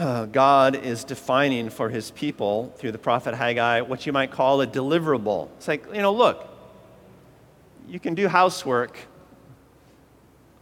uh, 0.02 0.26
God 0.26 0.74
is 0.74 1.04
defining 1.04 1.70
for 1.70 1.88
his 1.88 2.10
people 2.10 2.74
through 2.76 2.90
the 2.90 2.98
prophet 2.98 3.34
Haggai 3.34 3.82
what 3.82 4.04
you 4.04 4.12
might 4.12 4.32
call 4.32 4.60
a 4.60 4.66
deliverable. 4.66 5.48
It's 5.56 5.68
like, 5.68 5.86
you 5.94 6.02
know, 6.02 6.12
look, 6.12 6.48
you 7.86 8.00
can 8.00 8.14
do 8.14 8.26
housework, 8.26 8.98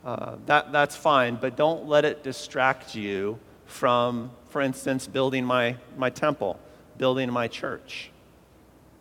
uh, 0.05 0.37
that, 0.44 0.72
that's 0.72 0.94
fine, 0.94 1.37
but 1.37 1.57
don't 1.57 1.87
let 1.88 2.05
it 2.05 2.22
distract 2.22 2.94
you 2.94 3.38
from, 3.64 4.31
for 4.48 4.61
instance, 4.61 5.07
building 5.07 5.44
my, 5.44 5.76
my 5.96 6.11
temple, 6.11 6.61
building 6.98 7.31
my 7.33 7.48
church. 7.48 8.11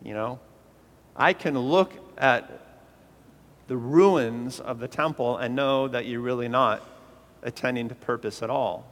You 0.02 0.14
know, 0.14 0.40
I 1.14 1.34
can 1.34 1.58
look 1.58 1.92
at 2.16 2.50
the 3.68 3.76
ruins 3.76 4.58
of 4.58 4.80
the 4.80 4.88
temple 4.88 5.36
and 5.36 5.54
know 5.54 5.86
that 5.88 6.06
you're 6.06 6.20
really 6.20 6.48
not 6.48 6.82
attending 7.42 7.90
to 7.90 7.94
purpose 7.94 8.42
at 8.42 8.48
all. 8.48 8.86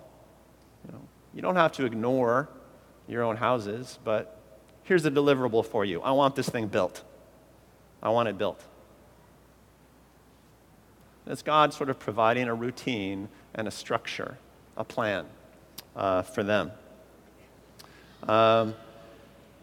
You 1.35 1.43
don't 1.43 1.57
have 1.57 1.73
to 1.73 1.85
ignore 1.85 2.49
your 3.07 3.23
own 3.23 3.37
houses, 3.37 3.99
but 4.05 4.41
here's 4.85 5.05
a 5.05 5.11
deliverable 5.11 5.65
for 5.65 5.85
you. 5.85 6.01
I 6.03 6.13
want 6.13 6.37
this 6.37 6.49
thing 6.49 6.69
built. 6.69 7.03
I 8.03 8.11
want 8.11 8.29
it 8.29 8.39
built. 8.39 8.63
It's 11.27 11.43
God 11.43 11.75
sort 11.75 11.91
of 11.91 11.99
providing 11.99 12.49
a 12.49 12.55
routine 12.55 13.29
and 13.55 13.69
a 13.69 13.71
structure, 13.71 14.39
a 14.77 14.85
plan 14.85 15.27
uh, 15.95 16.23
for 16.23 16.43
them. 16.43 16.71
Um, 18.27 18.75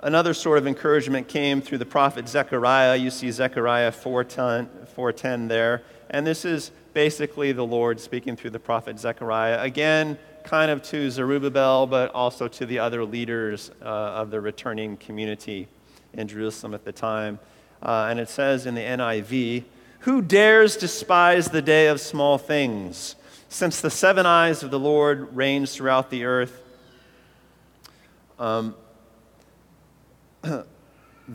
another 0.01 0.34
sort 0.34 0.60
of 0.60 0.67
encouragement 0.67 1.28
came 1.28 1.62
through 1.62 1.80
the 1.80 1.86
prophet 1.86 2.30
Zechariah. 2.30 2.95
You 2.95 3.10
see 3.10 3.32
Zechariah 3.32 3.91
4:10, 3.91 4.67
4:10 4.95 5.47
there. 5.47 5.82
And 6.10 6.25
this 6.25 6.45
is 6.45 6.71
basically 6.93 7.51
the 7.51 7.65
Lord 7.65 7.99
speaking 7.99 8.36
through 8.36 8.51
the 8.51 8.60
prophet 8.60 8.99
Zechariah. 8.99 9.62
Again, 9.62 10.19
kind 10.45 10.71
of 10.71 10.81
to 10.84 11.10
Zerubbabel, 11.10 11.88
but 11.88 12.13
also 12.13 12.47
to 12.47 12.65
the 12.65 12.79
other 12.79 13.03
leaders 13.03 13.71
uh, 13.81 13.86
of 13.86 14.31
the 14.31 14.39
returning 14.39 14.95
community 14.97 15.67
in 16.13 16.27
Jerusalem 16.27 16.73
at 16.73 16.86
the 16.86 16.91
time. 16.91 17.39
Uh, 17.81 18.08
and 18.10 18.19
it 18.19 18.29
says 18.29 18.65
in 18.65 18.75
the 18.75 18.81
NIV, 18.81 19.63
Who 20.00 20.21
dares 20.21 20.77
despise 20.77 21.48
the 21.48 21.62
day 21.62 21.87
of 21.87 22.00
small 22.00 22.37
things? 22.37 23.15
Since 23.50 23.81
the 23.81 23.89
seven 23.89 24.25
eyes 24.25 24.63
of 24.63 24.71
the 24.71 24.79
Lord 24.79 25.35
range 25.35 25.71
throughout 25.71 26.10
the 26.10 26.25
earth. 26.25 26.62
Um, 28.37 28.75
the 30.41 30.65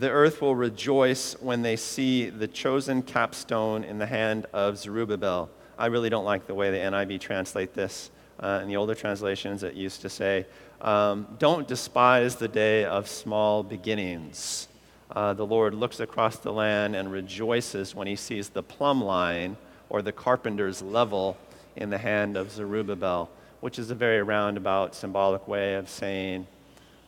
earth 0.02 0.40
will 0.40 0.54
rejoice 0.54 1.34
when 1.40 1.62
they 1.62 1.76
see 1.76 2.30
the 2.30 2.46
chosen 2.46 3.02
capstone 3.02 3.84
in 3.84 3.98
the 3.98 4.06
hand 4.06 4.46
of 4.52 4.78
Zerubbabel. 4.78 5.50
I 5.78 5.86
really 5.86 6.11
don't 6.11 6.24
like 6.24 6.46
the 6.46 6.54
way 6.54 6.70
the 6.70 6.76
NIV 6.76 7.20
translate 7.20 7.74
this. 7.74 8.11
Uh, 8.43 8.61
in 8.62 8.68
the 8.68 8.76
older 8.76 8.95
translations, 8.95 9.62
it 9.62 9.74
used 9.74 10.01
to 10.01 10.09
say, 10.09 10.47
um, 10.80 11.26
Don't 11.38 11.68
despise 11.68 12.36
the 12.36 12.49
day 12.49 12.84
of 12.84 13.07
small 13.07 13.62
beginnings. 13.62 14.68
Uh, 15.11 15.34
the 15.34 15.45
Lord 15.45 15.74
looks 15.74 16.01
across 16.01 16.36
the 16.36 16.53
land 16.53 16.97
and 16.97 17.12
rejoices 17.12 17.95
when 17.95 18.07
he 18.07 18.16
sees 18.16 18.49
the 18.49 18.62
plumb 18.62 19.03
line 19.03 19.57
or 19.88 20.03
the 20.03 20.12
carpenter's 20.12 20.80
level 20.80 21.36
in 21.76 21.91
the 21.91 21.99
hand 21.99 22.36
of 22.36 22.51
Zerubbabel, 22.51 23.28
which 23.61 23.78
is 23.78 23.91
a 23.91 23.95
very 23.95 24.22
roundabout, 24.22 24.95
symbolic 24.95 25.47
way 25.47 25.74
of 25.74 25.88
saying, 25.88 26.47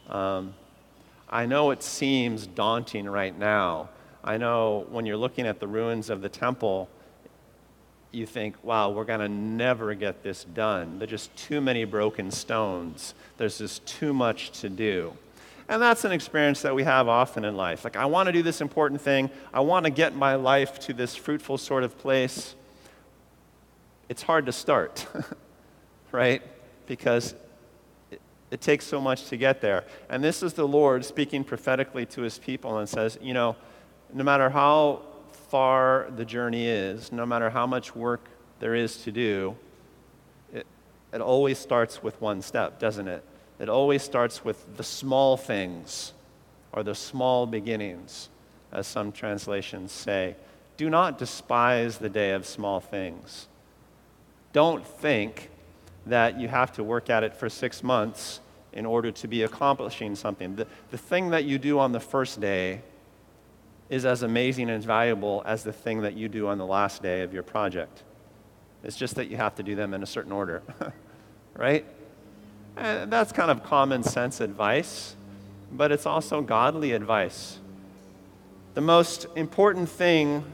um, 0.09 0.55
I 1.31 1.47
know 1.47 1.71
it 1.71 1.83
seems 1.83 2.47
daunting 2.47 3.09
right 3.09 3.37
now. 3.37 3.89
I 4.23 4.37
know 4.37 4.87
when 4.91 5.07
you're 5.07 5.17
looking 5.17 5.47
at 5.47 5.61
the 5.61 5.67
ruins 5.67 6.11
of 6.11 6.21
the 6.21 6.29
temple, 6.29 6.89
you 8.13 8.27
think, 8.27 8.63
wow, 8.63 8.91
we're 8.91 9.05
going 9.05 9.21
to 9.21 9.29
never 9.29 9.95
get 9.95 10.23
this 10.23 10.45
done. 10.45 10.99
There's 10.99 11.11
just 11.11 11.35
too 11.37 11.61
many 11.61 11.85
broken 11.85 12.31
stones. 12.31 13.15
There's 13.39 13.59
just 13.59 13.85
too 13.87 14.13
much 14.13 14.51
to 14.61 14.69
do. 14.69 15.17
And 15.69 15.81
that's 15.81 16.05
an 16.05 16.13
experience 16.13 16.61
that 16.63 16.75
we 16.75 16.83
have 16.85 17.09
often 17.09 17.45
in 17.45 17.57
life. 17.57 17.85
Like, 17.85 17.97
I 17.97 18.05
want 18.05 18.27
to 18.27 18.33
do 18.33 18.43
this 18.43 18.61
important 18.61 19.01
thing. 19.01 19.31
I 19.55 19.61
want 19.61 19.87
to 19.87 19.91
get 19.91 20.15
my 20.15 20.35
life 20.35 20.79
to 20.81 20.93
this 20.93 21.17
fruitful 21.17 21.57
sort 21.57 21.85
of 21.85 21.99
place. 21.99 22.55
It's 24.09 24.23
hard 24.23 24.47
to 24.47 24.53
start, 24.53 25.07
right? 26.13 26.43
Because 26.87 27.35
it 28.51 28.61
takes 28.61 28.85
so 28.85 29.01
much 29.01 29.29
to 29.31 29.39
get 29.39 29.63
there. 29.63 29.85
And 30.11 30.23
this 30.23 30.43
is 30.43 30.53
the 30.53 30.69
Lord 30.69 31.07
speaking 31.07 31.43
prophetically 31.43 32.05
to 32.07 32.21
his 32.21 32.37
people 32.37 32.77
and 32.77 32.87
says, 32.87 33.19
you 33.23 33.33
know, 33.33 33.57
no 34.13 34.25
matter 34.25 34.51
how 34.51 35.01
far 35.53 36.09
the 36.17 36.25
journey 36.25 36.67
is, 36.67 37.13
no 37.13 37.27
matter 37.27 37.51
how 37.51 37.67
much 37.67 37.95
work 37.95 38.25
there 38.59 38.75
is 38.75 38.97
to 39.03 39.13
do, 39.13 39.55
it, 40.51 40.67
it 41.13 41.21
always 41.21 41.59
starts 41.59 42.03
with 42.03 42.19
one 42.23 42.41
step, 42.41 42.79
doesn't 42.79 43.07
it? 43.07 43.23
It 43.59 43.69
always 43.69 44.03
starts 44.03 44.47
with 44.47 44.79
the 44.79 44.83
small 44.83 45.37
things 45.37 46.15
or 46.73 46.83
the 46.83 46.95
small 46.95 47.45
beginnings, 47.45 48.31
as 48.73 48.87
some 48.87 49.13
translations 49.13 49.93
say. 49.93 50.37
Do 50.79 50.89
not 50.89 51.19
despise 51.19 51.99
the 51.99 52.09
day 52.09 52.31
of 52.31 52.47
small 52.47 52.81
things. 52.81 53.47
Don't 54.55 54.87
think 54.87 55.51
that 56.07 56.41
you 56.41 56.49
have 56.49 56.73
to 56.73 56.83
work 56.83 57.11
at 57.11 57.25
it 57.25 57.35
for 57.35 57.51
six 57.51 57.83
months 57.83 58.41
in 58.73 58.87
order 58.87 59.13
to 59.13 59.29
be 59.29 59.43
accomplishing 59.43 60.17
something. 60.17 60.57
The, 60.57 60.67
the 60.91 60.97
thing 60.97 61.29
that 61.29 61.45
you 61.45 61.59
do 61.59 61.79
on 61.79 61.93
the 61.93 62.01
first 62.01 62.41
day 62.41 62.81
is 63.89 64.05
as 64.05 64.23
amazing 64.23 64.71
and 64.71 64.83
valuable 64.83 65.43
as 65.45 65.63
the 65.65 65.73
thing 65.73 66.03
that 66.03 66.15
you 66.15 66.29
do 66.29 66.49
on 66.49 66.59
the 66.59 66.67
last 66.67 67.03
day 67.03 67.23
of 67.23 67.33
your 67.33 67.43
project. 67.43 68.03
It's 68.83 68.97
just 68.97 69.15
that 69.17 69.29
you 69.29 69.37
have 69.37 69.55
to 69.57 69.63
do 69.63 69.75
them 69.75 69.95
in 69.95 70.03
a 70.03 70.07
certain 70.07 70.33
order, 70.33 70.63
right? 71.55 71.85
And 72.77 73.13
that's 73.13 73.33
kind 73.33 73.51
of 73.51 73.63
common 73.63 74.03
sense 74.03 74.41
advice, 74.41 75.15
but 75.71 75.93
it's 75.93 76.07
also 76.07 76.41
godly 76.41 76.93
advice. 76.93 77.59
The 78.75 78.81
most 78.81 79.27
important 79.37 79.89
thing 79.89 80.45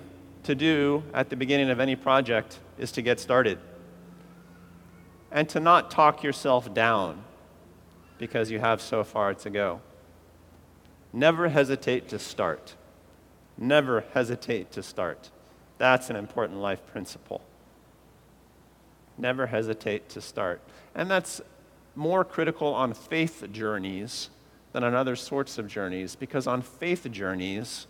to 0.43 0.55
do 0.55 1.05
at 1.15 1.31
the 1.31 1.37
beginning 1.37 1.71
of 1.71 1.81
any 1.81 1.95
project 1.95 2.59
is 2.79 2.91
to 2.93 3.03
get 3.03 3.21
started 3.21 3.59
and 5.31 5.49
to 5.51 5.61
not 5.61 5.91
talk 5.91 6.23
yourself 6.23 6.73
down 6.75 7.23
because 8.19 8.51
you 8.51 8.59
have 8.59 8.81
so 8.81 9.05
far 9.05 9.35
to 9.35 9.51
go. 9.51 9.81
Never 11.13 11.49
hesitate 11.49 12.09
to 12.09 12.19
start. 12.19 12.75
Never 13.59 14.05
hesitate 14.15 14.71
to 14.73 14.83
start. 14.83 15.31
That's 15.79 16.11
an 16.11 16.17
important 16.17 16.61
life 16.61 16.81
principle. 16.87 17.43
Never 19.19 19.49
hesitate 19.49 20.09
to 20.11 20.21
start. 20.21 20.61
And 20.95 21.11
that's 21.11 21.41
more 21.97 22.25
critical 22.25 22.73
on 22.73 22.95
faith 22.95 23.45
journeys 23.51 24.31
than 24.73 24.85
on 24.85 24.95
other 24.95 25.17
sorts 25.17 25.59
of 25.59 25.67
journeys 25.67 26.15
because 26.15 26.47
on 26.47 26.63
faith 26.63 27.11
journeys, 27.11 27.89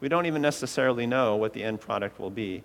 we 0.00 0.08
don't 0.08 0.26
even 0.26 0.40
necessarily 0.42 1.06
know 1.06 1.34
what 1.34 1.52
the 1.52 1.64
end 1.64 1.80
product 1.80 2.20
will 2.20 2.30
be. 2.30 2.62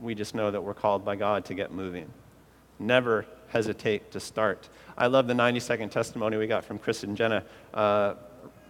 We 0.00 0.14
just 0.14 0.34
know 0.34 0.50
that 0.50 0.60
we're 0.60 0.74
called 0.74 1.04
by 1.04 1.16
God 1.16 1.46
to 1.46 1.54
get 1.54 1.72
moving. 1.72 2.10
Never 2.78 3.24
hesitate 3.48 4.10
to 4.10 4.20
start. 4.20 4.68
I 4.98 5.06
love 5.06 5.26
the 5.26 5.34
90 5.34 5.60
second 5.60 5.90
testimony 5.90 6.36
we 6.36 6.46
got 6.46 6.64
from 6.64 6.78
Chris 6.78 7.04
and 7.04 7.16
Jenna 7.16 7.44
uh, 7.72 8.14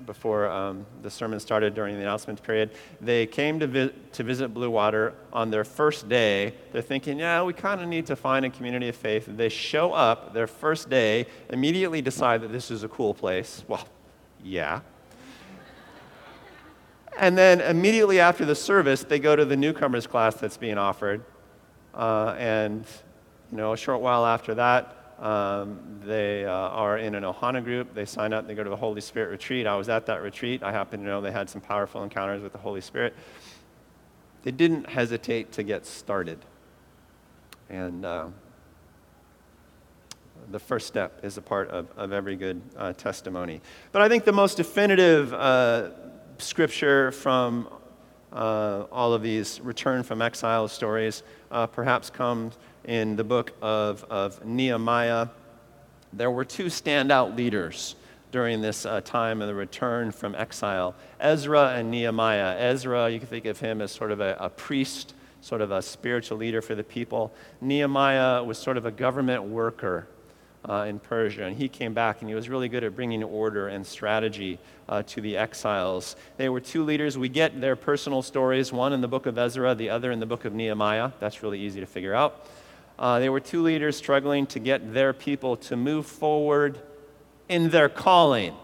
before 0.06 0.48
um, 0.48 0.84
the 1.02 1.10
sermon 1.10 1.40
started 1.40 1.74
during 1.74 1.96
the 1.96 2.02
announcements 2.02 2.40
period. 2.40 2.70
They 3.00 3.26
came 3.26 3.60
to, 3.60 3.66
vi- 3.66 3.92
to 4.12 4.22
visit 4.22 4.52
Bluewater 4.52 5.14
on 5.32 5.50
their 5.50 5.64
first 5.64 6.08
day. 6.08 6.54
They're 6.72 6.82
thinking, 6.82 7.18
yeah, 7.18 7.42
we 7.42 7.52
kind 7.52 7.80
of 7.80 7.88
need 7.88 8.06
to 8.06 8.16
find 8.16 8.44
a 8.44 8.50
community 8.50 8.88
of 8.88 8.96
faith. 8.96 9.26
They 9.26 9.48
show 9.48 9.92
up 9.92 10.34
their 10.34 10.46
first 10.46 10.90
day, 10.90 11.26
immediately 11.50 12.02
decide 12.02 12.42
that 12.42 12.52
this 12.52 12.70
is 12.70 12.82
a 12.82 12.88
cool 12.88 13.14
place. 13.14 13.64
Well, 13.68 13.86
yeah. 14.42 14.80
and 17.18 17.36
then 17.38 17.60
immediately 17.60 18.20
after 18.20 18.44
the 18.44 18.54
service, 18.54 19.04
they 19.04 19.18
go 19.18 19.36
to 19.36 19.44
the 19.44 19.56
newcomers 19.56 20.06
class 20.06 20.34
that's 20.34 20.56
being 20.56 20.78
offered. 20.78 21.24
Uh, 21.94 22.34
and 22.38 22.84
you 23.50 23.58
know, 23.58 23.72
a 23.72 23.76
short 23.76 24.00
while 24.00 24.26
after 24.26 24.54
that, 24.56 25.03
um, 25.18 26.00
they 26.04 26.44
uh, 26.44 26.50
are 26.50 26.98
in 26.98 27.14
an 27.14 27.22
Ohana 27.22 27.62
group. 27.62 27.94
They 27.94 28.04
sign 28.04 28.32
up, 28.32 28.46
they 28.46 28.54
go 28.54 28.64
to 28.64 28.70
the 28.70 28.76
Holy 28.76 29.00
Spirit 29.00 29.30
retreat. 29.30 29.66
I 29.66 29.76
was 29.76 29.88
at 29.88 30.06
that 30.06 30.22
retreat. 30.22 30.62
I 30.62 30.72
happen 30.72 31.00
to 31.00 31.06
know 31.06 31.20
they 31.20 31.32
had 31.32 31.48
some 31.48 31.60
powerful 31.60 32.02
encounters 32.02 32.42
with 32.42 32.52
the 32.52 32.58
Holy 32.58 32.80
Spirit. 32.80 33.14
They 34.42 34.50
didn't 34.50 34.88
hesitate 34.88 35.52
to 35.52 35.62
get 35.62 35.86
started. 35.86 36.38
And 37.70 38.04
uh, 38.04 38.26
the 40.50 40.58
first 40.58 40.86
step 40.86 41.20
is 41.24 41.38
a 41.38 41.42
part 41.42 41.70
of, 41.70 41.88
of 41.96 42.12
every 42.12 42.36
good 42.36 42.60
uh, 42.76 42.92
testimony. 42.92 43.60
But 43.92 44.02
I 44.02 44.08
think 44.08 44.24
the 44.24 44.32
most 44.32 44.56
definitive 44.56 45.32
uh, 45.32 45.90
scripture 46.38 47.12
from 47.12 47.68
uh, 48.32 48.84
all 48.90 49.14
of 49.14 49.22
these 49.22 49.60
return 49.60 50.02
from 50.02 50.20
exile 50.20 50.68
stories 50.68 51.22
uh, 51.50 51.66
perhaps 51.66 52.10
comes 52.10 52.58
in 52.84 53.16
the 53.16 53.24
book 53.24 53.52
of, 53.62 54.04
of 54.04 54.44
Nehemiah. 54.44 55.28
There 56.12 56.30
were 56.30 56.44
two 56.44 56.66
standout 56.66 57.36
leaders 57.36 57.96
during 58.30 58.60
this 58.60 58.84
uh, 58.84 59.00
time 59.00 59.40
of 59.40 59.48
the 59.48 59.54
return 59.54 60.10
from 60.10 60.34
exile 60.34 60.94
Ezra 61.20 61.74
and 61.76 61.90
Nehemiah. 61.90 62.56
Ezra, 62.58 63.08
you 63.08 63.18
can 63.18 63.28
think 63.28 63.46
of 63.46 63.60
him 63.60 63.80
as 63.80 63.92
sort 63.92 64.10
of 64.10 64.20
a, 64.20 64.36
a 64.40 64.50
priest, 64.50 65.14
sort 65.40 65.60
of 65.60 65.70
a 65.70 65.80
spiritual 65.80 66.38
leader 66.38 66.60
for 66.60 66.74
the 66.74 66.82
people. 66.82 67.32
Nehemiah 67.60 68.42
was 68.42 68.58
sort 68.58 68.76
of 68.76 68.86
a 68.86 68.90
government 68.90 69.44
worker. 69.44 70.08
Uh, 70.66 70.86
in 70.88 70.98
Persia. 70.98 71.44
And 71.44 71.54
he 71.54 71.68
came 71.68 71.92
back 71.92 72.22
and 72.22 72.28
he 72.30 72.34
was 72.34 72.48
really 72.48 72.70
good 72.70 72.84
at 72.84 72.96
bringing 72.96 73.22
order 73.22 73.68
and 73.68 73.86
strategy 73.86 74.58
uh, 74.88 75.02
to 75.02 75.20
the 75.20 75.36
exiles. 75.36 76.16
They 76.38 76.48
were 76.48 76.60
two 76.60 76.84
leaders. 76.84 77.18
We 77.18 77.28
get 77.28 77.60
their 77.60 77.76
personal 77.76 78.22
stories, 78.22 78.72
one 78.72 78.94
in 78.94 79.02
the 79.02 79.08
book 79.08 79.26
of 79.26 79.36
Ezra, 79.36 79.74
the 79.74 79.90
other 79.90 80.10
in 80.10 80.20
the 80.20 80.26
book 80.26 80.46
of 80.46 80.54
Nehemiah. 80.54 81.10
That's 81.20 81.42
really 81.42 81.60
easy 81.60 81.80
to 81.80 81.86
figure 81.86 82.14
out. 82.14 82.46
Uh, 82.98 83.18
they 83.18 83.28
were 83.28 83.40
two 83.40 83.62
leaders 83.62 83.96
struggling 83.96 84.46
to 84.46 84.58
get 84.58 84.94
their 84.94 85.12
people 85.12 85.56
to 85.56 85.76
move 85.76 86.06
forward 86.06 86.80
in 87.48 87.70
their 87.70 87.88
calling, 87.88 88.54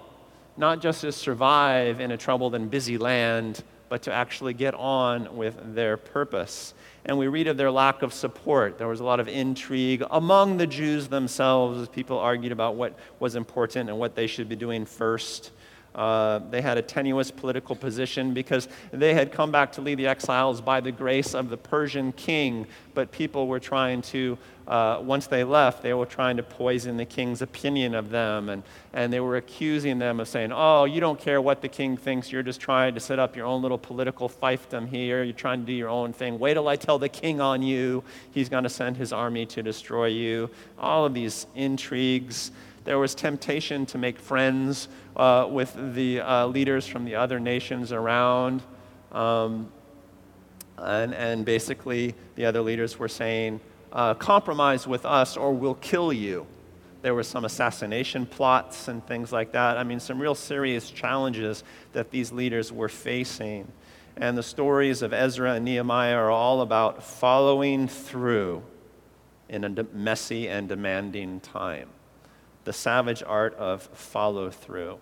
not 0.56 0.80
just 0.80 1.00
to 1.02 1.12
survive 1.12 2.00
in 2.00 2.10
a 2.12 2.16
troubled 2.16 2.54
and 2.54 2.70
busy 2.70 2.96
land, 2.96 3.62
but 3.88 4.02
to 4.02 4.12
actually 4.12 4.54
get 4.54 4.72
on 4.74 5.36
with 5.36 5.74
their 5.74 5.96
purpose. 5.96 6.74
And 7.04 7.18
we 7.18 7.26
read 7.26 7.48
of 7.48 7.56
their 7.56 7.72
lack 7.72 8.02
of 8.02 8.12
support. 8.12 8.78
There 8.78 8.86
was 8.86 9.00
a 9.00 9.04
lot 9.04 9.18
of 9.18 9.26
intrigue 9.26 10.04
among 10.10 10.58
the 10.58 10.66
Jews 10.66 11.08
themselves 11.08 11.88
people 11.88 12.18
argued 12.18 12.52
about 12.52 12.76
what 12.76 12.96
was 13.18 13.34
important 13.34 13.88
and 13.88 13.98
what 13.98 14.14
they 14.14 14.28
should 14.28 14.48
be 14.48 14.56
doing 14.56 14.84
first. 14.84 15.50
Uh, 15.94 16.38
they 16.50 16.60
had 16.60 16.78
a 16.78 16.82
tenuous 16.82 17.30
political 17.30 17.74
position 17.74 18.32
because 18.32 18.68
they 18.92 19.12
had 19.12 19.32
come 19.32 19.50
back 19.50 19.72
to 19.72 19.80
lead 19.80 19.98
the 19.98 20.06
exiles 20.06 20.60
by 20.60 20.80
the 20.80 20.92
grace 20.92 21.34
of 21.34 21.50
the 21.50 21.56
Persian 21.56 22.12
king, 22.12 22.66
but 22.94 23.10
people 23.10 23.48
were 23.48 23.58
trying 23.58 24.00
to, 24.02 24.38
uh, 24.68 25.00
once 25.02 25.26
they 25.26 25.42
left, 25.42 25.82
they 25.82 25.92
were 25.92 26.06
trying 26.06 26.36
to 26.36 26.44
poison 26.44 26.96
the 26.96 27.04
king's 27.04 27.42
opinion 27.42 27.94
of 27.94 28.10
them, 28.10 28.50
and, 28.50 28.62
and 28.92 29.12
they 29.12 29.18
were 29.18 29.36
accusing 29.36 29.98
them 29.98 30.20
of 30.20 30.28
saying, 30.28 30.52
Oh, 30.52 30.84
you 30.84 31.00
don't 31.00 31.18
care 31.18 31.40
what 31.40 31.60
the 31.60 31.68
king 31.68 31.96
thinks, 31.96 32.30
you're 32.30 32.44
just 32.44 32.60
trying 32.60 32.94
to 32.94 33.00
set 33.00 33.18
up 33.18 33.34
your 33.34 33.46
own 33.46 33.60
little 33.60 33.78
political 33.78 34.28
fiefdom 34.28 34.88
here, 34.88 35.24
you're 35.24 35.32
trying 35.32 35.60
to 35.60 35.66
do 35.66 35.72
your 35.72 35.88
own 35.88 36.12
thing. 36.12 36.38
Wait 36.38 36.54
till 36.54 36.68
I 36.68 36.76
tell 36.76 37.00
the 37.00 37.08
king 37.08 37.40
on 37.40 37.62
you, 37.62 38.04
he's 38.30 38.48
going 38.48 38.64
to 38.64 38.70
send 38.70 38.96
his 38.96 39.12
army 39.12 39.44
to 39.46 39.62
destroy 39.62 40.06
you. 40.06 40.50
All 40.78 41.04
of 41.04 41.14
these 41.14 41.48
intrigues. 41.56 42.52
There 42.84 42.98
was 42.98 43.14
temptation 43.14 43.84
to 43.86 43.98
make 43.98 44.18
friends 44.18 44.88
uh, 45.16 45.46
with 45.50 45.94
the 45.94 46.20
uh, 46.20 46.46
leaders 46.46 46.86
from 46.86 47.04
the 47.04 47.14
other 47.14 47.38
nations 47.38 47.92
around. 47.92 48.62
Um, 49.12 49.70
and, 50.78 51.12
and, 51.12 51.44
basically, 51.44 52.14
the 52.36 52.46
other 52.46 52.62
leaders 52.62 52.98
were 52.98 53.08
saying, 53.08 53.60
uh, 53.92 54.14
compromise 54.14 54.86
with 54.86 55.04
us 55.04 55.36
or 55.36 55.52
we'll 55.52 55.74
kill 55.74 56.12
you. 56.12 56.46
There 57.02 57.14
were 57.14 57.22
some 57.22 57.44
assassination 57.44 58.24
plots 58.24 58.88
and 58.88 59.06
things 59.06 59.32
like 59.32 59.52
that. 59.52 59.76
I 59.76 59.84
mean, 59.84 60.00
some 60.00 60.20
real 60.20 60.34
serious 60.34 60.90
challenges 60.90 61.64
that 61.92 62.10
these 62.10 62.32
leaders 62.32 62.72
were 62.72 62.88
facing. 62.88 63.70
And 64.16 64.36
the 64.36 64.42
stories 64.42 65.02
of 65.02 65.12
Ezra 65.12 65.54
and 65.54 65.64
Nehemiah 65.64 66.16
are 66.16 66.30
all 66.30 66.60
about 66.60 67.02
following 67.02 67.88
through 67.88 68.62
in 69.48 69.64
a 69.64 69.86
messy 69.92 70.48
and 70.48 70.68
demanding 70.68 71.40
time. 71.40 71.88
The 72.70 72.74
savage 72.74 73.24
art 73.26 73.56
of 73.56 73.82
follow 73.82 74.48
through. 74.48 75.00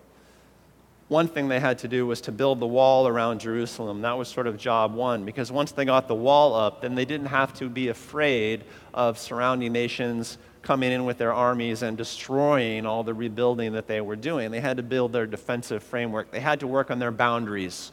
One 1.07 1.27
thing 1.27 1.49
they 1.49 1.59
had 1.59 1.77
to 1.77 1.87
do 1.87 2.07
was 2.07 2.19
to 2.21 2.31
build 2.31 2.59
the 2.59 2.65
wall 2.65 3.07
around 3.07 3.41
Jerusalem. 3.41 4.01
That 4.01 4.17
was 4.17 4.27
sort 4.27 4.47
of 4.47 4.57
job 4.57 4.95
one, 4.95 5.23
because 5.23 5.51
once 5.51 5.71
they 5.71 5.85
got 5.85 6.07
the 6.07 6.15
wall 6.15 6.55
up, 6.55 6.81
then 6.81 6.95
they 6.95 7.05
didn't 7.05 7.27
have 7.27 7.53
to 7.59 7.69
be 7.69 7.89
afraid 7.89 8.63
of 8.91 9.19
surrounding 9.19 9.71
nations 9.71 10.39
coming 10.63 10.91
in 10.91 11.05
with 11.05 11.19
their 11.19 11.31
armies 11.31 11.83
and 11.83 11.95
destroying 11.95 12.87
all 12.87 13.03
the 13.03 13.13
rebuilding 13.13 13.73
that 13.73 13.85
they 13.85 14.01
were 14.01 14.15
doing. 14.15 14.49
They 14.49 14.61
had 14.61 14.77
to 14.77 14.83
build 14.83 15.13
their 15.13 15.27
defensive 15.27 15.83
framework, 15.83 16.31
they 16.31 16.39
had 16.39 16.61
to 16.61 16.67
work 16.67 16.89
on 16.89 16.97
their 16.97 17.11
boundaries, 17.11 17.91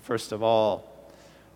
first 0.00 0.32
of 0.32 0.42
all. 0.42 0.90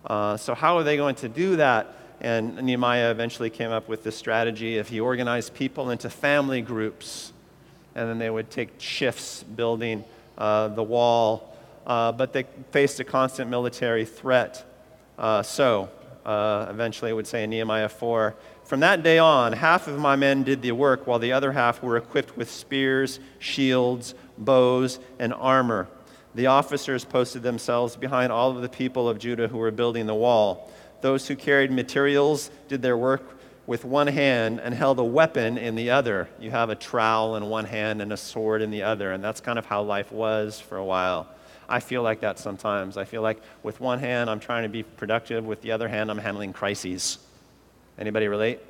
Uh, 0.05 0.37
so, 0.37 0.55
how 0.55 0.77
are 0.77 0.83
they 0.83 0.99
going 0.99 1.15
to 1.15 1.29
do 1.31 1.57
that? 1.57 1.97
And 2.21 2.63
Nehemiah 2.63 3.11
eventually 3.11 3.49
came 3.49 3.71
up 3.71 3.89
with 3.89 4.03
this 4.03 4.15
strategy 4.17 4.77
if 4.77 4.89
he 4.89 5.01
organized 5.01 5.55
people 5.55 5.91
into 5.91 6.09
family 6.09 6.63
groups, 6.63 7.33
and 7.97 8.09
then 8.11 8.19
they 8.19 8.29
would 8.29 8.51
take 8.51 8.79
shifts 8.79 9.43
building 9.43 10.05
uh, 10.37 10.69
the 10.69 10.83
wall. 10.83 11.57
Uh, 11.87 12.13
but 12.13 12.33
they 12.33 12.45
faced 12.71 13.01
a 13.01 13.05
constant 13.05 13.51
military 13.51 14.05
threat. 14.05 14.65
Uh, 15.19 15.43
so, 15.43 15.89
uh, 16.27 16.67
eventually, 16.69 17.11
it 17.11 17.15
would 17.15 17.27
say 17.27 17.45
in 17.45 17.51
Nehemiah 17.51 17.89
4 17.89 18.35
From 18.65 18.81
that 18.81 19.03
day 19.03 19.19
on, 19.19 19.55
half 19.55 19.89
of 19.89 19.99
my 19.99 20.15
men 20.15 20.43
did 20.43 20.61
the 20.61 20.73
work, 20.73 21.07
while 21.07 21.19
the 21.19 21.33
other 21.33 21.53
half 21.53 21.83
were 21.83 21.97
equipped 21.97 22.37
with 22.37 22.51
spears, 22.51 23.19
shields, 23.39 24.15
bows, 24.37 24.99
and 25.19 25.33
armor. 25.33 25.89
The 26.35 26.49
officers 26.49 27.05
posted 27.05 27.43
themselves 27.43 27.97
behind 27.97 28.31
all 28.31 28.51
of 28.51 28.61
the 28.61 28.69
people 28.69 29.09
of 29.09 29.19
Judah 29.19 29.49
who 29.49 29.57
were 29.57 29.71
building 29.71 30.05
the 30.07 30.15
wall. 30.15 30.71
Those 31.01 31.29
who 31.29 31.37
carried 31.37 31.71
materials 31.71 32.51
did 32.69 32.83
their 32.83 32.97
work 32.97 33.36
with 33.67 33.85
one 33.85 34.07
hand 34.07 34.61
and 34.61 34.75
held 34.75 34.99
a 34.99 35.05
weapon 35.05 35.59
in 35.59 35.75
the 35.75 35.91
other. 35.91 36.29
You 36.39 36.51
have 36.53 36.71
a 36.71 36.75
trowel 36.75 37.37
in 37.37 37.47
one 37.47 37.65
hand 37.65 38.01
and 38.01 38.13
a 38.13 38.17
sword 38.17 38.63
in 38.63 38.71
the 38.71 38.83
other, 38.83 39.13
and 39.13 39.23
that's 39.23 39.41
kind 39.41 39.59
of 39.59 39.67
how 39.67 39.83
life 39.83 40.13
was 40.13 40.61
for 40.61 40.79
a 40.79 40.85
while. 40.85 41.27
I 41.69 41.81
feel 41.81 42.03
like 42.03 42.21
that 42.21 42.39
sometimes. 42.39 42.97
I 42.97 43.05
feel 43.05 43.23
like 43.23 43.43
with 43.65 43.81
one 43.81 43.99
hand 43.99 44.31
I'm 44.31 44.39
trying 44.39 44.63
to 44.63 44.69
be 44.69 44.85
productive, 44.85 45.45
with 45.45 45.63
the 45.63 45.73
other 45.73 45.89
hand 45.89 46.11
I'm 46.11 46.19
handling 46.19 46.53
crises. 46.53 47.19
Anybody 47.99 48.29
relate? 48.29 48.61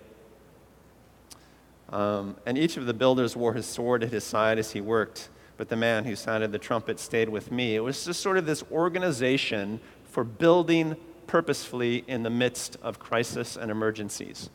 Um, 1.91 2.37
and 2.47 2.57
each 2.57 2.77
of 2.77 2.87
the 2.87 2.95
builders 2.95 3.37
wore 3.37 3.53
his 3.53 3.67
sword 3.67 4.03
at 4.03 4.11
his 4.11 4.25
side 4.25 4.59
as 4.59 4.73
he 4.73 4.81
worked, 4.81 5.29
but 5.57 5.69
the 5.69 5.77
man 5.77 6.05
who 6.05 6.17
sounded 6.17 6.53
the 6.53 6.59
trumpet 6.59 6.99
stayed 6.99 7.29
with 7.29 7.53
me. 7.53 7.77
It 7.77 7.81
was 7.81 8.05
just 8.05 8.21
sort 8.21 8.39
of 8.39 8.47
this 8.47 8.65
organization 8.73 9.79
for 10.05 10.25
building 10.25 10.97
purposefully 11.27 12.05
in 12.09 12.23
the 12.23 12.31
midst 12.31 12.77
of 12.83 12.99
crisis 12.99 13.57
and 13.57 13.71
emergencies. 13.71 14.49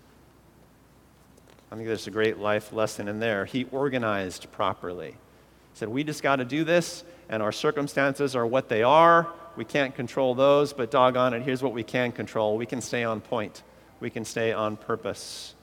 I 1.72 1.76
think 1.76 1.88
there's 1.88 2.08
a 2.08 2.12
great 2.12 2.38
life 2.38 2.74
lesson 2.74 3.08
in 3.08 3.20
there. 3.20 3.46
He 3.46 3.64
organized 3.72 4.52
properly. 4.52 5.12
He 5.12 5.16
said, 5.74 5.88
We 5.88 6.04
just 6.04 6.22
got 6.22 6.38
to 6.38 6.46
do 6.46 6.66
this, 6.66 7.06
and 7.30 7.42
our 7.42 7.54
circumstances 7.54 8.36
are 8.36 8.46
what 8.46 8.68
they 8.68 8.84
are. 8.84 9.28
We 9.56 9.64
can't 9.64 9.96
control 9.96 10.36
those, 10.36 10.74
but 10.74 10.92
doggone 10.92 11.34
it, 11.34 11.44
here's 11.44 11.64
what 11.64 11.74
we 11.74 11.84
can 11.84 12.12
control. 12.12 12.58
We 12.58 12.66
can 12.66 12.82
stay 12.82 13.06
on 13.06 13.22
point, 13.22 13.64
we 14.02 14.10
can 14.10 14.26
stay 14.26 14.52
on 14.52 14.76
purpose. 14.76 15.56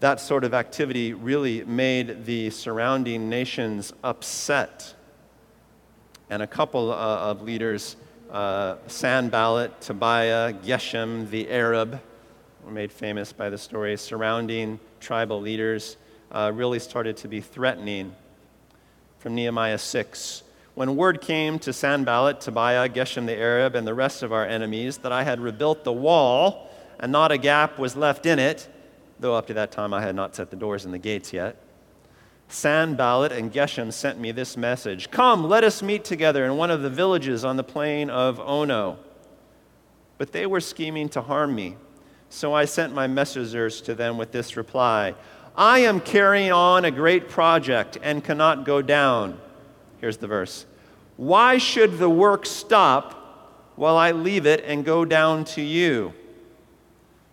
That 0.00 0.20
sort 0.20 0.44
of 0.44 0.52
activity 0.52 1.14
really 1.14 1.64
made 1.64 2.26
the 2.26 2.50
surrounding 2.50 3.30
nations 3.30 3.92
upset. 4.02 4.94
And 6.28 6.42
a 6.42 6.46
couple 6.46 6.90
uh, 6.90 6.96
of 6.96 7.42
leaders, 7.42 7.96
uh, 8.30 8.76
Sanballat, 8.88 9.80
Tobiah, 9.80 10.52
Geshem, 10.54 11.30
the 11.30 11.48
Arab, 11.48 12.00
were 12.64 12.70
made 12.70 12.92
famous 12.92 13.32
by 13.32 13.50
the 13.50 13.58
story 13.58 13.96
surrounding 13.96 14.78
tribal 15.00 15.40
leaders, 15.40 15.96
uh, 16.30 16.52
really 16.54 16.78
started 16.78 17.16
to 17.18 17.28
be 17.28 17.40
threatening. 17.40 18.14
From 19.18 19.34
Nehemiah 19.34 19.78
6. 19.78 20.42
When 20.74 20.96
word 20.96 21.20
came 21.20 21.58
to 21.60 21.72
Sanballat, 21.72 22.40
Tobiah, 22.40 22.88
Geshem 22.88 23.26
the 23.26 23.36
Arab, 23.36 23.74
and 23.74 23.86
the 23.86 23.94
rest 23.94 24.22
of 24.22 24.32
our 24.32 24.46
enemies 24.46 24.98
that 24.98 25.12
I 25.12 25.22
had 25.22 25.38
rebuilt 25.40 25.84
the 25.84 25.92
wall 25.92 26.70
and 26.98 27.12
not 27.12 27.30
a 27.30 27.38
gap 27.38 27.78
was 27.78 27.96
left 27.96 28.26
in 28.26 28.38
it, 28.38 28.68
though 29.20 29.34
up 29.34 29.46
to 29.48 29.54
that 29.54 29.70
time 29.70 29.92
I 29.92 30.00
had 30.00 30.14
not 30.14 30.34
set 30.34 30.50
the 30.50 30.56
doors 30.56 30.84
and 30.84 30.94
the 30.94 30.98
gates 30.98 31.32
yet, 31.32 31.56
Sanballat 32.48 33.32
and 33.32 33.52
Geshem 33.52 33.92
sent 33.92 34.18
me 34.18 34.30
this 34.30 34.56
message 34.56 35.10
Come, 35.10 35.48
let 35.48 35.64
us 35.64 35.82
meet 35.82 36.04
together 36.04 36.44
in 36.44 36.56
one 36.56 36.70
of 36.70 36.82
the 36.82 36.90
villages 36.90 37.44
on 37.44 37.56
the 37.56 37.64
plain 37.64 38.10
of 38.10 38.40
Ono. 38.40 38.98
But 40.18 40.32
they 40.32 40.46
were 40.46 40.60
scheming 40.60 41.08
to 41.10 41.22
harm 41.22 41.54
me. 41.54 41.76
So 42.32 42.54
I 42.54 42.64
sent 42.64 42.94
my 42.94 43.06
messengers 43.06 43.82
to 43.82 43.94
them 43.94 44.16
with 44.16 44.32
this 44.32 44.56
reply 44.56 45.14
I 45.54 45.80
am 45.80 46.00
carrying 46.00 46.50
on 46.50 46.86
a 46.86 46.90
great 46.90 47.28
project 47.28 47.98
and 48.02 48.24
cannot 48.24 48.64
go 48.64 48.80
down. 48.80 49.38
Here's 50.00 50.16
the 50.16 50.26
verse 50.26 50.64
Why 51.18 51.58
should 51.58 51.98
the 51.98 52.08
work 52.08 52.46
stop 52.46 53.68
while 53.76 53.98
I 53.98 54.12
leave 54.12 54.46
it 54.46 54.64
and 54.64 54.82
go 54.82 55.04
down 55.04 55.44
to 55.56 55.60
you? 55.60 56.14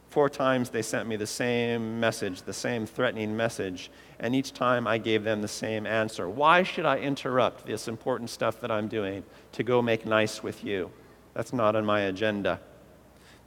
Four 0.10 0.30
times 0.30 0.70
they 0.70 0.82
sent 0.82 1.08
me 1.08 1.16
the 1.16 1.26
same 1.26 2.02
message, 2.02 2.42
the 2.42 2.52
same 2.52 2.86
threatening 2.86 3.38
message, 3.38 3.90
and 4.20 4.36
each 4.36 4.52
time 4.52 4.86
I 4.86 4.98
gave 4.98 5.24
them 5.24 5.42
the 5.42 5.48
same 5.48 5.86
answer. 5.86 6.28
Why 6.28 6.62
should 6.62 6.86
I 6.86 6.98
interrupt 6.98 7.66
this 7.66 7.88
important 7.88 8.32
stuff 8.32 8.60
that 8.60 8.70
I'm 8.70 8.90
doing 8.90 9.24
to 9.54 9.64
go 9.64 9.82
make 9.82 10.06
nice 10.06 10.44
with 10.44 10.62
you? 10.62 10.92
That's 11.34 11.54
not 11.54 11.78
on 11.78 11.86
my 11.86 12.02
agenda. 12.02 12.60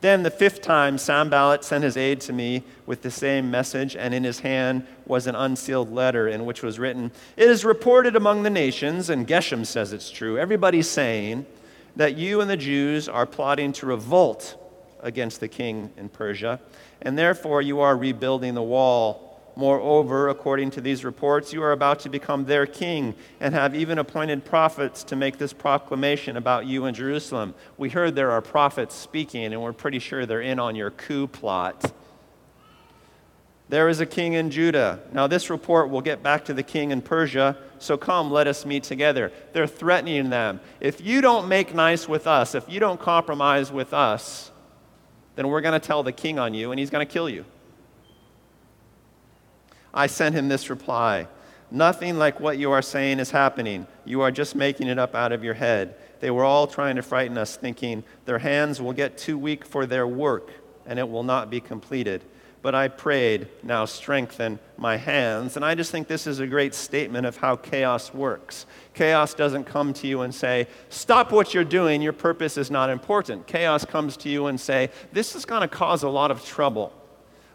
Then 0.03 0.25
the 0.25 0.31
fifth 0.33 0.63
time, 0.63 0.99
Sanballat 0.99 1.63
sent 1.63 1.85
his 1.85 1.97
aide 1.97 2.21
to 2.23 2.33
me 2.33 2.65
with 2.87 3.03
the 3.03 3.11
same 3.11 3.53
message, 3.53 3.95
and 3.95 4.13
in 4.13 4.25
his 4.25 4.41
hand 4.41 4.85
was 5.07 5.29
an 5.29 5.37
unsealed 5.37 5.93
letter 5.93 6.27
in 6.27 6.45
which 6.45 6.61
was 6.61 6.81
written, 6.81 7.13
It 7.37 7.49
is 7.49 7.65
reported 7.65 8.17
among 8.17 8.43
the 8.43 8.51
nations, 8.51 9.09
and 9.09 9.29
Geshem 9.29 9.65
says 9.65 9.93
it's 9.93 10.11
true, 10.11 10.37
everybody's 10.37 10.89
saying 10.89 11.47
that 11.95 12.17
you 12.17 12.41
and 12.41 12.51
the 12.51 12.57
Jews 12.57 13.09
are 13.09 13.27
plotting 13.27 13.73
to 13.75 13.87
revolt 13.87 14.57
against 15.01 15.39
the 15.39 15.47
king 15.47 15.93
in 15.97 16.09
Persia, 16.09 16.59
and 17.01 17.17
therefore 17.17 17.63
you 17.63 17.79
are 17.79 17.97
rebuilding 17.97 18.55
the 18.55 18.63
wall 18.63 19.32
Moreover, 19.55 20.29
according 20.29 20.71
to 20.73 20.81
these 20.81 21.05
reports, 21.05 21.53
you 21.53 21.63
are 21.63 21.73
about 21.73 22.01
to 22.01 22.09
become 22.09 22.47
their 22.47 22.65
king 22.65 23.15
and 23.39 23.55
have 23.55 23.75
even 23.75 23.99
appointed 23.99 24.45
prophets 24.45 25.05
to 25.05 25.17
make 25.17 25.37
this 25.37 25.53
proclamation 25.53 26.39
about 26.39 26.67
you 26.67 26.87
in 26.87 26.95
Jerusalem. 26.95 27.55
We 27.77 27.91
heard 27.91 28.15
there 28.15 28.31
are 28.31 28.41
prophets 28.41 28.95
speaking, 28.95 29.53
and 29.53 29.61
we're 29.61 29.75
pretty 29.75 29.99
sure 29.99 30.25
they're 30.25 30.41
in 30.41 30.59
on 30.59 30.75
your 30.75 30.91
coup 30.91 31.27
plot. 31.27 31.93
There 33.69 33.89
is 33.89 34.01
a 34.01 34.07
king 34.07 34.33
in 34.35 34.51
Judah. 34.51 35.01
Now, 35.13 35.27
this 35.27 35.51
report 35.51 35.91
will 35.91 36.03
get 36.03 36.23
back 36.23 36.47
to 36.47 36.55
the 36.55 36.63
king 36.63 36.91
in 36.91 37.03
Persia, 37.03 37.57
so 37.79 37.97
come, 37.97 38.31
let 38.31 38.47
us 38.47 38.65
meet 38.65 38.85
together. 38.85 39.33
They're 39.53 39.67
threatening 39.67 40.31
them. 40.31 40.61
If 40.81 41.01
you 41.01 41.21
don't 41.21 41.49
make 41.49 41.75
nice 41.75 42.09
with 42.09 42.27
us, 42.27 42.55
if 42.55 42.69
you 42.69 42.81
don't 42.81 43.01
compromise 43.01 43.71
with 43.71 43.93
us, 43.93 44.51
then 45.37 45.49
we're 45.49 45.61
going 45.61 45.79
to 45.79 45.87
tell 45.87 46.03
the 46.03 46.13
king 46.13 46.39
on 46.39 46.55
you, 46.55 46.71
and 46.71 46.79
he's 46.79 46.91
going 46.91 47.07
to 47.07 47.13
kill 47.13 47.29
you. 47.29 47.45
I 49.95 50.07
sent 50.07 50.35
him 50.35 50.49
this 50.49 50.71
reply 50.71 51.29
Nothing 51.71 52.19
like 52.19 52.39
what 52.39 52.59
you 52.59 52.71
are 52.71 52.83
saying 52.83 53.19
is 53.19 53.31
happening. 53.31 53.87
You 54.05 54.21
are 54.21 54.31
just 54.31 54.55
making 54.55 54.89
it 54.89 54.99
up 54.99 55.15
out 55.15 55.33
of 55.33 55.43
your 55.43 55.55
head. 55.55 55.95
They 56.21 56.31
were 56.31 56.45
all 56.45 56.67
trying 56.67 56.97
to 56.97 57.03
frighten 57.03 57.39
us, 57.39 57.57
thinking 57.57 58.05
their 58.27 58.39
hands 58.39 58.79
will 58.79 58.93
get 58.93 59.17
too 59.17 59.39
weak 59.39 59.65
for 59.65 59.87
their 59.87 60.07
work 60.07 60.51
and 60.85 60.99
it 60.99 61.09
will 61.09 61.23
not 61.23 61.49
be 61.49 61.61
completed. 61.61 62.23
But 62.61 62.75
I 62.75 62.89
prayed, 62.89 63.49
now 63.63 63.87
strengthen 63.87 64.59
my 64.77 64.97
hands. 64.97 65.57
And 65.57 65.65
I 65.65 65.75
just 65.75 65.91
think 65.91 66.07
this 66.07 66.27
is 66.27 66.41
a 66.41 66.47
great 66.47 66.75
statement 66.75 67.27
of 67.27 67.39
how 67.39 67.57
chaos 67.57 68.13
works. 68.13 68.67
Chaos 68.95 69.33
doesn't 69.33 69.65
come 69.65 69.93
to 69.95 70.07
you 70.07 70.21
and 70.21 70.35
say, 70.35 70.69
Stop 70.91 71.33
what 71.33 71.55
you're 71.55 71.65
doing, 71.65 72.03
your 72.03 72.13
purpose 72.13 72.57
is 72.57 72.71
not 72.71 72.91
important. 72.91 73.47
Chaos 73.47 73.85
comes 73.85 74.17
to 74.19 74.29
you 74.29 74.47
and 74.47 74.61
say, 74.61 74.91
This 75.11 75.35
is 75.35 75.45
going 75.45 75.63
to 75.63 75.69
cause 75.69 76.03
a 76.03 76.09
lot 76.09 76.31
of 76.31 76.45
trouble. 76.45 76.93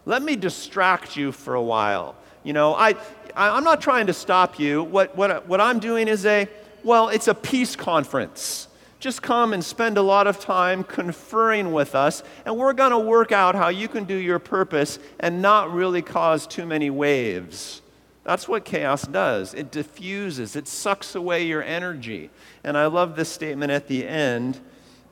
Let 0.04 0.22
me 0.22 0.36
distract 0.36 1.16
you 1.16 1.32
for 1.32 1.54
a 1.54 1.62
while. 1.62 2.16
You 2.48 2.54
know, 2.54 2.74
I, 2.74 2.94
I'm 3.36 3.62
not 3.62 3.82
trying 3.82 4.06
to 4.06 4.14
stop 4.14 4.58
you. 4.58 4.82
What, 4.82 5.14
what, 5.14 5.46
what 5.46 5.60
I'm 5.60 5.80
doing 5.80 6.08
is 6.08 6.24
a, 6.24 6.48
well, 6.82 7.10
it's 7.10 7.28
a 7.28 7.34
peace 7.34 7.76
conference. 7.76 8.68
Just 9.00 9.20
come 9.20 9.52
and 9.52 9.62
spend 9.62 9.98
a 9.98 10.02
lot 10.02 10.26
of 10.26 10.40
time 10.40 10.82
conferring 10.82 11.72
with 11.72 11.94
us, 11.94 12.22
and 12.46 12.56
we're 12.56 12.72
going 12.72 12.92
to 12.92 12.98
work 12.98 13.32
out 13.32 13.54
how 13.54 13.68
you 13.68 13.86
can 13.86 14.04
do 14.04 14.14
your 14.14 14.38
purpose 14.38 14.98
and 15.20 15.42
not 15.42 15.74
really 15.74 16.00
cause 16.00 16.46
too 16.46 16.64
many 16.64 16.88
waves. 16.88 17.82
That's 18.24 18.48
what 18.48 18.64
chaos 18.64 19.02
does. 19.02 19.52
It 19.52 19.70
diffuses, 19.70 20.56
it 20.56 20.66
sucks 20.66 21.14
away 21.14 21.44
your 21.44 21.62
energy. 21.62 22.30
And 22.64 22.78
I 22.78 22.86
love 22.86 23.14
this 23.14 23.28
statement 23.28 23.72
at 23.72 23.88
the 23.88 24.08
end. 24.08 24.58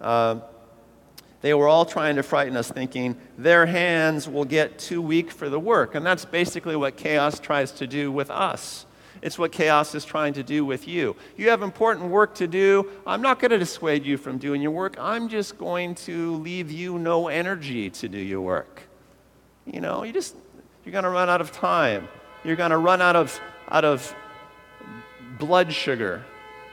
Uh, 0.00 0.40
They 1.46 1.54
were 1.54 1.68
all 1.68 1.84
trying 1.84 2.16
to 2.16 2.24
frighten 2.24 2.56
us, 2.56 2.72
thinking 2.72 3.16
their 3.38 3.66
hands 3.66 4.28
will 4.28 4.44
get 4.44 4.80
too 4.80 5.00
weak 5.00 5.30
for 5.30 5.48
the 5.48 5.60
work. 5.60 5.94
And 5.94 6.04
that's 6.04 6.24
basically 6.24 6.74
what 6.74 6.96
chaos 6.96 7.38
tries 7.38 7.70
to 7.70 7.86
do 7.86 8.10
with 8.10 8.32
us. 8.32 8.84
It's 9.22 9.38
what 9.38 9.52
chaos 9.52 9.94
is 9.94 10.04
trying 10.04 10.32
to 10.32 10.42
do 10.42 10.64
with 10.64 10.88
you. 10.88 11.14
You 11.36 11.50
have 11.50 11.62
important 11.62 12.10
work 12.10 12.34
to 12.34 12.48
do. 12.48 12.90
I'm 13.06 13.22
not 13.22 13.38
going 13.38 13.52
to 13.52 13.58
dissuade 13.58 14.04
you 14.04 14.16
from 14.18 14.38
doing 14.38 14.60
your 14.60 14.72
work. 14.72 14.96
I'm 14.98 15.28
just 15.28 15.56
going 15.56 15.94
to 16.06 16.34
leave 16.34 16.72
you 16.72 16.98
no 16.98 17.28
energy 17.28 17.90
to 17.90 18.08
do 18.08 18.18
your 18.18 18.40
work. 18.40 18.82
You 19.66 19.80
know, 19.80 20.02
you 20.02 20.12
just 20.12 20.34
you're 20.84 20.90
going 20.90 21.04
to 21.04 21.10
run 21.10 21.28
out 21.28 21.40
of 21.40 21.52
time. 21.52 22.08
You're 22.42 22.56
going 22.56 22.72
to 22.72 22.78
run 22.78 23.00
out 23.00 23.14
of 23.14 23.40
out 23.68 23.84
of 23.84 24.12
blood 25.38 25.72
sugar. 25.72 26.24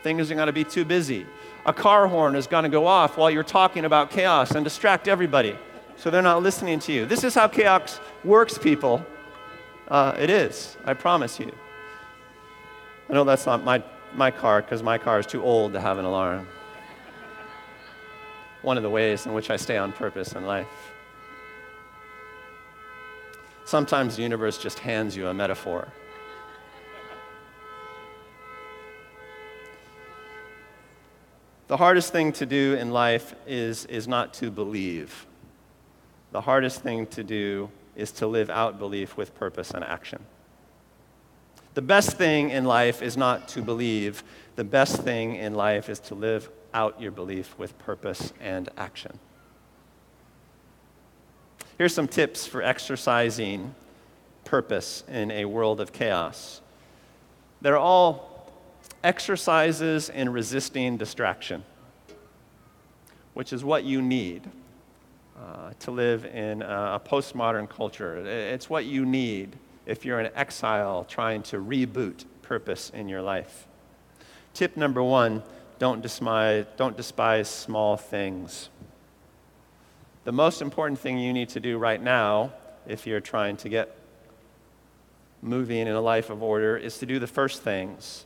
Things 0.02 0.32
are 0.32 0.36
going 0.36 0.48
to 0.48 0.52
be 0.52 0.64
too 0.64 0.84
busy 0.84 1.28
a 1.66 1.74
car 1.74 2.08
horn 2.08 2.36
is 2.36 2.48
going 2.48 2.64
to 2.64 2.70
go 2.70 2.88
off 2.88 3.18
while 3.18 3.32
you're 3.32 3.44
talking 3.44 3.86
about 3.86 4.10
chaos 4.10 4.52
and 4.52 4.64
distract 4.64 5.08
everybody 5.08 5.58
so 5.96 6.10
they're 6.10 6.22
not 6.22 6.44
listening 6.44 6.80
to 6.80 6.92
you. 6.92 7.06
This 7.06 7.24
is 7.24 7.34
how 7.34 7.48
chaos 7.48 8.00
works, 8.24 8.58
people. 8.58 9.06
Uh, 9.88 10.16
it 10.18 10.30
is, 10.30 10.76
I 10.86 10.94
promise 10.94 11.40
you. 11.40 11.52
I 13.10 13.14
know 13.14 13.24
that's 13.24 13.46
not 13.46 13.64
my, 13.64 13.84
my 14.14 14.32
car 14.32 14.62
because 14.62 14.82
my 14.84 14.98
car 14.98 15.20
is 15.20 15.26
too 15.26 15.44
old 15.44 15.74
to 15.74 15.82
have 15.82 15.98
an 15.98 16.06
alarm. 16.06 16.48
One 18.62 18.78
of 18.78 18.84
the 18.84 18.90
ways 18.90 19.26
in 19.26 19.34
which 19.34 19.50
I 19.50 19.58
stay 19.58 19.78
on 19.78 19.92
purpose 19.92 20.34
in 20.34 20.46
life. 20.46 20.68
Sometimes 23.66 24.16
the 24.16 24.24
universe 24.24 24.58
just 24.58 24.80
hands 24.80 25.16
you 25.16 25.28
a 25.28 25.34
metaphor. 25.34 25.88
The 31.68 31.78
hardest 31.78 32.12
thing 32.12 32.32
to 32.34 32.46
do 32.46 32.76
in 32.76 32.92
life 32.92 33.36
is, 33.48 33.86
is 33.86 34.08
not 34.08 34.34
to 34.36 34.52
believe. 34.52 35.26
The 36.32 36.42
hardest 36.42 36.82
thing 36.82 37.08
to 37.08 37.24
do 37.24 37.70
is 37.96 38.12
to 38.14 38.28
live 38.28 38.50
out 38.50 38.80
belief 38.80 39.16
with 39.16 39.34
purpose 39.36 39.72
and 39.72 39.84
action. 39.84 40.26
The 41.74 41.82
best 41.82 42.18
thing 42.18 42.50
in 42.50 42.66
life 42.66 43.02
is 43.02 43.18
not 43.18 43.48
to 43.50 43.62
believe. 43.62 44.24
The 44.56 44.64
best 44.64 45.02
thing 45.02 45.36
in 45.36 45.56
life 45.56 45.90
is 45.90 46.00
to 46.02 46.16
live 46.16 46.50
out 46.74 47.00
your 47.00 47.12
belief 47.12 47.58
with 47.58 47.78
purpose 47.80 48.34
and 48.40 48.70
action. 48.78 49.18
Here's 51.78 51.94
some 51.94 52.08
tips 52.08 52.46
for 52.46 52.62
exercising 52.62 53.74
purpose 54.44 55.04
in 55.08 55.32
a 55.32 55.46
world 55.46 55.82
of 55.82 55.94
chaos. 55.94 56.62
They're 57.62 57.78
all 57.78 58.33
exercises 59.04 60.10
in 60.10 60.32
resisting 60.32 60.98
distraction, 60.98 61.64
which 63.34 63.52
is 63.52 63.64
what 63.64 63.84
you 63.84 64.02
need 64.02 64.50
uh, 65.38 65.72
to 65.80 65.92
live 65.92 66.26
in 66.26 66.62
a, 66.62 66.66
a 66.96 67.02
postmodern 67.04 67.70
culture. 67.70 68.18
It's 68.26 68.70
what 68.70 68.86
you 68.86 69.06
need 69.06 69.56
if 69.86 70.06
you're 70.06 70.20
an 70.20 70.32
exile 70.36 71.04
trying 71.04 71.44
to 71.44 71.58
reboot 71.58 72.26
purpose 72.42 72.92
in 72.92 73.10
your 73.10 73.22
life. 73.22 73.68
Tip 74.54 74.78
number 74.78 75.04
one 75.04 75.44
don't 75.80 76.02
despise, 76.02 76.66
don't 76.78 76.96
despise 76.96 77.50
small 77.50 77.98
things. 77.98 78.70
The 80.24 80.32
most 80.32 80.62
important 80.62 81.00
thing 81.00 81.18
you 81.18 81.34
need 81.34 81.50
to 81.50 81.60
do 81.60 81.78
right 81.78 82.02
now, 82.02 82.54
if 82.88 83.06
you're 83.06 83.20
trying 83.20 83.58
to 83.58 83.70
get 83.70 83.98
moving 85.42 85.80
in 85.80 85.90
a 85.90 86.00
life 86.00 86.30
of 86.30 86.42
order, 86.42 86.78
is 86.78 87.00
to 87.00 87.06
do 87.06 87.20
the 87.20 87.28
first 87.28 87.64
things 87.64 88.26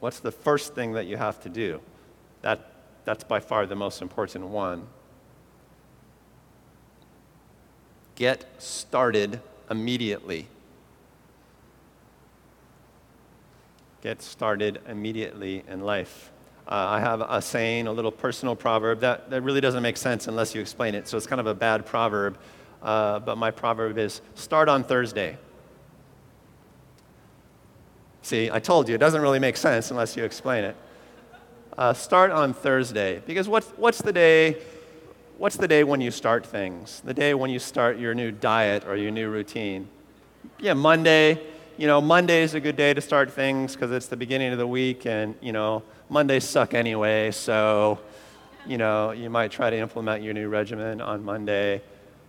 What's 0.00 0.20
the 0.20 0.32
first 0.32 0.74
thing 0.74 0.92
that 0.92 1.06
you 1.06 1.16
have 1.16 1.40
to 1.42 1.48
do? 1.48 1.80
That, 2.42 2.72
that's 3.04 3.22
by 3.22 3.40
far 3.40 3.66
the 3.66 3.76
most 3.76 4.02
important 4.02 4.46
one. 4.46 4.86
Get 8.14 8.46
started 8.58 9.40
immediately. 9.70 10.46
Get 14.02 14.22
started 14.22 14.80
immediately 14.88 15.64
in 15.68 15.82
life. 15.82 16.32
Uh, 16.66 16.74
I 16.74 17.00
have 17.00 17.20
a 17.20 17.42
saying, 17.42 17.86
a 17.86 17.92
little 17.92 18.12
personal 18.12 18.54
proverb 18.54 19.00
that, 19.00 19.28
that 19.30 19.42
really 19.42 19.60
doesn't 19.60 19.82
make 19.82 19.96
sense 19.96 20.28
unless 20.28 20.54
you 20.54 20.60
explain 20.60 20.94
it. 20.94 21.08
So 21.08 21.16
it's 21.16 21.26
kind 21.26 21.40
of 21.40 21.46
a 21.46 21.54
bad 21.54 21.84
proverb. 21.84 22.38
Uh, 22.82 23.18
but 23.18 23.36
my 23.36 23.50
proverb 23.50 23.98
is 23.98 24.22
start 24.34 24.68
on 24.68 24.84
Thursday. 24.84 25.36
See, 28.22 28.50
I 28.50 28.58
told 28.58 28.88
you, 28.88 28.94
it 28.94 28.98
doesn't 28.98 29.22
really 29.22 29.38
make 29.38 29.56
sense 29.56 29.90
unless 29.90 30.16
you 30.16 30.24
explain 30.24 30.64
it. 30.64 30.76
Uh, 31.76 31.92
start 31.92 32.30
on 32.30 32.52
Thursday, 32.52 33.22
because 33.26 33.48
what's, 33.48 33.68
what's 33.70 34.02
the 34.02 34.12
day? 34.12 34.60
What's 35.38 35.56
the 35.56 35.68
day 35.68 35.84
when 35.84 36.02
you 36.02 36.10
start 36.10 36.44
things? 36.44 37.00
The 37.02 37.14
day 37.14 37.32
when 37.32 37.48
you 37.48 37.58
start 37.58 37.98
your 37.98 38.14
new 38.14 38.30
diet 38.30 38.84
or 38.86 38.96
your 38.96 39.10
new 39.10 39.30
routine? 39.30 39.88
Yeah, 40.58 40.74
Monday. 40.74 41.40
You 41.78 41.86
know, 41.86 42.02
Monday 42.02 42.42
is 42.42 42.52
a 42.52 42.60
good 42.60 42.76
day 42.76 42.92
to 42.92 43.00
start 43.00 43.32
things 43.32 43.74
because 43.74 43.90
it's 43.90 44.08
the 44.08 44.16
beginning 44.16 44.52
of 44.52 44.58
the 44.58 44.66
week, 44.66 45.06
and 45.06 45.34
you 45.40 45.52
know, 45.52 45.82
Mondays 46.10 46.44
suck 46.44 46.74
anyway. 46.74 47.30
So, 47.30 47.98
you 48.66 48.76
know, 48.76 49.12
you 49.12 49.30
might 49.30 49.50
try 49.50 49.70
to 49.70 49.78
implement 49.78 50.22
your 50.22 50.34
new 50.34 50.48
regimen 50.48 51.00
on 51.00 51.24
Monday. 51.24 51.80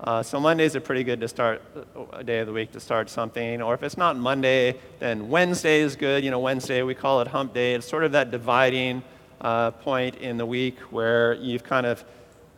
Uh, 0.04 0.24
so 0.24 0.40
Mondays 0.40 0.76
are 0.76 0.82
pretty 0.82 1.04
good 1.04 1.22
to 1.22 1.28
start 1.28 1.62
uh, 1.76 2.06
a 2.14 2.24
day 2.24 2.40
of 2.40 2.48
the 2.48 2.54
week 2.54 2.72
to 2.72 2.80
start 2.80 3.08
something. 3.08 3.62
Or 3.62 3.76
if 3.76 3.84
it's 3.84 3.98
not 3.98 4.18
Monday, 4.18 4.80
then 4.98 5.30
Wednesday 5.30 5.82
is 5.82 5.96
good. 5.96 6.24
You 6.24 6.32
know, 6.32 6.40
Wednesday 6.40 6.82
we 6.82 6.96
call 6.96 7.22
it 7.22 7.28
hump 7.28 7.54
day. 7.54 7.76
It's 7.76 7.88
sort 7.88 8.04
of 8.04 8.12
that 8.14 8.32
dividing 8.32 9.04
uh, 9.42 9.70
point 9.72 10.16
in 10.16 10.38
the 10.38 10.46
week 10.46 10.80
where 10.90 11.36
you've 11.36 11.64
kind 11.64 11.86
of 11.86 12.04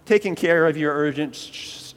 taken 0.06 0.36
care 0.36 0.68
of 0.68 0.78
your 0.78 0.94
urgent 0.94 1.34
ch- 1.34 1.94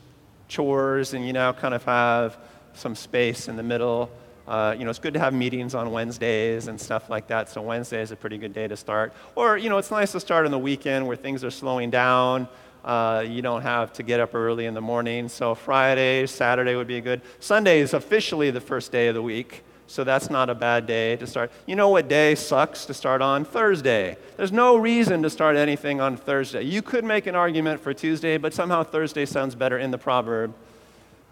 chores 0.48 1.14
and 1.14 1.24
you 1.24 1.32
now 1.32 1.52
kind 1.52 1.74
of 1.74 1.84
have 1.84 2.38
some 2.74 2.96
space 2.96 3.46
in 3.46 3.54
the 3.54 3.62
middle. 3.62 4.10
Uh, 4.48 4.74
you 4.76 4.84
know, 4.84 4.90
it's 4.90 4.98
good 4.98 5.14
to 5.14 5.20
have 5.20 5.32
meetings 5.32 5.76
on 5.76 5.92
Wednesdays 5.92 6.66
and 6.66 6.80
stuff 6.80 7.08
like 7.08 7.28
that. 7.28 7.48
So 7.48 7.62
Wednesday 7.62 8.00
is 8.00 8.10
a 8.10 8.16
pretty 8.16 8.38
good 8.38 8.52
day 8.52 8.66
to 8.66 8.76
start. 8.76 9.12
Or, 9.36 9.56
you 9.56 9.68
know, 9.68 9.78
it's 9.78 9.92
nice 9.92 10.12
to 10.12 10.20
start 10.20 10.44
on 10.44 10.50
the 10.50 10.58
weekend 10.58 11.06
where 11.06 11.16
things 11.16 11.44
are 11.44 11.50
slowing 11.50 11.90
down. 11.90 12.48
Uh, 12.86 13.24
you 13.26 13.42
don't 13.42 13.62
have 13.62 13.92
to 13.94 14.04
get 14.04 14.20
up 14.20 14.32
early 14.32 14.66
in 14.66 14.72
the 14.72 14.80
morning. 14.80 15.28
So 15.28 15.56
Friday, 15.56 16.24
Saturday 16.26 16.76
would 16.76 16.86
be 16.86 17.00
good. 17.00 17.20
Sunday 17.40 17.80
is 17.80 17.92
officially 17.92 18.52
the 18.52 18.60
first 18.60 18.92
day 18.92 19.08
of 19.08 19.14
the 19.16 19.22
week. 19.22 19.64
So 19.88 20.04
that's 20.04 20.30
not 20.30 20.50
a 20.50 20.54
bad 20.54 20.86
day 20.86 21.16
to 21.16 21.26
start. 21.26 21.50
You 21.66 21.74
know 21.74 21.88
what 21.88 22.08
day 22.08 22.36
sucks 22.36 22.86
to 22.86 22.94
start 22.94 23.22
on? 23.22 23.44
Thursday. 23.44 24.16
There's 24.36 24.52
no 24.52 24.76
reason 24.76 25.22
to 25.22 25.30
start 25.30 25.56
anything 25.56 26.00
on 26.00 26.16
Thursday. 26.16 26.62
You 26.62 26.80
could 26.80 27.04
make 27.04 27.26
an 27.26 27.34
argument 27.34 27.80
for 27.80 27.92
Tuesday, 27.92 28.36
but 28.36 28.54
somehow 28.54 28.84
Thursday 28.84 29.26
sounds 29.26 29.56
better 29.56 29.78
in 29.78 29.90
the 29.90 29.98
proverb. 29.98 30.54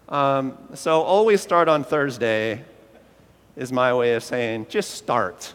Um, 0.09 0.57
so 0.73 1.01
always 1.01 1.41
start 1.41 1.67
on 1.67 1.83
Thursday 1.83 2.63
is 3.55 3.71
my 3.71 3.93
way 3.93 4.13
of 4.13 4.23
saying 4.23 4.67
just 4.69 4.91
start. 4.91 5.53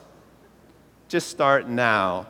Just 1.08 1.28
start 1.28 1.68
now. 1.68 2.26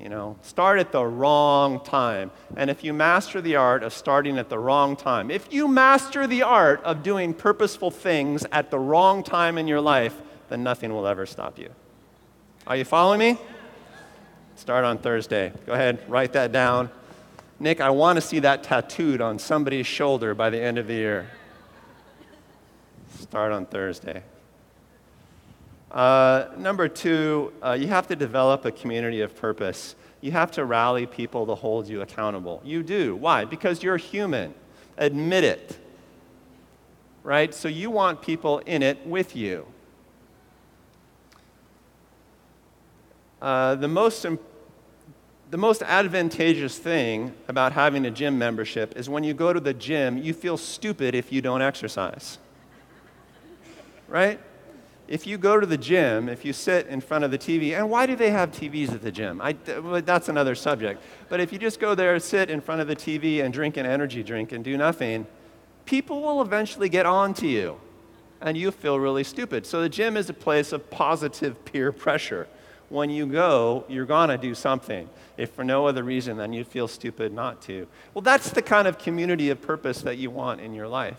You 0.00 0.08
know, 0.08 0.36
start 0.40 0.78
at 0.78 0.92
the 0.92 1.04
wrong 1.04 1.84
time. 1.84 2.30
And 2.56 2.70
if 2.70 2.82
you 2.82 2.94
master 2.94 3.42
the 3.42 3.56
art 3.56 3.82
of 3.82 3.92
starting 3.92 4.38
at 4.38 4.48
the 4.48 4.58
wrong 4.58 4.96
time, 4.96 5.30
if 5.30 5.52
you 5.52 5.68
master 5.68 6.26
the 6.26 6.42
art 6.42 6.82
of 6.84 7.02
doing 7.02 7.34
purposeful 7.34 7.90
things 7.90 8.46
at 8.50 8.70
the 8.70 8.78
wrong 8.78 9.22
time 9.22 9.58
in 9.58 9.68
your 9.68 9.80
life, 9.80 10.16
then 10.48 10.62
nothing 10.62 10.94
will 10.94 11.06
ever 11.06 11.26
stop 11.26 11.58
you. 11.58 11.68
Are 12.66 12.76
you 12.76 12.84
following 12.84 13.18
me? 13.18 13.38
Start 14.56 14.84
on 14.84 14.96
Thursday. 14.96 15.52
Go 15.66 15.72
ahead, 15.72 16.02
write 16.08 16.32
that 16.32 16.50
down. 16.50 16.90
Nick, 17.58 17.82
I 17.82 17.90
want 17.90 18.16
to 18.16 18.22
see 18.22 18.38
that 18.38 18.62
tattooed 18.62 19.20
on 19.20 19.38
somebody's 19.38 19.86
shoulder 19.86 20.34
by 20.34 20.48
the 20.48 20.60
end 20.60 20.78
of 20.78 20.86
the 20.86 20.94
year. 20.94 21.30
Start 23.18 23.52
on 23.52 23.66
Thursday. 23.66 24.22
Uh, 25.90 26.46
number 26.56 26.88
two, 26.88 27.52
uh, 27.62 27.72
you 27.72 27.88
have 27.88 28.06
to 28.06 28.14
develop 28.14 28.64
a 28.64 28.70
community 28.70 29.22
of 29.22 29.34
purpose. 29.34 29.96
You 30.20 30.30
have 30.32 30.52
to 30.52 30.64
rally 30.64 31.06
people 31.06 31.46
to 31.46 31.54
hold 31.54 31.88
you 31.88 32.02
accountable. 32.02 32.60
You 32.64 32.82
do. 32.82 33.16
Why? 33.16 33.44
Because 33.44 33.82
you're 33.82 33.96
human. 33.96 34.54
Admit 34.96 35.44
it. 35.44 35.78
Right? 37.24 37.52
So 37.54 37.68
you 37.68 37.90
want 37.90 38.22
people 38.22 38.58
in 38.60 38.82
it 38.82 39.04
with 39.06 39.34
you. 39.34 39.66
Uh, 43.42 43.74
the, 43.74 43.88
most, 43.88 44.24
the 45.50 45.58
most 45.58 45.82
advantageous 45.82 46.78
thing 46.78 47.32
about 47.48 47.72
having 47.72 48.04
a 48.06 48.10
gym 48.10 48.38
membership 48.38 48.96
is 48.96 49.08
when 49.08 49.24
you 49.24 49.34
go 49.34 49.52
to 49.52 49.60
the 49.60 49.74
gym, 49.74 50.18
you 50.18 50.34
feel 50.34 50.56
stupid 50.56 51.14
if 51.14 51.32
you 51.32 51.40
don't 51.40 51.62
exercise. 51.62 52.38
Right? 54.06 54.38
If 55.10 55.26
you 55.26 55.36
go 55.38 55.58
to 55.58 55.66
the 55.66 55.76
gym, 55.76 56.28
if 56.28 56.44
you 56.44 56.52
sit 56.52 56.86
in 56.86 57.00
front 57.00 57.24
of 57.24 57.32
the 57.32 57.36
TV, 57.36 57.76
and 57.76 57.90
why 57.90 58.06
do 58.06 58.14
they 58.14 58.30
have 58.30 58.52
TVs 58.52 58.92
at 58.94 59.02
the 59.02 59.10
gym? 59.10 59.40
I, 59.42 59.54
that's 60.00 60.28
another 60.28 60.54
subject. 60.54 61.02
But 61.28 61.40
if 61.40 61.52
you 61.52 61.58
just 61.58 61.80
go 61.80 61.96
there, 61.96 62.18
sit 62.20 62.48
in 62.48 62.60
front 62.60 62.80
of 62.80 62.86
the 62.86 62.94
TV, 62.94 63.44
and 63.44 63.52
drink 63.52 63.76
an 63.76 63.86
energy 63.86 64.22
drink 64.22 64.52
and 64.52 64.64
do 64.64 64.76
nothing, 64.76 65.26
people 65.84 66.22
will 66.22 66.40
eventually 66.40 66.88
get 66.88 67.06
on 67.06 67.34
to 67.34 67.48
you, 67.48 67.80
and 68.40 68.56
you 68.56 68.70
feel 68.70 69.00
really 69.00 69.24
stupid. 69.24 69.66
So 69.66 69.82
the 69.82 69.88
gym 69.88 70.16
is 70.16 70.30
a 70.30 70.32
place 70.32 70.70
of 70.70 70.88
positive 70.90 71.64
peer 71.64 71.90
pressure 71.90 72.46
when 72.88 73.10
you 73.10 73.26
go, 73.26 73.84
you're 73.88 74.06
to 74.06 74.38
do 74.40 74.54
something. 74.54 75.08
If 75.36 75.50
for 75.50 75.64
no 75.64 75.86
other 75.86 76.04
reason 76.04 76.36
than 76.36 76.52
you 76.52 76.62
feel 76.62 76.86
stupid 76.86 77.32
not 77.32 77.62
to. 77.62 77.88
Well, 78.14 78.22
that's 78.22 78.50
the 78.50 78.62
kind 78.62 78.86
of 78.86 78.98
community 78.98 79.50
of 79.50 79.60
purpose 79.60 80.02
that 80.02 80.18
you 80.18 80.30
want 80.30 80.60
in 80.60 80.72
your 80.72 80.86
life. 80.86 81.16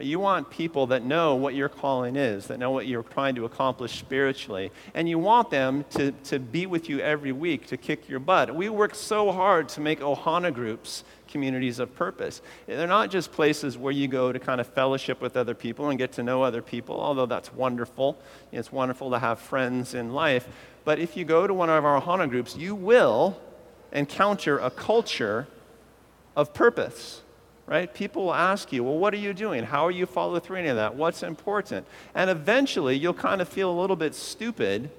You 0.00 0.20
want 0.20 0.48
people 0.48 0.86
that 0.86 1.04
know 1.04 1.34
what 1.34 1.54
your 1.54 1.68
calling 1.68 2.16
is, 2.16 2.46
that 2.46 2.58
know 2.58 2.70
what 2.70 2.86
you're 2.86 3.02
trying 3.02 3.34
to 3.34 3.44
accomplish 3.44 3.98
spiritually, 3.98 4.72
and 4.94 5.06
you 5.06 5.18
want 5.18 5.50
them 5.50 5.84
to, 5.90 6.12
to 6.24 6.38
be 6.38 6.64
with 6.64 6.88
you 6.88 7.00
every 7.00 7.32
week 7.32 7.66
to 7.66 7.76
kick 7.76 8.08
your 8.08 8.18
butt. 8.18 8.54
We 8.54 8.70
work 8.70 8.94
so 8.94 9.30
hard 9.30 9.68
to 9.70 9.82
make 9.82 10.00
Ohana 10.00 10.52
groups 10.52 11.04
communities 11.28 11.78
of 11.78 11.94
purpose. 11.94 12.40
They're 12.66 12.86
not 12.86 13.10
just 13.10 13.32
places 13.32 13.76
where 13.76 13.92
you 13.92 14.08
go 14.08 14.32
to 14.32 14.38
kind 14.38 14.60
of 14.60 14.66
fellowship 14.66 15.20
with 15.20 15.36
other 15.36 15.54
people 15.54 15.90
and 15.90 15.98
get 15.98 16.12
to 16.12 16.22
know 16.22 16.42
other 16.42 16.62
people, 16.62 16.98
although 16.98 17.26
that's 17.26 17.52
wonderful. 17.52 18.18
It's 18.50 18.72
wonderful 18.72 19.10
to 19.10 19.18
have 19.18 19.38
friends 19.40 19.94
in 19.94 20.12
life. 20.12 20.46
But 20.84 20.98
if 20.98 21.16
you 21.16 21.24
go 21.24 21.46
to 21.46 21.54
one 21.54 21.70
of 21.70 21.84
our 21.84 22.00
Ohana 22.00 22.28
groups, 22.28 22.56
you 22.56 22.74
will 22.74 23.38
encounter 23.92 24.58
a 24.58 24.70
culture 24.70 25.48
of 26.36 26.54
purpose 26.54 27.21
right? 27.66 27.92
People 27.92 28.24
will 28.24 28.34
ask 28.34 28.72
you, 28.72 28.84
well, 28.84 28.98
what 28.98 29.14
are 29.14 29.18
you 29.18 29.32
doing? 29.32 29.64
How 29.64 29.86
are 29.86 29.90
you 29.90 30.06
following 30.06 30.40
through 30.40 30.56
any 30.56 30.68
of 30.68 30.76
that? 30.76 30.94
What's 30.94 31.22
important? 31.22 31.86
And 32.14 32.28
eventually, 32.28 32.96
you'll 32.96 33.14
kind 33.14 33.40
of 33.40 33.48
feel 33.48 33.70
a 33.70 33.78
little 33.80 33.96
bit 33.96 34.14
stupid 34.14 34.90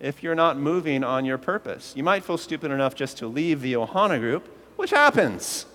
if 0.00 0.22
you're 0.22 0.34
not 0.34 0.56
moving 0.56 1.04
on 1.04 1.24
your 1.24 1.38
purpose. 1.38 1.92
You 1.96 2.02
might 2.02 2.24
feel 2.24 2.38
stupid 2.38 2.70
enough 2.70 2.94
just 2.94 3.18
to 3.18 3.26
leave 3.26 3.60
the 3.60 3.74
Ohana 3.74 4.18
group, 4.18 4.48
which 4.76 4.90
happens. 4.90 5.66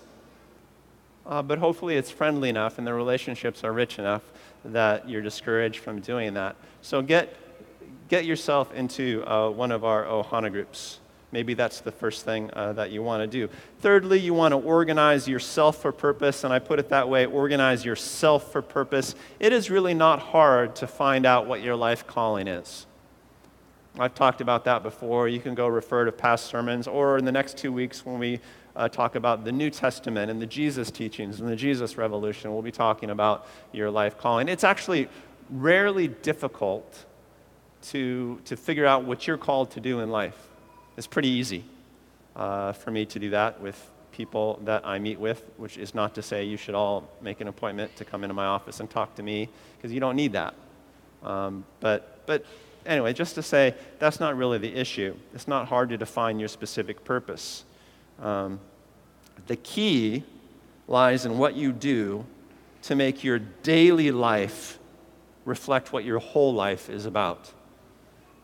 Uh, 1.26 1.42
but 1.42 1.60
hopefully, 1.60 1.96
it's 1.96 2.12
friendly 2.12 2.50
enough 2.50 2.78
and 2.78 2.86
the 2.86 2.94
relationships 2.94 3.64
are 3.64 3.72
rich 3.72 4.00
enough 4.00 4.24
that 4.66 5.08
you're 5.10 5.22
discouraged 5.22 5.80
from 5.80 6.00
doing 6.00 6.34
that. 6.34 6.56
So 6.82 7.02
get, 7.02 7.36
get 8.10 8.26
yourself 8.26 8.74
into 8.74 9.24
uh, 9.26 9.50
one 9.50 9.72
of 9.72 9.84
our 9.84 10.06
Ohana 10.06 10.52
groups. 10.52 11.00
Maybe 11.34 11.56
that's 11.56 11.82
the 11.82 11.92
first 11.92 12.26
thing 12.26 12.52
uh, 12.54 12.74
that 12.74 12.92
you 12.92 13.02
want 13.02 13.24
to 13.24 13.28
do. 13.28 13.52
Thirdly, 13.80 14.20
you 14.20 14.36
want 14.36 14.52
to 14.52 14.58
organize 14.58 15.28
yourself 15.28 15.82
for 15.82 15.92
purpose, 15.92 16.44
and 16.44 16.54
I 16.54 16.60
put 16.60 16.78
it 16.78 16.90
that 16.90 17.10
way 17.10 17.26
organize 17.26 17.84
yourself 17.84 18.52
for 18.52 18.62
purpose. 18.62 19.16
It 19.40 19.52
is 19.52 19.72
really 19.72 19.96
not 19.96 20.20
hard 20.20 20.76
to 20.76 20.86
find 20.86 21.26
out 21.26 21.48
what 21.48 21.64
your 21.64 21.76
life 21.76 22.06
calling 22.06 22.48
is. 22.48 22.86
I've 23.98 24.14
talked 24.14 24.42
about 24.42 24.64
that 24.66 24.84
before. 24.84 25.28
You 25.28 25.40
can 25.40 25.56
go 25.56 25.68
refer 25.68 26.06
to 26.06 26.12
past 26.12 26.46
sermons, 26.46 26.88
or 26.88 27.18
in 27.18 27.26
the 27.26 27.32
next 27.32 27.58
two 27.58 27.74
weeks 27.74 28.06
when 28.06 28.20
we 28.20 28.40
uh, 28.76 28.88
talk 28.88 29.16
about 29.16 29.44
the 29.44 29.52
New 29.52 29.72
Testament 29.72 30.30
and 30.30 30.40
the 30.40 30.46
Jesus 30.46 30.92
teachings 30.92 31.40
and 31.40 31.50
the 31.50 31.56
Jesus 31.56 31.98
revolution, 31.98 32.54
we'll 32.54 32.62
be 32.62 32.72
talking 32.72 33.10
about 33.10 33.48
your 33.72 33.90
life 33.90 34.20
calling. 34.20 34.48
It's 34.50 34.64
actually 34.64 35.10
rarely 35.50 36.10
difficult 36.10 37.06
to, 37.86 38.40
to 38.46 38.56
figure 38.56 38.86
out 38.86 39.04
what 39.04 39.26
you're 39.26 39.38
called 39.40 39.72
to 39.72 39.80
do 39.80 40.00
in 40.00 40.12
life. 40.12 40.38
It's 40.96 41.08
pretty 41.08 41.30
easy 41.30 41.64
uh, 42.36 42.74
for 42.74 42.92
me 42.92 43.06
to 43.08 43.20
do 43.20 43.32
that 43.32 43.60
with 43.62 43.90
people 44.12 44.60
that 44.64 44.86
I 44.86 45.00
meet 45.00 45.20
with, 45.20 45.44
which 45.58 45.78
is 45.78 45.96
not 45.96 46.14
to 46.16 46.22
say 46.22 46.44
you 46.44 46.58
should 46.58 46.76
all 46.76 47.10
make 47.22 47.42
an 47.42 47.48
appointment 47.48 47.96
to 47.96 48.06
come 48.06 48.24
into 48.24 48.36
my 48.36 48.46
office 48.46 48.80
and 48.80 48.90
talk 48.90 49.16
to 49.16 49.24
me, 49.24 49.50
because 49.78 49.92
you 49.92 50.00
don't 50.00 50.16
need 50.16 50.34
that. 50.34 50.54
Um, 51.24 51.66
but, 51.80 52.26
but 52.28 52.46
anyway, 52.86 53.14
just 53.14 53.36
to 53.36 53.42
say 53.42 53.74
that's 53.98 54.20
not 54.20 54.38
really 54.38 54.60
the 54.60 54.76
issue. 54.76 55.16
It's 55.34 55.48
not 55.48 55.68
hard 55.68 55.90
to 55.90 55.98
define 55.98 56.40
your 56.40 56.50
specific 56.50 57.04
purpose. 57.04 57.64
Um, 58.22 58.60
the 59.48 59.56
key 59.56 60.24
lies 60.88 61.26
in 61.26 61.38
what 61.38 61.56
you 61.56 61.72
do 61.72 62.26
to 62.84 62.96
make 62.96 63.24
your 63.24 63.40
daily 63.40 64.12
life 64.12 64.78
reflect 65.46 65.92
what 65.92 66.04
your 66.04 66.20
whole 66.20 66.54
life 66.54 66.90
is 66.90 67.06
about. 67.06 67.52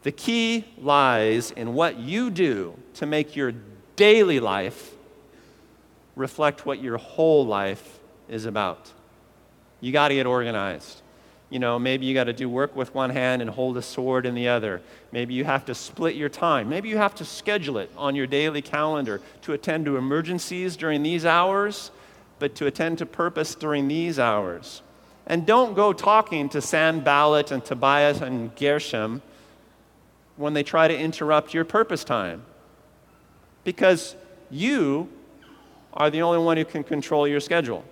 The 0.04 0.12
key 0.12 0.66
lies 0.78 1.52
in 1.52 1.74
what 1.74 1.98
you 1.98 2.30
do 2.30 2.76
to 2.96 3.06
make 3.06 3.36
your 3.36 3.54
daily 3.96 4.40
life 4.40 4.94
reflect 6.16 6.66
what 6.66 6.82
your 6.82 6.98
whole 6.98 7.46
life 7.46 8.00
is 8.30 8.46
about. 8.46 8.92
You 9.82 9.92
got 9.92 10.10
to 10.10 10.16
get 10.16 10.26
organized. 10.26 11.02
You 11.50 11.60
know, 11.60 11.80
maybe 11.80 12.06
you 12.06 12.14
got 12.14 12.26
to 12.26 12.34
do 12.34 12.48
work 12.48 12.76
with 12.76 12.94
one 12.94 13.10
hand 13.10 13.42
and 13.42 13.50
hold 13.50 13.76
a 13.78 13.82
sword 13.82 14.26
in 14.26 14.36
the 14.36 14.50
other. 14.50 14.82
Maybe 15.12 15.34
you 15.34 15.46
have 15.46 15.66
to 15.66 15.76
split 15.76 16.16
your 16.16 16.30
time. 16.30 16.70
Maybe 16.70 16.90
you 16.90 16.98
have 16.98 17.16
to 17.16 17.26
schedule 17.26 17.80
it 17.80 17.90
on 17.98 18.16
your 18.16 18.28
daily 18.28 18.62
calendar 18.62 19.20
to 19.42 19.54
attend 19.54 19.86
to 19.86 19.98
emergencies 19.98 20.78
during 20.78 21.02
these 21.02 21.26
hours, 21.26 21.90
but 22.38 22.54
to 22.56 22.68
attend 22.68 23.00
to 23.00 23.06
purpose 23.06 23.56
during 23.56 23.88
these 23.88 24.20
hours. 24.20 24.84
And 25.26 25.46
don't 25.46 25.76
go 25.76 25.92
talking 25.92 26.50
to 26.50 26.62
Sanballat 26.62 27.52
and 27.52 27.66
Tobias 27.66 28.22
and 28.22 28.56
Geshem 28.56 29.22
when 30.40 30.54
they 30.54 30.64
try 30.64 30.88
to 30.88 30.98
interrupt 30.98 31.54
your 31.54 31.66
purpose 31.66 32.06
time. 32.06 32.42
Because 33.66 34.16
you 34.50 35.10
are 35.94 36.10
the 36.10 36.22
only 36.22 36.40
one 36.40 36.56
who 36.56 36.64
can 36.64 36.82
control 36.82 37.28
your 37.28 37.42
schedule 37.42 37.84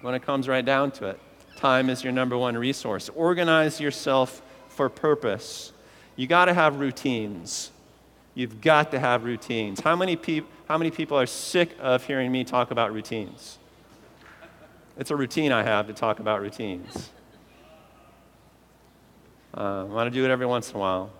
when 0.00 0.12
it 0.12 0.22
comes 0.26 0.48
right 0.48 0.64
down 0.64 0.90
to 0.90 1.06
it. 1.06 1.20
Time 1.56 1.88
is 1.88 2.02
your 2.02 2.12
number 2.12 2.36
one 2.36 2.56
resource. 2.58 3.08
Organize 3.14 3.80
yourself 3.80 4.42
for 4.66 4.88
purpose. 4.88 5.72
You 6.16 6.26
got 6.26 6.46
to 6.46 6.54
have 6.54 6.80
routines. 6.80 7.70
You've 8.34 8.60
got 8.60 8.90
to 8.90 8.98
have 8.98 9.22
routines. 9.22 9.78
How 9.78 9.94
many, 9.94 10.16
peop- 10.16 10.48
how 10.66 10.76
many 10.76 10.90
people 10.90 11.16
are 11.16 11.26
sick 11.26 11.76
of 11.78 12.04
hearing 12.04 12.32
me 12.32 12.42
talk 12.42 12.72
about 12.72 12.92
routines? 12.92 13.58
It's 14.98 15.12
a 15.12 15.16
routine 15.16 15.52
I 15.52 15.62
have 15.62 15.86
to 15.86 15.92
talk 15.92 16.18
about 16.18 16.40
routines. 16.40 17.10
Uh, 19.56 19.84
I'm 19.84 19.90
going 19.90 20.06
to 20.06 20.10
do 20.10 20.24
it 20.24 20.30
every 20.30 20.46
once 20.46 20.70
in 20.70 20.76
a 20.76 20.78
while. 20.78 21.10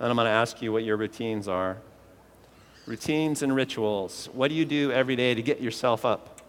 And 0.00 0.10
I'm 0.10 0.16
going 0.16 0.26
to 0.26 0.30
ask 0.30 0.60
you 0.60 0.72
what 0.72 0.82
your 0.82 0.96
routines 0.96 1.46
are. 1.46 1.78
Routines 2.86 3.42
and 3.42 3.54
rituals. 3.54 4.28
What 4.32 4.48
do 4.48 4.54
you 4.54 4.64
do 4.64 4.92
every 4.92 5.16
day 5.16 5.34
to 5.34 5.42
get 5.42 5.60
yourself 5.60 6.04
up, 6.04 6.40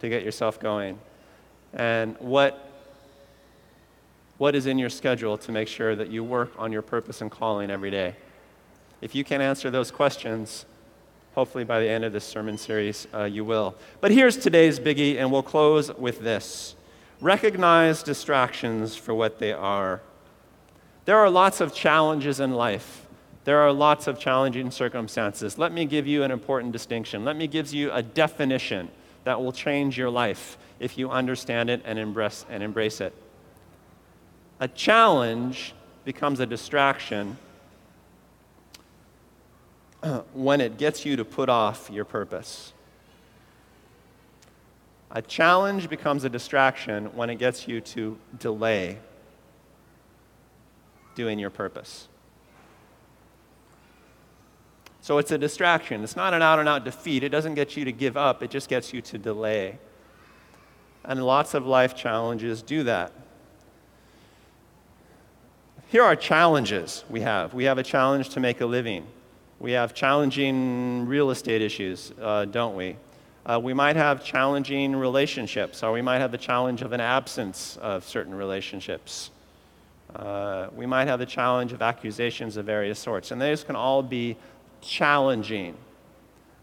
to 0.00 0.08
get 0.08 0.24
yourself 0.24 0.58
going? 0.58 0.98
And 1.72 2.16
what, 2.18 2.68
what 4.38 4.54
is 4.54 4.66
in 4.66 4.78
your 4.78 4.90
schedule 4.90 5.38
to 5.38 5.52
make 5.52 5.68
sure 5.68 5.94
that 5.94 6.10
you 6.10 6.24
work 6.24 6.52
on 6.58 6.72
your 6.72 6.82
purpose 6.82 7.20
and 7.20 7.30
calling 7.30 7.70
every 7.70 7.90
day? 7.90 8.16
If 9.00 9.14
you 9.14 9.24
can 9.24 9.40
answer 9.40 9.70
those 9.70 9.90
questions, 9.90 10.66
hopefully 11.34 11.64
by 11.64 11.80
the 11.80 11.88
end 11.88 12.04
of 12.04 12.12
this 12.12 12.24
sermon 12.24 12.58
series, 12.58 13.06
uh, 13.14 13.24
you 13.24 13.44
will. 13.44 13.74
But 14.00 14.10
here's 14.10 14.36
today's 14.36 14.78
biggie, 14.78 15.18
and 15.18 15.30
we'll 15.32 15.42
close 15.42 15.92
with 15.94 16.20
this 16.20 16.74
recognize 17.20 18.02
distractions 18.02 18.96
for 18.96 19.14
what 19.14 19.38
they 19.38 19.52
are. 19.52 20.00
There 21.04 21.18
are 21.18 21.30
lots 21.30 21.60
of 21.60 21.74
challenges 21.74 22.38
in 22.38 22.52
life. 22.52 23.06
There 23.44 23.58
are 23.58 23.72
lots 23.72 24.06
of 24.06 24.20
challenging 24.20 24.70
circumstances. 24.70 25.58
Let 25.58 25.72
me 25.72 25.84
give 25.84 26.06
you 26.06 26.22
an 26.22 26.30
important 26.30 26.72
distinction. 26.72 27.24
Let 27.24 27.36
me 27.36 27.48
give 27.48 27.72
you 27.72 27.90
a 27.90 28.02
definition 28.02 28.88
that 29.24 29.42
will 29.42 29.52
change 29.52 29.98
your 29.98 30.10
life 30.10 30.56
if 30.78 30.96
you 30.96 31.10
understand 31.10 31.70
it 31.70 31.82
and 31.84 31.98
embrace, 31.98 32.46
and 32.48 32.62
embrace 32.62 33.00
it. 33.00 33.14
A 34.60 34.68
challenge 34.68 35.74
becomes 36.04 36.38
a 36.38 36.46
distraction 36.46 37.36
when 40.34 40.60
it 40.60 40.78
gets 40.78 41.04
you 41.04 41.16
to 41.16 41.24
put 41.24 41.48
off 41.48 41.90
your 41.90 42.04
purpose. 42.04 42.72
A 45.10 45.20
challenge 45.20 45.88
becomes 45.88 46.22
a 46.24 46.28
distraction 46.28 47.06
when 47.16 47.28
it 47.28 47.36
gets 47.36 47.66
you 47.66 47.80
to 47.80 48.16
delay 48.38 48.98
doing 51.14 51.38
your 51.38 51.50
purpose. 51.50 52.08
So 55.00 55.18
it's 55.18 55.32
a 55.32 55.38
distraction. 55.38 56.04
It's 56.04 56.14
not 56.14 56.32
an 56.32 56.42
out 56.42 56.60
and 56.60 56.68
out 56.68 56.84
defeat. 56.84 57.24
It 57.24 57.30
doesn't 57.30 57.54
get 57.54 57.76
you 57.76 57.84
to 57.84 57.92
give 57.92 58.16
up, 58.16 58.42
it 58.42 58.50
just 58.50 58.68
gets 58.68 58.92
you 58.92 59.02
to 59.02 59.18
delay. 59.18 59.78
And 61.04 61.24
lots 61.24 61.54
of 61.54 61.66
life 61.66 61.96
challenges 61.96 62.62
do 62.62 62.84
that. 62.84 63.12
Here 65.88 66.04
are 66.04 66.16
challenges 66.16 67.04
we 67.10 67.20
have. 67.20 67.52
We 67.52 67.64
have 67.64 67.78
a 67.78 67.82
challenge 67.82 68.30
to 68.30 68.40
make 68.40 68.60
a 68.60 68.66
living. 68.66 69.06
We 69.58 69.72
have 69.72 69.92
challenging 69.92 71.06
real 71.06 71.30
estate 71.30 71.60
issues, 71.60 72.12
uh, 72.20 72.46
don't 72.46 72.76
we? 72.76 72.96
Uh, 73.44 73.60
we 73.62 73.74
might 73.74 73.96
have 73.96 74.24
challenging 74.24 74.94
relationships, 74.94 75.82
or 75.82 75.92
we 75.92 76.00
might 76.00 76.18
have 76.18 76.30
the 76.30 76.38
challenge 76.38 76.82
of 76.82 76.92
an 76.92 77.00
absence 77.00 77.76
of 77.82 78.04
certain 78.04 78.34
relationships. 78.34 79.30
Uh, 80.14 80.68
we 80.74 80.86
might 80.86 81.08
have 81.08 81.18
the 81.18 81.26
challenge 81.26 81.72
of 81.72 81.80
accusations 81.80 82.56
of 82.56 82.66
various 82.66 82.98
sorts, 82.98 83.30
and 83.30 83.40
those 83.40 83.64
can 83.64 83.76
all 83.76 84.02
be 84.02 84.36
challenging. 84.80 85.74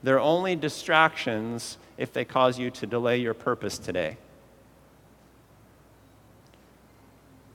They're 0.04 0.20
only 0.20 0.56
distractions 0.56 1.78
if 1.98 2.14
they 2.14 2.26
cause 2.26 2.60
you 2.60 2.70
to 2.72 2.86
delay 2.86 3.18
your 3.18 3.34
purpose 3.34 3.78
today. 3.78 4.18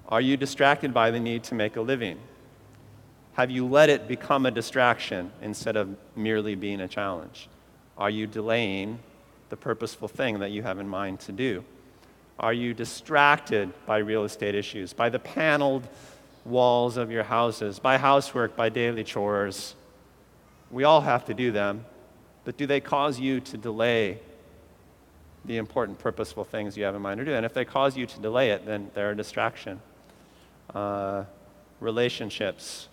Are 0.08 0.20
you 0.20 0.36
distracted 0.36 0.92
by 0.92 1.10
the 1.10 1.20
need 1.20 1.44
to 1.44 1.54
make 1.54 1.76
a 1.76 1.80
living? 1.80 2.18
Have 3.34 3.50
you 3.50 3.66
let 3.66 3.88
it 3.88 4.06
become 4.06 4.46
a 4.46 4.50
distraction 4.50 5.32
instead 5.42 5.76
of 5.76 5.96
merely 6.14 6.54
being 6.54 6.80
a 6.80 6.88
challenge? 6.88 7.48
Are 7.96 8.10
you 8.10 8.26
delaying 8.26 8.98
the 9.48 9.56
purposeful 9.56 10.08
thing 10.08 10.40
that 10.40 10.50
you 10.50 10.62
have 10.62 10.78
in 10.78 10.88
mind 10.88 11.20
to 11.20 11.32
do? 11.32 11.64
Are 12.38 12.52
you 12.52 12.74
distracted 12.74 13.72
by 13.86 13.98
real 13.98 14.24
estate 14.24 14.54
issues, 14.54 14.92
by 14.92 15.08
the 15.08 15.18
paneled 15.18 15.88
walls 16.44 16.96
of 16.96 17.10
your 17.10 17.24
houses, 17.24 17.78
by 17.78 17.96
housework, 17.98 18.56
by 18.56 18.68
daily 18.68 19.04
chores. 19.04 19.74
We 20.70 20.84
all 20.84 21.00
have 21.00 21.24
to 21.26 21.34
do 21.34 21.52
them, 21.52 21.84
but 22.44 22.56
do 22.56 22.66
they 22.66 22.80
cause 22.80 23.18
you 23.18 23.40
to 23.40 23.56
delay 23.56 24.18
the 25.44 25.56
important, 25.56 25.98
purposeful 25.98 26.44
things 26.44 26.76
you 26.76 26.84
have 26.84 26.94
in 26.94 27.02
mind 27.02 27.18
to 27.18 27.24
do? 27.24 27.34
And 27.34 27.46
if 27.46 27.54
they 27.54 27.64
cause 27.64 27.96
you 27.96 28.06
to 28.06 28.20
delay 28.20 28.50
it, 28.50 28.66
then 28.66 28.90
they're 28.94 29.12
a 29.12 29.16
distraction. 29.16 29.80
Uh, 30.74 31.24
relationships. 31.80 32.88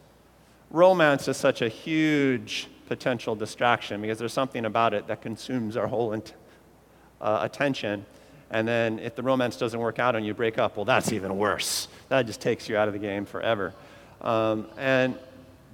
Romance 0.69 1.27
is 1.27 1.37
such 1.37 1.61
a 1.61 1.69
huge 1.69 2.67
potential 2.87 3.35
distraction 3.35 4.01
because 4.01 4.19
there's 4.19 4.33
something 4.33 4.65
about 4.65 4.93
it 4.93 5.07
that 5.07 5.21
consumes 5.21 5.77
our 5.77 5.87
whole 5.87 6.13
uh, 6.13 7.39
attention. 7.41 8.05
And 8.51 8.67
then 8.67 8.99
if 8.99 9.15
the 9.15 9.23
romance 9.23 9.55
doesn't 9.55 9.79
work 9.79 9.97
out 9.97 10.15
and 10.15 10.25
you 10.25 10.33
break 10.33 10.57
up, 10.57 10.75
well, 10.75 10.85
that's 10.85 11.11
even 11.13 11.37
worse. 11.37 11.87
That 12.09 12.27
just 12.27 12.41
takes 12.41 12.67
you 12.67 12.77
out 12.77 12.87
of 12.87 12.93
the 12.93 12.99
game 12.99 13.25
forever. 13.25 13.73
Um, 14.19 14.67
and 14.77 15.17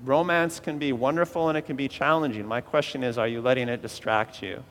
romance 0.05 0.59
can 0.59 0.77
be 0.77 0.93
wonderful 0.93 1.49
and 1.49 1.57
it 1.57 1.63
can 1.63 1.75
be 1.75 1.87
challenging. 1.87 2.45
My 2.45 2.61
question 2.61 3.03
is 3.03 3.17
are 3.17 3.27
you 3.27 3.41
letting 3.41 3.67
it 3.67 3.81
distract 3.81 4.41
you? 4.43 4.63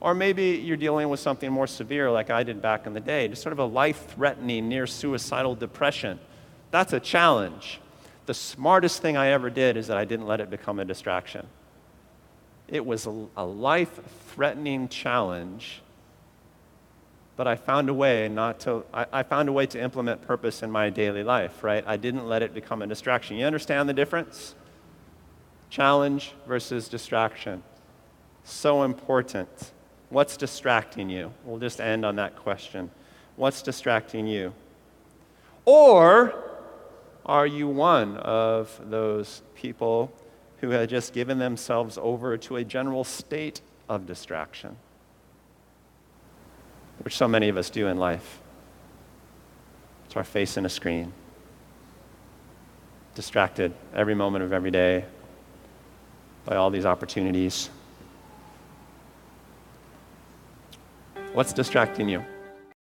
Or 0.00 0.14
maybe 0.14 0.60
you're 0.64 0.76
dealing 0.76 1.08
with 1.08 1.20
something 1.20 1.52
more 1.52 1.66
severe, 1.66 2.10
like 2.10 2.30
I 2.30 2.42
did 2.42 2.60
back 2.60 2.86
in 2.86 2.94
the 2.94 3.00
day, 3.00 3.28
just 3.28 3.42
sort 3.42 3.52
of 3.52 3.58
a 3.58 3.64
life 3.64 4.12
threatening, 4.14 4.68
near 4.68 4.86
suicidal 4.86 5.54
depression. 5.54 6.18
That's 6.70 6.92
a 6.92 7.00
challenge. 7.00 7.80
The 8.26 8.34
smartest 8.34 9.02
thing 9.02 9.16
I 9.16 9.28
ever 9.28 9.50
did 9.50 9.76
is 9.76 9.88
that 9.88 9.98
I 9.98 10.04
didn't 10.04 10.26
let 10.26 10.40
it 10.40 10.50
become 10.50 10.78
a 10.78 10.84
distraction. 10.84 11.46
It 12.66 12.86
was 12.86 13.06
a, 13.06 13.44
life 13.44 14.00
threatening 14.28 14.88
challenge, 14.88 15.82
but 17.36 17.46
I 17.46 17.56
found 17.56 17.88
a 17.88 17.94
way 17.94 18.28
not 18.28 18.60
to, 18.60 18.84
I, 18.92 19.06
I 19.12 19.22
found 19.22 19.48
a 19.48 19.52
way 19.52 19.66
to 19.66 19.80
implement 19.80 20.22
purpose 20.22 20.62
in 20.62 20.70
my 20.70 20.90
daily 20.90 21.22
life, 21.22 21.62
right? 21.64 21.84
I 21.86 21.96
didn't 21.96 22.26
let 22.26 22.42
it 22.42 22.54
become 22.54 22.82
a 22.82 22.86
distraction. 22.86 23.36
You 23.36 23.46
understand 23.46 23.88
the 23.88 23.94
difference? 23.94 24.54
Challenge 25.70 26.32
versus 26.46 26.88
distraction. 26.88 27.62
So 28.44 28.82
important. 28.82 29.72
What's 30.08 30.36
distracting 30.36 31.08
you? 31.08 31.32
We'll 31.44 31.60
just 31.60 31.80
end 31.80 32.04
on 32.04 32.16
that 32.16 32.36
question. 32.36 32.90
What's 33.36 33.62
distracting 33.62 34.26
you? 34.26 34.52
Or 35.64 36.34
are 37.24 37.46
you 37.46 37.68
one 37.68 38.16
of 38.16 38.80
those 38.90 39.42
people 39.54 40.12
who 40.60 40.70
had 40.70 40.88
just 40.88 41.12
given 41.12 41.38
themselves 41.38 41.98
over 41.98 42.36
to 42.36 42.56
a 42.56 42.64
general 42.64 43.04
state 43.04 43.60
of 43.88 44.06
distraction, 44.06 44.76
which 47.02 47.16
so 47.16 47.26
many 47.26 47.48
of 47.48 47.56
us 47.56 47.70
do 47.70 47.88
in 47.88 47.98
life. 47.98 48.40
It's 50.06 50.16
our 50.16 50.24
face 50.24 50.56
in 50.56 50.66
a 50.66 50.68
screen, 50.68 51.12
distracted 53.14 53.72
every 53.94 54.14
moment 54.14 54.44
of 54.44 54.52
every 54.52 54.70
day 54.70 55.04
by 56.44 56.56
all 56.56 56.70
these 56.70 56.86
opportunities. 56.86 57.70
What's 61.32 61.52
distracting 61.52 62.08
you? 62.08 62.24